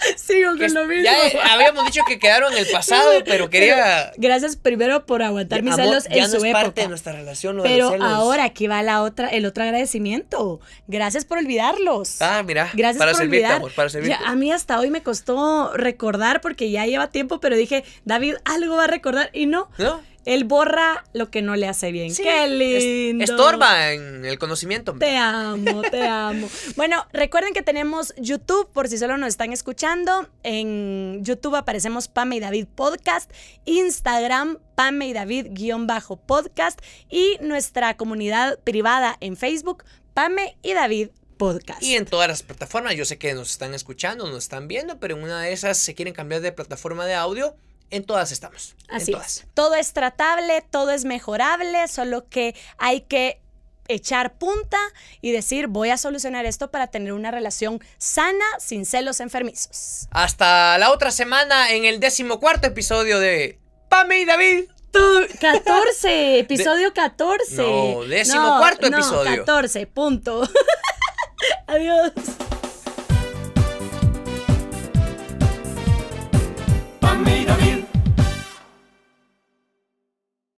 Sigo 0.16 0.56
con 0.56 0.74
lo 0.74 0.86
mismo. 0.86 1.04
Ya 1.04 1.52
habíamos 1.52 1.84
dicho 1.86 2.02
que 2.06 2.18
quedaron 2.18 2.52
en 2.52 2.58
el 2.58 2.66
pasado, 2.68 3.10
pero 3.24 3.50
quería. 3.50 4.12
gracias 4.16 4.56
primero 4.56 5.06
por 5.06 5.22
aguantar 5.22 5.62
mis 5.62 5.74
celos 5.74 6.06
en 6.10 6.28
su 6.28 6.44
época. 6.44 6.64
parte 6.64 6.80
de 6.82 6.88
nuestra 6.88 7.12
relación. 7.12 7.60
pero 7.62 7.94
ahora 8.02 8.44
aquí 8.44 8.66
va 8.66 8.82
la 8.82 9.02
otra, 9.02 9.28
el 9.28 9.46
otro 9.46 9.64
agradecimiento. 9.64 10.60
Gracias 10.86 11.24
por 11.24 11.38
olvidarlos. 11.38 12.20
Ah, 12.22 12.42
mira. 12.44 12.70
Gracias 12.74 12.98
para 12.98 13.12
por 13.12 13.20
servirte, 13.20 13.44
olvidar. 13.44 13.56
Amor, 13.56 13.72
para 13.74 13.88
servirte. 13.88 14.18
a 14.24 14.34
mí 14.34 14.52
hasta 14.52 14.78
hoy 14.78 14.90
me 14.90 15.02
costó 15.02 15.72
recordar 15.74 16.40
porque 16.40 16.70
ya 16.70 16.86
lleva 16.86 17.08
tiempo, 17.08 17.40
pero 17.40 17.56
dije, 17.56 17.84
David, 18.04 18.36
algo 18.44 18.76
va 18.76 18.84
a 18.84 18.88
recordar 18.88 19.30
y 19.32 19.46
no. 19.46 19.70
No. 19.78 20.00
Él 20.24 20.44
borra 20.44 21.04
lo 21.12 21.30
que 21.30 21.42
no 21.42 21.56
le 21.56 21.66
hace 21.66 21.92
bien. 21.92 22.14
Qué 22.14 22.46
lindo. 22.46 23.24
Estorba 23.24 23.92
en 23.92 24.24
el 24.24 24.38
conocimiento. 24.38 24.94
Te 24.98 25.16
amo, 25.16 25.82
te 25.82 26.02
amo. 26.02 26.48
Bueno, 26.76 27.06
recuerden 27.12 27.52
que 27.52 27.62
tenemos 27.62 28.14
YouTube, 28.16 28.70
por 28.72 28.88
si 28.88 28.98
solo 28.98 29.16
nos 29.16 29.28
están 29.28 29.52
escuchando. 29.52 30.28
En 30.42 31.24
YouTube 31.24 31.56
aparecemos 31.56 32.08
Pame 32.08 32.36
y 32.36 32.40
David 32.40 32.66
Podcast, 32.74 33.30
Instagram 33.64 34.58
Pame 34.74 35.08
y 35.08 35.12
David 35.12 35.48
guion 35.50 35.86
bajo 35.86 36.16
podcast 36.16 36.80
y 37.10 37.36
nuestra 37.40 37.96
comunidad 37.96 38.58
privada 38.60 39.16
en 39.20 39.36
Facebook, 39.36 39.84
Pame 40.14 40.56
y 40.62 40.72
David 40.72 41.10
Podcast. 41.36 41.82
Y 41.82 41.96
en 41.96 42.06
todas 42.06 42.28
las 42.28 42.42
plataformas, 42.42 42.96
yo 42.96 43.04
sé 43.04 43.18
que 43.18 43.34
nos 43.34 43.50
están 43.50 43.74
escuchando, 43.74 44.26
nos 44.26 44.44
están 44.44 44.68
viendo, 44.68 44.98
pero 44.98 45.16
en 45.16 45.22
una 45.22 45.42
de 45.42 45.52
esas 45.52 45.78
se 45.78 45.94
quieren 45.94 46.14
cambiar 46.14 46.40
de 46.40 46.52
plataforma 46.52 47.06
de 47.06 47.14
audio 47.14 47.56
en 47.90 48.04
todas 48.04 48.32
estamos. 48.32 48.76
Así 48.88 49.12
en 49.12 49.18
todas. 49.18 49.36
Es. 49.38 49.46
Todo 49.54 49.74
es 49.74 49.92
tratable, 49.92 50.64
todo 50.70 50.90
es 50.90 51.04
mejorable, 51.04 51.88
solo 51.88 52.28
que 52.28 52.54
hay 52.78 53.02
que 53.02 53.40
echar 53.88 54.34
punta 54.34 54.78
y 55.20 55.32
decir 55.32 55.66
voy 55.66 55.90
a 55.90 55.96
solucionar 55.96 56.46
esto 56.46 56.70
para 56.70 56.86
tener 56.86 57.12
una 57.12 57.30
relación 57.30 57.80
sana 57.98 58.44
sin 58.58 58.86
celos 58.86 59.20
enfermizos. 59.20 60.08
Hasta 60.10 60.78
la 60.78 60.92
otra 60.92 61.10
semana 61.10 61.72
en 61.72 61.84
el 61.84 62.00
decimocuarto 62.00 62.68
episodio 62.68 63.18
de 63.18 63.58
Pame 63.88 64.20
y 64.20 64.24
David. 64.24 64.64
14, 65.40 66.38
episodio 66.40 66.92
14. 66.92 67.56
No, 67.56 68.02
decimocuarto 68.04 68.90
no, 68.90 68.98
episodio. 68.98 69.30
No, 69.30 69.36
14, 69.38 69.86
punto. 69.86 70.48
Adiós. 71.66 72.12
Pame 77.00 77.38
y 77.38 77.44
David. 77.44 77.79